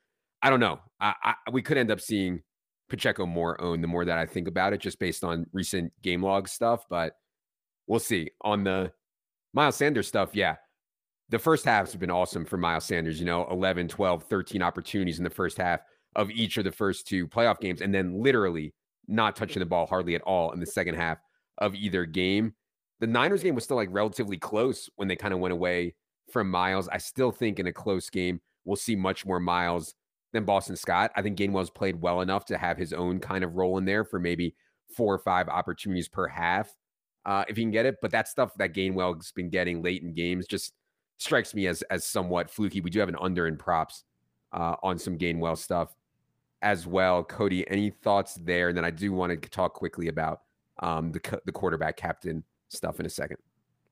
I 0.40 0.50
don't 0.50 0.60
know. 0.60 0.78
I, 1.00 1.14
I, 1.20 1.34
we 1.50 1.62
could 1.62 1.78
end 1.78 1.90
up 1.90 2.00
seeing 2.00 2.42
Pacheco 2.88 3.26
more 3.26 3.60
owned 3.60 3.82
the 3.82 3.88
more 3.88 4.04
that 4.04 4.18
I 4.18 4.26
think 4.26 4.46
about 4.46 4.72
it, 4.72 4.82
just 4.82 5.00
based 5.00 5.24
on 5.24 5.46
recent 5.52 5.92
game 6.02 6.22
log 6.22 6.46
stuff. 6.46 6.84
But 6.88 7.14
we'll 7.88 7.98
see. 7.98 8.30
On 8.42 8.62
the 8.62 8.92
Miles 9.52 9.74
Sanders 9.74 10.06
stuff, 10.06 10.30
yeah 10.32 10.54
the 11.28 11.38
first 11.38 11.64
half 11.64 11.86
has 11.86 11.96
been 11.96 12.10
awesome 12.10 12.44
for 12.44 12.56
Miles 12.56 12.84
Sanders, 12.84 13.18
you 13.18 13.26
know, 13.26 13.46
11, 13.50 13.88
12, 13.88 14.24
13 14.24 14.62
opportunities 14.62 15.18
in 15.18 15.24
the 15.24 15.30
first 15.30 15.56
half 15.56 15.80
of 16.14 16.30
each 16.30 16.56
of 16.56 16.64
the 16.64 16.72
first 16.72 17.06
two 17.06 17.26
playoff 17.26 17.58
games, 17.60 17.80
and 17.80 17.92
then 17.92 18.22
literally 18.22 18.72
not 19.08 19.36
touching 19.36 19.60
the 19.60 19.66
ball 19.66 19.86
hardly 19.86 20.14
at 20.14 20.22
all 20.22 20.52
in 20.52 20.60
the 20.60 20.66
second 20.66 20.94
half 20.94 21.18
of 21.58 21.74
either 21.74 22.04
game. 22.04 22.54
The 23.00 23.06
Niners 23.06 23.42
game 23.42 23.54
was 23.54 23.64
still 23.64 23.76
like 23.76 23.88
relatively 23.90 24.38
close 24.38 24.88
when 24.96 25.08
they 25.08 25.16
kind 25.16 25.34
of 25.34 25.40
went 25.40 25.52
away 25.52 25.94
from 26.30 26.50
Miles. 26.50 26.88
I 26.88 26.98
still 26.98 27.32
think 27.32 27.58
in 27.58 27.66
a 27.66 27.72
close 27.72 28.08
game, 28.08 28.40
we'll 28.64 28.76
see 28.76 28.96
much 28.96 29.26
more 29.26 29.40
Miles 29.40 29.94
than 30.32 30.44
Boston 30.44 30.76
Scott. 30.76 31.10
I 31.16 31.22
think 31.22 31.38
Gainwell's 31.38 31.70
played 31.70 32.00
well 32.00 32.20
enough 32.20 32.44
to 32.46 32.58
have 32.58 32.78
his 32.78 32.92
own 32.92 33.18
kind 33.18 33.44
of 33.44 33.54
role 33.54 33.78
in 33.78 33.84
there 33.84 34.04
for 34.04 34.18
maybe 34.18 34.54
four 34.96 35.12
or 35.12 35.18
five 35.18 35.48
opportunities 35.48 36.08
per 36.08 36.26
half 36.28 36.72
uh, 37.26 37.44
if 37.48 37.56
he 37.56 37.62
can 37.62 37.70
get 37.70 37.86
it. 37.86 37.96
But 38.00 38.12
that 38.12 38.28
stuff 38.28 38.52
that 38.58 38.74
Gainwell's 38.74 39.32
been 39.32 39.50
getting 39.50 39.82
late 39.82 40.02
in 40.02 40.14
games 40.14 40.46
just– 40.46 40.72
strikes 41.18 41.54
me 41.54 41.66
as 41.66 41.82
as 41.82 42.04
somewhat 42.04 42.50
fluky. 42.50 42.80
We 42.80 42.90
do 42.90 43.00
have 43.00 43.08
an 43.08 43.16
under 43.20 43.46
in 43.46 43.56
props 43.56 44.04
uh, 44.52 44.76
on 44.82 44.98
some 44.98 45.18
Gainwell 45.18 45.58
stuff 45.58 45.94
as 46.62 46.86
well. 46.86 47.22
Cody, 47.22 47.68
any 47.70 47.90
thoughts 47.90 48.34
there? 48.34 48.68
And 48.68 48.76
then 48.76 48.84
I 48.84 48.90
do 48.90 49.12
want 49.12 49.40
to 49.42 49.48
talk 49.50 49.74
quickly 49.74 50.08
about 50.08 50.42
um, 50.80 51.12
the 51.12 51.40
the 51.44 51.52
quarterback 51.52 51.96
captain 51.96 52.44
stuff 52.68 53.00
in 53.00 53.06
a 53.06 53.10
second. 53.10 53.38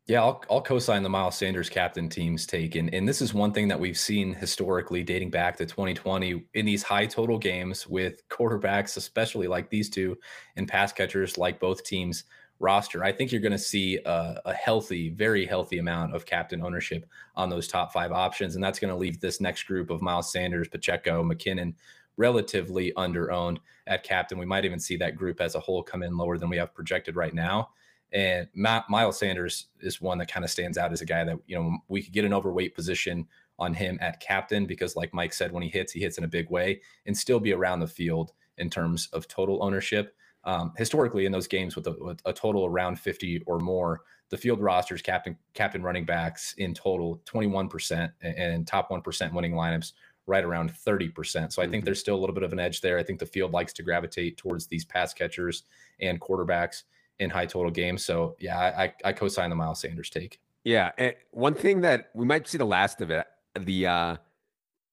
Yeah, 0.06 0.20
I'll, 0.20 0.44
I'll 0.50 0.60
co-sign 0.60 1.02
the 1.02 1.08
Miles 1.08 1.38
Sanders 1.38 1.70
captain 1.70 2.10
team's 2.10 2.44
take, 2.44 2.74
and 2.74 2.92
and 2.92 3.08
this 3.08 3.22
is 3.22 3.32
one 3.32 3.52
thing 3.52 3.68
that 3.68 3.80
we've 3.80 3.96
seen 3.96 4.34
historically, 4.34 5.02
dating 5.02 5.30
back 5.30 5.56
to 5.56 5.64
2020, 5.64 6.44
in 6.52 6.66
these 6.66 6.82
high 6.82 7.06
total 7.06 7.38
games 7.38 7.87
with 7.87 8.26
quarterbacks, 8.28 8.98
especially 8.98 9.48
like 9.48 9.70
these 9.70 9.88
two, 9.88 10.18
and 10.56 10.68
pass 10.68 10.92
catchers 10.92 11.38
like 11.38 11.58
both 11.58 11.84
teams 11.84 12.24
roster. 12.61 13.05
I 13.05 13.12
think 13.12 13.33
you're 13.33 13.40
going 13.40 13.53
to 13.53 13.59
see 13.59 13.99
a, 14.05 14.40
a, 14.45 14.55
healthy, 14.55 15.11
very 15.11 15.45
healthy 15.45 15.79
amount 15.79 16.14
of 16.14 16.25
captain 16.25 16.62
ownership 16.62 17.07
on 17.37 17.51
those 17.51 17.69
top 17.69 17.93
five 17.93 18.12
options, 18.12 18.55
and 18.55 18.62
that's 18.62 18.79
going 18.79 18.93
to 18.93 18.97
leave 18.97 19.21
this 19.21 19.40
next 19.40 19.64
group 19.64 19.90
of 19.90 20.03
Miles 20.03 20.31
Sanders, 20.33 20.69
Pacheco, 20.69 21.23
McKinnon 21.25 21.75
relatively 22.17 22.93
under 22.97 23.33
owned 23.33 23.61
at 23.87 24.05
captain. 24.05 24.38
We 24.38 24.47
might 24.47 24.64
even 24.64 24.79
see 24.79 24.97
that 24.99 25.17
group 25.17 25.40
as 25.40 25.55
a 25.55 25.61
whole 25.61 25.83
come 25.83 26.03
in 26.03 26.17
lower 26.17 26.38
than 26.38 26.49
we 26.49 26.57
have 26.57 26.75
projected 26.75 27.17
right 27.17 27.35
now. 27.35 27.71
And 28.12 28.49
Miles 28.55 29.19
Sanders 29.19 29.67
is 29.81 30.01
one 30.01 30.19
that 30.19 30.31
kind 30.31 30.45
of 30.45 30.51
stands 30.51 30.79
out 30.79 30.93
as 30.93 31.01
a 31.01 31.07
guy 31.07 31.25
that, 31.25 31.37
you 31.47 31.57
know, 31.57 31.79
we 31.88 32.01
could 32.01 32.12
get 32.12 32.25
an 32.25 32.33
overweight 32.33 32.75
position 32.75 33.27
on 33.59 33.75
him 33.75 33.99
at 34.01 34.21
captain 34.21 34.67
because, 34.67 34.95
like 34.95 35.12
Mike 35.12 35.33
said, 35.33 35.51
when 35.51 35.64
he 35.64 35.69
hits, 35.69 35.93
he 35.93 36.01
hits 36.01 36.19
in 36.19 36.25
a 36.25 36.29
big 36.29 36.49
way 36.49 36.81
and 37.07 37.17
still 37.17 37.40
be 37.40 37.53
around 37.53 37.81
the 37.81 37.88
field 37.88 38.33
in 38.59 38.71
terms 38.71 39.09
of 39.12 39.27
total 39.27 39.62
ownership. 39.62 40.14
Um, 40.46 40.72
historically, 40.76 41.26
in 41.26 41.33
those 41.33 41.46
games 41.46 41.76
with 41.76 41.87
a, 41.87 41.96
with 41.98 42.20
a, 42.24 42.33
total 42.33 42.66
around 42.66 42.98
50 42.98 43.42
or 43.46 43.59
more, 43.59 44.02
the 44.30 44.37
field 44.37 44.61
rosters, 44.61 45.00
captain, 45.00 45.37
captain 45.54 45.83
running 45.83 46.04
backs 46.04 46.54
in 46.59 46.74
total 46.74 47.22
21% 47.24 48.11
and 48.20 48.66
top 48.66 48.90
1% 48.90 49.33
winning 49.33 49.52
lineups 49.52 49.92
right 50.26 50.44
around 50.44 50.72
30%. 50.72 51.52
So 51.52 51.62
I 51.62 51.66
think 51.66 51.80
mm-hmm. 51.80 51.85
there's 51.85 52.00
still 52.00 52.16
a 52.16 52.20
little 52.20 52.35
bit 52.35 52.42
of 52.42 52.52
an 52.52 52.59
edge 52.59 52.80
there. 52.80 52.98
I 52.98 53.02
think 53.02 53.18
the 53.18 53.26
field 53.26 53.52
likes 53.52 53.72
to 53.74 53.83
gravitate 53.83 54.37
towards 54.37 54.66
these 54.66 54.85
pass 54.85 55.12
catchers 55.12 55.64
and 56.00 56.20
quarterbacks 56.20 56.85
in 57.18 57.30
high 57.30 57.46
total 57.46 57.70
games. 57.70 58.04
So 58.04 58.37
yeah, 58.38 58.59
I, 58.59 58.92
I 59.04 59.12
co-sign 59.12 59.50
the 59.50 59.57
Miles 59.57 59.80
Sanders 59.80 60.11
take. 60.11 60.40
Yeah. 60.64 60.92
And 60.96 61.14
one 61.30 61.54
thing 61.54 61.83
that 61.83 62.11
we 62.14 62.24
might 62.24 62.48
see 62.48 62.59
the 62.59 62.64
last 62.64 63.00
of 63.00 63.11
it, 63.11 63.26
the 63.59 63.87
uh 63.87 64.16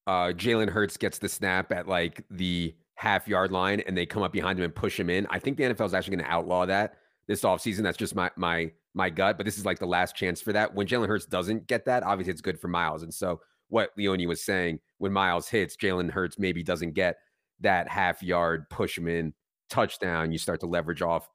uh 0.05 0.31
Jalen 0.33 0.69
Hurts 0.69 0.97
gets 0.97 1.17
the 1.17 1.29
snap 1.29 1.71
at 1.71 1.87
like 1.87 2.23
the 2.29 2.75
half 3.01 3.27
yard 3.27 3.51
line 3.51 3.81
and 3.87 3.97
they 3.97 4.05
come 4.05 4.21
up 4.21 4.31
behind 4.31 4.59
him 4.59 4.63
and 4.63 4.75
push 4.75 4.99
him 4.99 5.09
in. 5.09 5.25
I 5.31 5.39
think 5.39 5.57
the 5.57 5.63
NFL 5.63 5.87
is 5.87 5.95
actually 5.95 6.17
going 6.17 6.25
to 6.25 6.31
outlaw 6.31 6.67
that 6.67 6.97
this 7.27 7.41
offseason. 7.41 7.81
That's 7.81 7.97
just 7.97 8.13
my 8.13 8.29
my 8.35 8.71
my 8.93 9.09
gut, 9.09 9.37
but 9.37 9.45
this 9.45 9.57
is 9.57 9.65
like 9.65 9.79
the 9.79 9.87
last 9.87 10.15
chance 10.15 10.39
for 10.39 10.53
that. 10.53 10.75
When 10.75 10.85
Jalen 10.85 11.07
Hurts 11.07 11.25
doesn't 11.25 11.65
get 11.65 11.85
that, 11.85 12.03
obviously 12.03 12.31
it's 12.31 12.41
good 12.41 12.59
for 12.59 12.67
Miles. 12.67 13.01
And 13.01 13.11
so 13.11 13.41
what 13.69 13.89
Leone 13.97 14.27
was 14.27 14.43
saying 14.43 14.81
when 14.99 15.11
Miles 15.11 15.47
hits, 15.47 15.75
Jalen 15.75 16.11
Hurts 16.11 16.37
maybe 16.37 16.61
doesn't 16.61 16.93
get 16.93 17.15
that 17.61 17.89
half 17.89 18.21
yard 18.21 18.69
push 18.69 18.99
him 18.99 19.07
in 19.07 19.33
touchdown. 19.71 20.31
You 20.31 20.37
start 20.37 20.59
to 20.59 20.67
leverage 20.67 21.01
off 21.01 21.27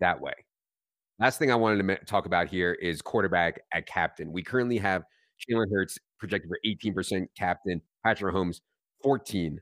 that 0.00 0.20
way. 0.20 0.34
Last 1.20 1.38
thing 1.38 1.52
I 1.52 1.54
wanted 1.54 1.86
to 1.86 2.04
talk 2.04 2.26
about 2.26 2.48
here 2.48 2.72
is 2.72 3.00
quarterback 3.00 3.60
at 3.72 3.86
captain. 3.86 4.32
We 4.32 4.42
currently 4.42 4.78
have 4.78 5.04
Jalen 5.48 5.66
Hurts 5.72 5.98
projected 6.18 6.48
for 6.50 6.58
18% 6.66 7.28
captain, 7.38 7.80
Patrick 8.04 8.34
Mahomes 8.34 8.60
14% 9.04 9.58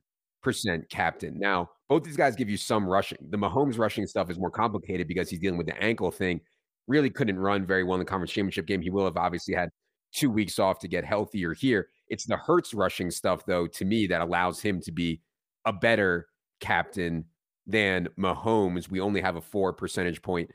captain. 0.90 1.38
Now, 1.38 1.70
both 1.88 2.04
these 2.04 2.16
guys 2.16 2.36
give 2.36 2.48
you 2.48 2.56
some 2.56 2.86
rushing. 2.86 3.18
The 3.30 3.36
Mahomes 3.36 3.78
rushing 3.78 4.06
stuff 4.06 4.30
is 4.30 4.38
more 4.38 4.50
complicated 4.50 5.08
because 5.08 5.30
he's 5.30 5.40
dealing 5.40 5.58
with 5.58 5.66
the 5.66 5.80
ankle 5.82 6.10
thing. 6.10 6.40
Really 6.86 7.10
couldn't 7.10 7.38
run 7.38 7.64
very 7.64 7.84
well 7.84 7.94
in 7.94 8.00
the 8.00 8.04
conference 8.04 8.32
championship 8.32 8.66
game. 8.66 8.82
He 8.82 8.90
will 8.90 9.04
have 9.04 9.16
obviously 9.16 9.54
had 9.54 9.70
two 10.12 10.30
weeks 10.30 10.58
off 10.58 10.78
to 10.80 10.88
get 10.88 11.04
healthier 11.04 11.54
here. 11.54 11.88
It's 12.08 12.26
the 12.26 12.36
Hurts 12.36 12.74
rushing 12.74 13.10
stuff, 13.10 13.46
though, 13.46 13.66
to 13.66 13.84
me, 13.84 14.06
that 14.06 14.20
allows 14.20 14.60
him 14.60 14.80
to 14.82 14.92
be 14.92 15.20
a 15.64 15.72
better 15.72 16.26
captain 16.60 17.24
than 17.66 18.08
Mahomes. 18.18 18.90
We 18.90 19.00
only 19.00 19.20
have 19.20 19.36
a 19.36 19.40
four 19.40 19.72
percentage 19.72 20.22
point 20.22 20.50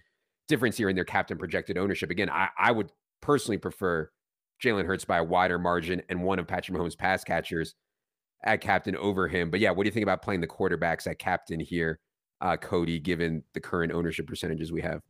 difference 0.47 0.77
here 0.77 0.89
in 0.89 0.95
their 0.95 1.05
captain 1.05 1.37
projected 1.37 1.77
ownership. 1.77 2.09
Again, 2.09 2.29
I, 2.29 2.49
I 2.57 2.71
would 2.71 2.91
personally 3.21 3.57
prefer 3.57 4.09
Jalen 4.63 4.85
Hurts 4.85 5.05
by 5.05 5.17
a 5.17 5.23
wider 5.23 5.57
margin 5.59 6.01
and 6.09 6.23
one 6.23 6.39
of 6.39 6.47
Patrick 6.47 6.77
Mahomes' 6.77 6.97
pass 6.97 7.23
catchers 7.23 7.75
at 8.43 8.61
captain 8.61 8.95
over 8.95 9.27
him. 9.27 9.49
But 9.49 9.59
yeah, 9.59 9.71
what 9.71 9.83
do 9.83 9.87
you 9.87 9.93
think 9.93 10.03
about 10.03 10.21
playing 10.21 10.41
the 10.41 10.47
quarterbacks 10.47 11.07
at 11.07 11.19
captain 11.19 11.59
here, 11.59 11.99
uh, 12.41 12.57
Cody, 12.57 12.99
given 12.99 13.43
the 13.53 13.59
current 13.59 13.91
ownership 13.91 14.27
percentages 14.27 14.71
we 14.71 14.81
have? 14.81 15.01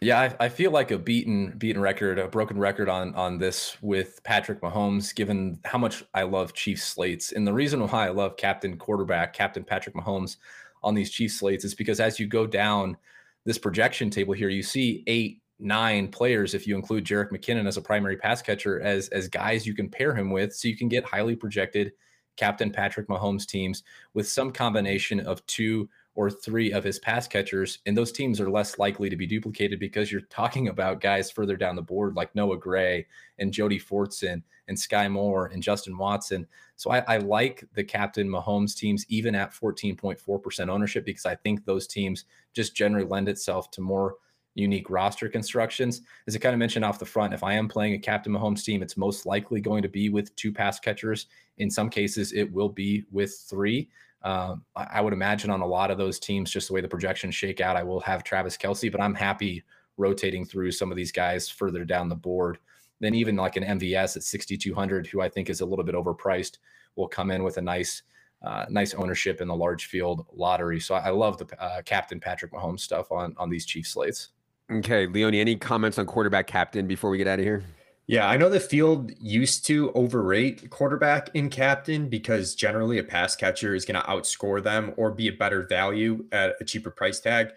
Yeah, 0.00 0.20
I, 0.20 0.44
I, 0.44 0.48
feel 0.48 0.70
like 0.70 0.92
a 0.92 0.98
beaten 0.98 1.54
beaten 1.58 1.82
record, 1.82 2.20
a 2.20 2.28
broken 2.28 2.56
record 2.56 2.88
on 2.88 3.14
on 3.16 3.38
this 3.38 3.76
with 3.82 4.20
Patrick 4.22 4.60
Mahomes, 4.60 5.12
given 5.12 5.58
how 5.64 5.78
much 5.78 6.04
I 6.14 6.22
love 6.22 6.52
Chiefs 6.54 6.84
slates. 6.84 7.32
And 7.32 7.44
the 7.44 7.52
reason 7.52 7.80
why 7.80 8.06
I 8.06 8.10
love 8.10 8.36
captain 8.36 8.78
quarterback, 8.78 9.32
Captain 9.32 9.64
Patrick 9.64 9.96
Mahomes 9.96 10.36
on 10.84 10.94
these 10.94 11.10
Chiefs 11.10 11.40
slates 11.40 11.64
is 11.64 11.74
because 11.74 11.98
as 11.98 12.20
you 12.20 12.28
go 12.28 12.46
down 12.46 12.96
this 13.44 13.58
projection 13.58 14.08
table 14.08 14.34
here, 14.34 14.48
you 14.48 14.62
see 14.62 15.02
eight, 15.08 15.42
nine 15.58 16.06
players, 16.06 16.54
if 16.54 16.64
you 16.64 16.76
include 16.76 17.04
Jerick 17.04 17.30
McKinnon 17.32 17.66
as 17.66 17.76
a 17.76 17.82
primary 17.82 18.16
pass 18.16 18.40
catcher, 18.40 18.80
as 18.80 19.08
as 19.08 19.28
guys 19.28 19.66
you 19.66 19.74
can 19.74 19.88
pair 19.88 20.14
him 20.14 20.30
with, 20.30 20.54
so 20.54 20.68
you 20.68 20.76
can 20.76 20.88
get 20.88 21.04
highly 21.04 21.34
projected 21.34 21.90
Captain 22.38 22.70
Patrick 22.70 23.08
Mahomes 23.08 23.44
teams 23.44 23.82
with 24.14 24.26
some 24.26 24.52
combination 24.52 25.20
of 25.20 25.44
two 25.46 25.88
or 26.14 26.30
three 26.30 26.72
of 26.72 26.82
his 26.82 26.98
pass 26.98 27.28
catchers, 27.28 27.78
and 27.86 27.96
those 27.96 28.10
teams 28.10 28.40
are 28.40 28.50
less 28.50 28.78
likely 28.78 29.10
to 29.10 29.16
be 29.16 29.26
duplicated 29.26 29.78
because 29.78 30.10
you're 30.10 30.22
talking 30.22 30.68
about 30.68 31.00
guys 31.00 31.30
further 31.30 31.56
down 31.56 31.76
the 31.76 31.82
board 31.82 32.16
like 32.16 32.34
Noah 32.34 32.58
Gray 32.58 33.06
and 33.38 33.52
Jody 33.52 33.78
Fortson 33.78 34.42
and 34.68 34.76
Skyy 34.76 35.10
Moore 35.10 35.46
and 35.52 35.62
Justin 35.62 35.96
Watson. 35.98 36.46
So 36.76 36.90
I, 36.90 37.04
I 37.06 37.16
like 37.18 37.64
the 37.74 37.84
captain 37.84 38.28
Mahomes 38.28 38.76
teams 38.76 39.04
even 39.08 39.34
at 39.34 39.52
14.4% 39.52 40.68
ownership 40.68 41.04
because 41.04 41.26
I 41.26 41.34
think 41.34 41.64
those 41.64 41.86
teams 41.86 42.24
just 42.52 42.74
generally 42.74 43.06
lend 43.06 43.28
itself 43.28 43.70
to 43.72 43.80
more 43.80 44.16
unique 44.58 44.90
roster 44.90 45.28
constructions. 45.28 46.02
As 46.26 46.34
I 46.34 46.38
kind 46.38 46.52
of 46.52 46.58
mentioned 46.58 46.84
off 46.84 46.98
the 46.98 47.06
front, 47.06 47.32
if 47.32 47.42
I 47.42 47.54
am 47.54 47.68
playing 47.68 47.94
a 47.94 47.98
Captain 47.98 48.32
Mahomes 48.32 48.64
team, 48.64 48.82
it's 48.82 48.96
most 48.96 49.24
likely 49.24 49.60
going 49.60 49.82
to 49.82 49.88
be 49.88 50.08
with 50.08 50.34
two 50.36 50.52
pass 50.52 50.80
catchers. 50.80 51.26
In 51.58 51.70
some 51.70 51.88
cases, 51.88 52.32
it 52.32 52.52
will 52.52 52.68
be 52.68 53.04
with 53.10 53.34
three. 53.48 53.88
Um, 54.22 54.64
I 54.74 55.00
would 55.00 55.12
imagine 55.12 55.50
on 55.50 55.60
a 55.60 55.66
lot 55.66 55.90
of 55.90 55.98
those 55.98 56.18
teams, 56.18 56.50
just 56.50 56.68
the 56.68 56.74
way 56.74 56.80
the 56.80 56.88
projections 56.88 57.34
shake 57.34 57.60
out, 57.60 57.76
I 57.76 57.84
will 57.84 58.00
have 58.00 58.24
Travis 58.24 58.56
Kelce, 58.56 58.90
but 58.90 59.00
I'm 59.00 59.14
happy 59.14 59.62
rotating 59.96 60.44
through 60.44 60.72
some 60.72 60.90
of 60.90 60.96
these 60.96 61.12
guys 61.12 61.48
further 61.48 61.84
down 61.84 62.08
the 62.08 62.16
board. 62.16 62.58
Then 63.00 63.14
even 63.14 63.36
like 63.36 63.56
an 63.56 63.62
MVS 63.62 64.16
at 64.16 64.24
6,200, 64.24 65.06
who 65.06 65.20
I 65.20 65.28
think 65.28 65.48
is 65.48 65.60
a 65.60 65.66
little 65.66 65.84
bit 65.84 65.94
overpriced, 65.94 66.58
will 66.96 67.06
come 67.06 67.30
in 67.30 67.44
with 67.44 67.58
a 67.58 67.62
nice, 67.62 68.02
uh, 68.42 68.66
nice 68.68 68.92
ownership 68.94 69.40
in 69.40 69.46
the 69.46 69.54
large 69.54 69.86
field 69.86 70.26
lottery. 70.32 70.80
So 70.80 70.96
I 70.96 71.10
love 71.10 71.38
the 71.38 71.62
uh, 71.62 71.82
captain 71.82 72.18
Patrick 72.18 72.52
Mahomes 72.52 72.80
stuff 72.80 73.12
on 73.12 73.36
on 73.38 73.50
these 73.50 73.66
Chief 73.66 73.86
slates. 73.86 74.30
Okay, 74.70 75.06
Leone, 75.06 75.34
any 75.34 75.56
comments 75.56 75.98
on 75.98 76.06
quarterback 76.06 76.46
captain 76.46 76.86
before 76.86 77.10
we 77.10 77.18
get 77.18 77.26
out 77.26 77.38
of 77.38 77.44
here? 77.44 77.64
Yeah, 78.06 78.28
I 78.28 78.36
know 78.36 78.48
the 78.48 78.60
field 78.60 79.12
used 79.20 79.66
to 79.66 79.92
overrate 79.92 80.70
quarterback 80.70 81.30
in 81.34 81.50
captain 81.50 82.08
because 82.08 82.54
generally 82.54 82.98
a 82.98 83.04
pass 83.04 83.36
catcher 83.36 83.74
is 83.74 83.84
going 83.84 84.00
to 84.00 84.06
outscore 84.08 84.62
them 84.62 84.94
or 84.96 85.10
be 85.10 85.28
a 85.28 85.32
better 85.32 85.62
value 85.62 86.24
at 86.32 86.54
a 86.60 86.64
cheaper 86.64 86.90
price 86.90 87.20
tag. 87.20 87.50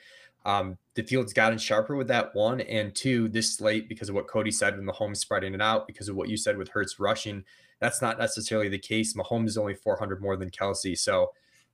Um, 0.45 0.77
the 0.95 1.03
field's 1.03 1.33
gotten 1.33 1.57
sharper 1.57 1.95
with 1.95 2.07
that 2.07 2.35
one 2.35 2.61
and 2.61 2.93
two. 2.93 3.29
This 3.29 3.55
slate, 3.55 3.87
because 3.87 4.09
of 4.09 4.15
what 4.15 4.27
Cody 4.27 4.51
said 4.51 4.75
when 4.75 4.85
Mahomes 4.85 5.17
spreading 5.17 5.53
it 5.53 5.61
out, 5.61 5.87
because 5.87 6.09
of 6.09 6.15
what 6.15 6.29
you 6.29 6.35
said 6.35 6.57
with 6.57 6.69
Hurts 6.69 6.99
rushing, 6.99 7.43
that's 7.79 8.01
not 8.01 8.19
necessarily 8.19 8.67
the 8.67 8.79
case. 8.79 9.13
Mahomes 9.13 9.47
is 9.47 9.57
only 9.57 9.75
400 9.75 10.21
more 10.21 10.35
than 10.35 10.49
Kelce. 10.49 10.97
so 10.97 11.31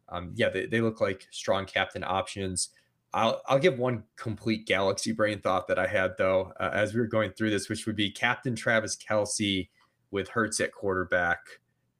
um, 0.09 0.31
yeah, 0.35 0.49
they, 0.49 0.65
they 0.65 0.81
look 0.81 1.01
like 1.01 1.27
strong 1.31 1.65
captain 1.65 2.03
options. 2.03 2.69
I'll 3.13 3.41
I'll 3.47 3.59
give 3.59 3.79
one 3.79 4.03
complete 4.15 4.65
galaxy 4.65 5.11
brain 5.11 5.39
thought 5.39 5.67
that 5.67 5.79
I 5.79 5.87
had 5.87 6.11
though 6.17 6.53
uh, 6.59 6.71
as 6.73 6.93
we 6.93 6.99
were 6.99 7.07
going 7.07 7.31
through 7.31 7.51
this, 7.51 7.69
which 7.69 7.85
would 7.85 7.95
be 7.95 8.11
Captain 8.11 8.55
Travis 8.55 8.95
Kelce 8.95 9.69
with 10.11 10.29
Hurts 10.29 10.59
at 10.59 10.71
quarterback 10.71 11.39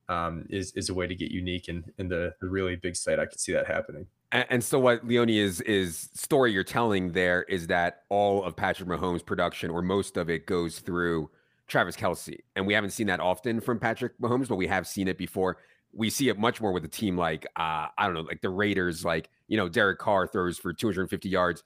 um, 0.10 0.46
is 0.50 0.72
is 0.74 0.90
a 0.90 0.94
way 0.94 1.08
to 1.08 1.16
get 1.16 1.32
unique 1.32 1.70
in 1.70 1.84
in 1.98 2.08
the, 2.08 2.34
the 2.42 2.48
really 2.48 2.76
big 2.76 2.96
slate. 2.96 3.20
I 3.20 3.26
could 3.26 3.40
see 3.40 3.54
that 3.54 3.68
happening. 3.68 4.08
And, 4.32 4.46
and, 4.50 4.64
so 4.64 4.78
what 4.78 5.06
Leone 5.06 5.30
is 5.30 5.62
is 5.62 6.10
story 6.14 6.52
you're 6.52 6.64
telling 6.64 7.14
there 7.14 7.44
is 7.44 7.68
that 7.68 8.04
all 8.10 8.44
of 8.44 8.56
Patrick 8.56 8.90
Mahomes' 8.90 9.26
production 9.26 9.70
or 9.70 9.82
most 9.82 10.18
of 10.18 10.30
it 10.30 10.46
goes 10.46 10.80
through 10.80 11.30
Travis 11.68 11.96
Kelce, 11.96 12.40
and 12.56 12.68
we 12.68 12.74
haven't 12.74 12.92
seen 12.92 13.08
that 13.08 13.20
often 13.20 13.62
from 13.62 13.80
Patrick 13.80 14.20
Mahomes, 14.20 14.50
but 14.50 14.56
we 14.56 14.68
have 14.68 14.88
seen 14.88 15.08
it 15.08 15.18
before 15.18 15.58
we 15.94 16.10
see 16.10 16.30
it 16.30 16.38
much 16.38 16.62
more 16.62 16.72
with 16.72 16.86
a 16.86 16.90
team 16.90 17.18
like 17.18 17.46
uh, 17.56 17.88
I 17.98 18.06
don't 18.06 18.14
know, 18.14 18.22
like 18.22 18.42
the 18.42 18.50
Raiders. 18.50 19.04
Like 19.04 19.30
you 19.48 19.58
know, 19.58 19.68
Derek 19.70 20.00
Carr 20.00 20.28
throws 20.28 20.58
for 20.58 20.74
250 20.74 21.30
yards 21.30 21.64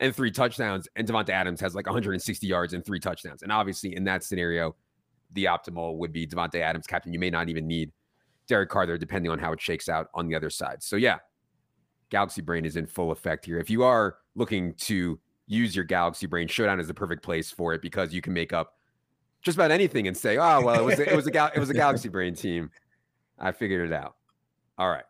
and 0.00 0.14
three 0.14 0.30
touchdowns, 0.30 0.88
and 0.96 1.06
Davante 1.06 1.30
Adams 1.30 1.60
has 1.60 1.74
like 1.74 1.86
160 1.86 2.46
yards 2.46 2.72
and 2.72 2.84
three 2.84 3.00
touchdowns. 3.00 3.42
And 3.42 3.52
obviously, 3.52 3.94
in 3.94 4.04
that 4.04 4.24
scenario, 4.24 4.74
the 5.32 5.44
optimal 5.44 5.96
would 5.98 6.12
be 6.12 6.26
Davante 6.26 6.60
Adams 6.60 6.86
captain. 6.86 7.12
You 7.12 7.18
may 7.18 7.30
not 7.30 7.48
even 7.48 7.66
need 7.66 7.92
Derek 8.48 8.68
Carr 8.70 8.86
there, 8.86 8.98
depending 8.98 9.30
on 9.30 9.38
how 9.38 9.52
it 9.52 9.60
shakes 9.60 9.88
out 9.88 10.08
on 10.14 10.28
the 10.28 10.34
other 10.34 10.50
side. 10.50 10.82
So 10.82 10.96
yeah, 10.96 11.18
Galaxy 12.10 12.42
Brain 12.42 12.64
is 12.64 12.76
in 12.76 12.86
full 12.86 13.10
effect 13.10 13.44
here. 13.44 13.58
If 13.58 13.70
you 13.70 13.82
are 13.82 14.16
looking 14.34 14.74
to 14.74 15.18
use 15.46 15.74
your 15.74 15.84
Galaxy 15.84 16.26
Brain, 16.26 16.48
Showdown 16.48 16.80
is 16.80 16.88
the 16.88 16.94
perfect 16.94 17.22
place 17.22 17.50
for 17.50 17.74
it 17.74 17.82
because 17.82 18.12
you 18.12 18.20
can 18.20 18.32
make 18.32 18.52
up 18.52 18.74
just 19.42 19.56
about 19.56 19.70
anything 19.70 20.08
and 20.08 20.16
say, 20.16 20.38
"Oh, 20.38 20.60
well, 20.62 20.80
it 20.80 20.84
was 20.84 20.98
a, 20.98 21.12
it 21.12 21.16
was 21.16 21.26
a 21.26 21.52
it 21.54 21.58
was 21.58 21.70
a 21.70 21.74
Galaxy 21.84 22.08
Brain 22.08 22.34
team." 22.34 22.70
I 23.38 23.52
figured 23.52 23.90
it 23.90 23.94
out. 23.94 24.16
All 24.78 24.90
right. 24.90 25.04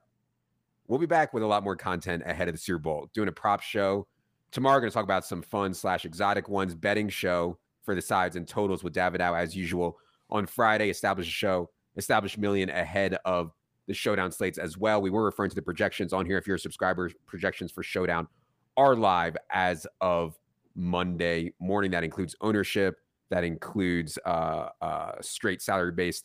We'll 0.87 0.99
be 0.99 1.07
back 1.07 1.33
with 1.33 1.43
a 1.43 1.47
lot 1.47 1.65
more 1.65 1.77
content 1.77 2.23
ahead 2.27 2.49
of 2.49 2.55
the 2.55 2.59
Super 2.59 2.79
Bowl, 2.79 3.09
doing 3.15 3.29
a 3.29 3.33
prop 3.33 3.63
show. 3.63 4.07
Tomorrow, 4.53 4.77
we're 4.77 4.81
going 4.81 4.91
to 4.91 4.95
talk 4.95 5.05
about 5.05 5.25
some 5.25 5.43
fun 5.43 5.73
slash 5.73 6.05
exotic 6.05 6.49
ones, 6.49 6.75
betting 6.75 7.09
show 7.09 7.59
for 7.83 7.95
the 7.95 8.03
sides 8.03 8.37
and 8.37 8.47
totals 8.47 8.85
with 8.85 8.95
Davidow 8.95 9.39
as 9.39 9.57
usual. 9.57 9.99
On 10.31 10.47
Friday, 10.47 10.91
establish 10.91 11.27
a 11.27 11.31
show, 11.31 11.71
establish 11.97 12.37
million 12.37 12.69
ahead 12.69 13.17
of 13.25 13.53
the 13.87 13.95
showdown 13.95 14.31
slates 14.31 14.59
as 14.59 14.77
well. 14.77 15.01
We 15.01 15.11
were 15.11 15.25
referring 15.25 15.51
to 15.51 15.57
the 15.57 15.63
projections 15.63 16.13
on 16.13 16.27
here. 16.27 16.39
If 16.39 16.47
you're 16.47 16.57
a 16.57 16.61
subscriber, 16.61 17.11
projections 17.27 17.73
for 17.73 17.83
showdown 17.83 18.29
are 18.77 18.97
live 18.97 19.37
as 19.51 19.87
of 20.01 20.39
Monday 20.75 21.53
morning. 21.61 21.91
That 21.91 22.05
includes 22.05 22.35
ownership, 22.41 22.97
that 23.31 23.45
includes 23.45 24.19
uh, 24.27 24.69
uh, 24.81 25.13
straight 25.21 25.63
salary 25.63 25.93
based 25.93 26.25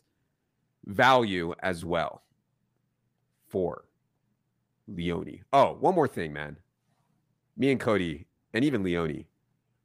value 0.86 1.54
as 1.62 1.84
well 1.86 2.24
for 3.48 3.86
Leone. 4.88 5.42
Oh, 5.54 5.78
one 5.80 5.96
more 5.96 6.08
thing, 6.08 6.34
man. 6.34 6.58
Me 7.58 7.72
and 7.72 7.80
Cody, 7.80 8.28
and 8.54 8.64
even 8.64 8.84
Leone, 8.84 9.26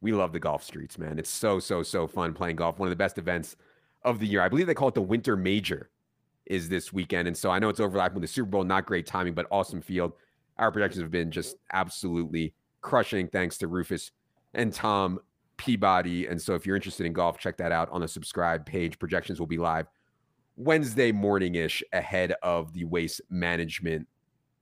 we 0.01 0.12
love 0.12 0.32
the 0.32 0.38
golf 0.38 0.62
streets, 0.62 0.99
man. 0.99 1.18
It's 1.18 1.30
so, 1.30 1.59
so, 1.59 1.82
so 1.82 2.07
fun 2.07 2.34
playing 2.34 2.57
golf. 2.57 2.78
One 2.78 2.86
of 2.86 2.90
the 2.90 2.97
best 2.97 3.18
events 3.18 3.57
of 4.03 4.18
the 4.18 4.26
year. 4.26 4.42
I 4.42 4.49
believe 4.49 4.66
they 4.66 4.74
call 4.74 4.88
it 4.88 4.95
the 4.95 5.03
Winter 5.03 5.36
Major 5.36 5.90
is 6.47 6.68
this 6.68 6.92
weekend. 6.92 7.26
And 7.26 7.36
so 7.36 7.51
I 7.51 7.59
know 7.59 7.70
it's 7.70 7.80
overlapping 7.80 8.16
with 8.16 8.22
the 8.22 8.28
Super 8.28 8.51
Bowl. 8.51 8.64
Not 8.64 8.86
great 8.86 9.07
timing, 9.07 9.34
but 9.34 9.47
awesome 9.51 9.80
field. 9.80 10.12
Our 10.59 10.70
projections 10.70 11.03
have 11.03 11.11
been 11.11 11.30
just 11.30 11.57
absolutely 11.72 12.55
crushing 12.82 13.28
thanks 13.28 13.57
to 13.59 13.66
Rufus 13.66 14.11
and 14.53 14.72
Tom 14.72 15.20
Peabody. 15.57 16.26
And 16.26 16.40
so 16.40 16.55
if 16.55 16.66
you're 16.66 16.76
interested 16.76 17.07
in 17.07 17.12
golf, 17.12 17.38
check 17.38 17.57
that 17.57 17.72
out 17.72 17.88
on 17.90 18.03
the 18.03 18.09
subscribe 18.09 18.66
page. 18.66 18.99
Projections 18.99 19.40
will 19.40 19.47
be 19.47 19.59
live 19.59 19.86
Wednesday 20.57 21.11
morning 21.11 21.57
ish 21.57 21.82
ahead 21.92 22.34
of 22.42 22.72
the 22.72 22.84
waste 22.84 23.20
management 23.28 24.07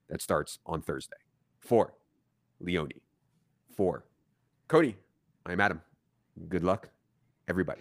that 0.09 0.23
starts 0.23 0.59
on 0.67 0.81
Thursday. 0.83 1.17
For 1.61 1.95
Leone. 2.61 2.91
For 3.77 4.05
Cody, 4.69 4.97
I'm 5.45 5.61
Adam. 5.61 5.83
Good 6.49 6.65
luck, 6.65 6.89
everybody. 7.49 7.81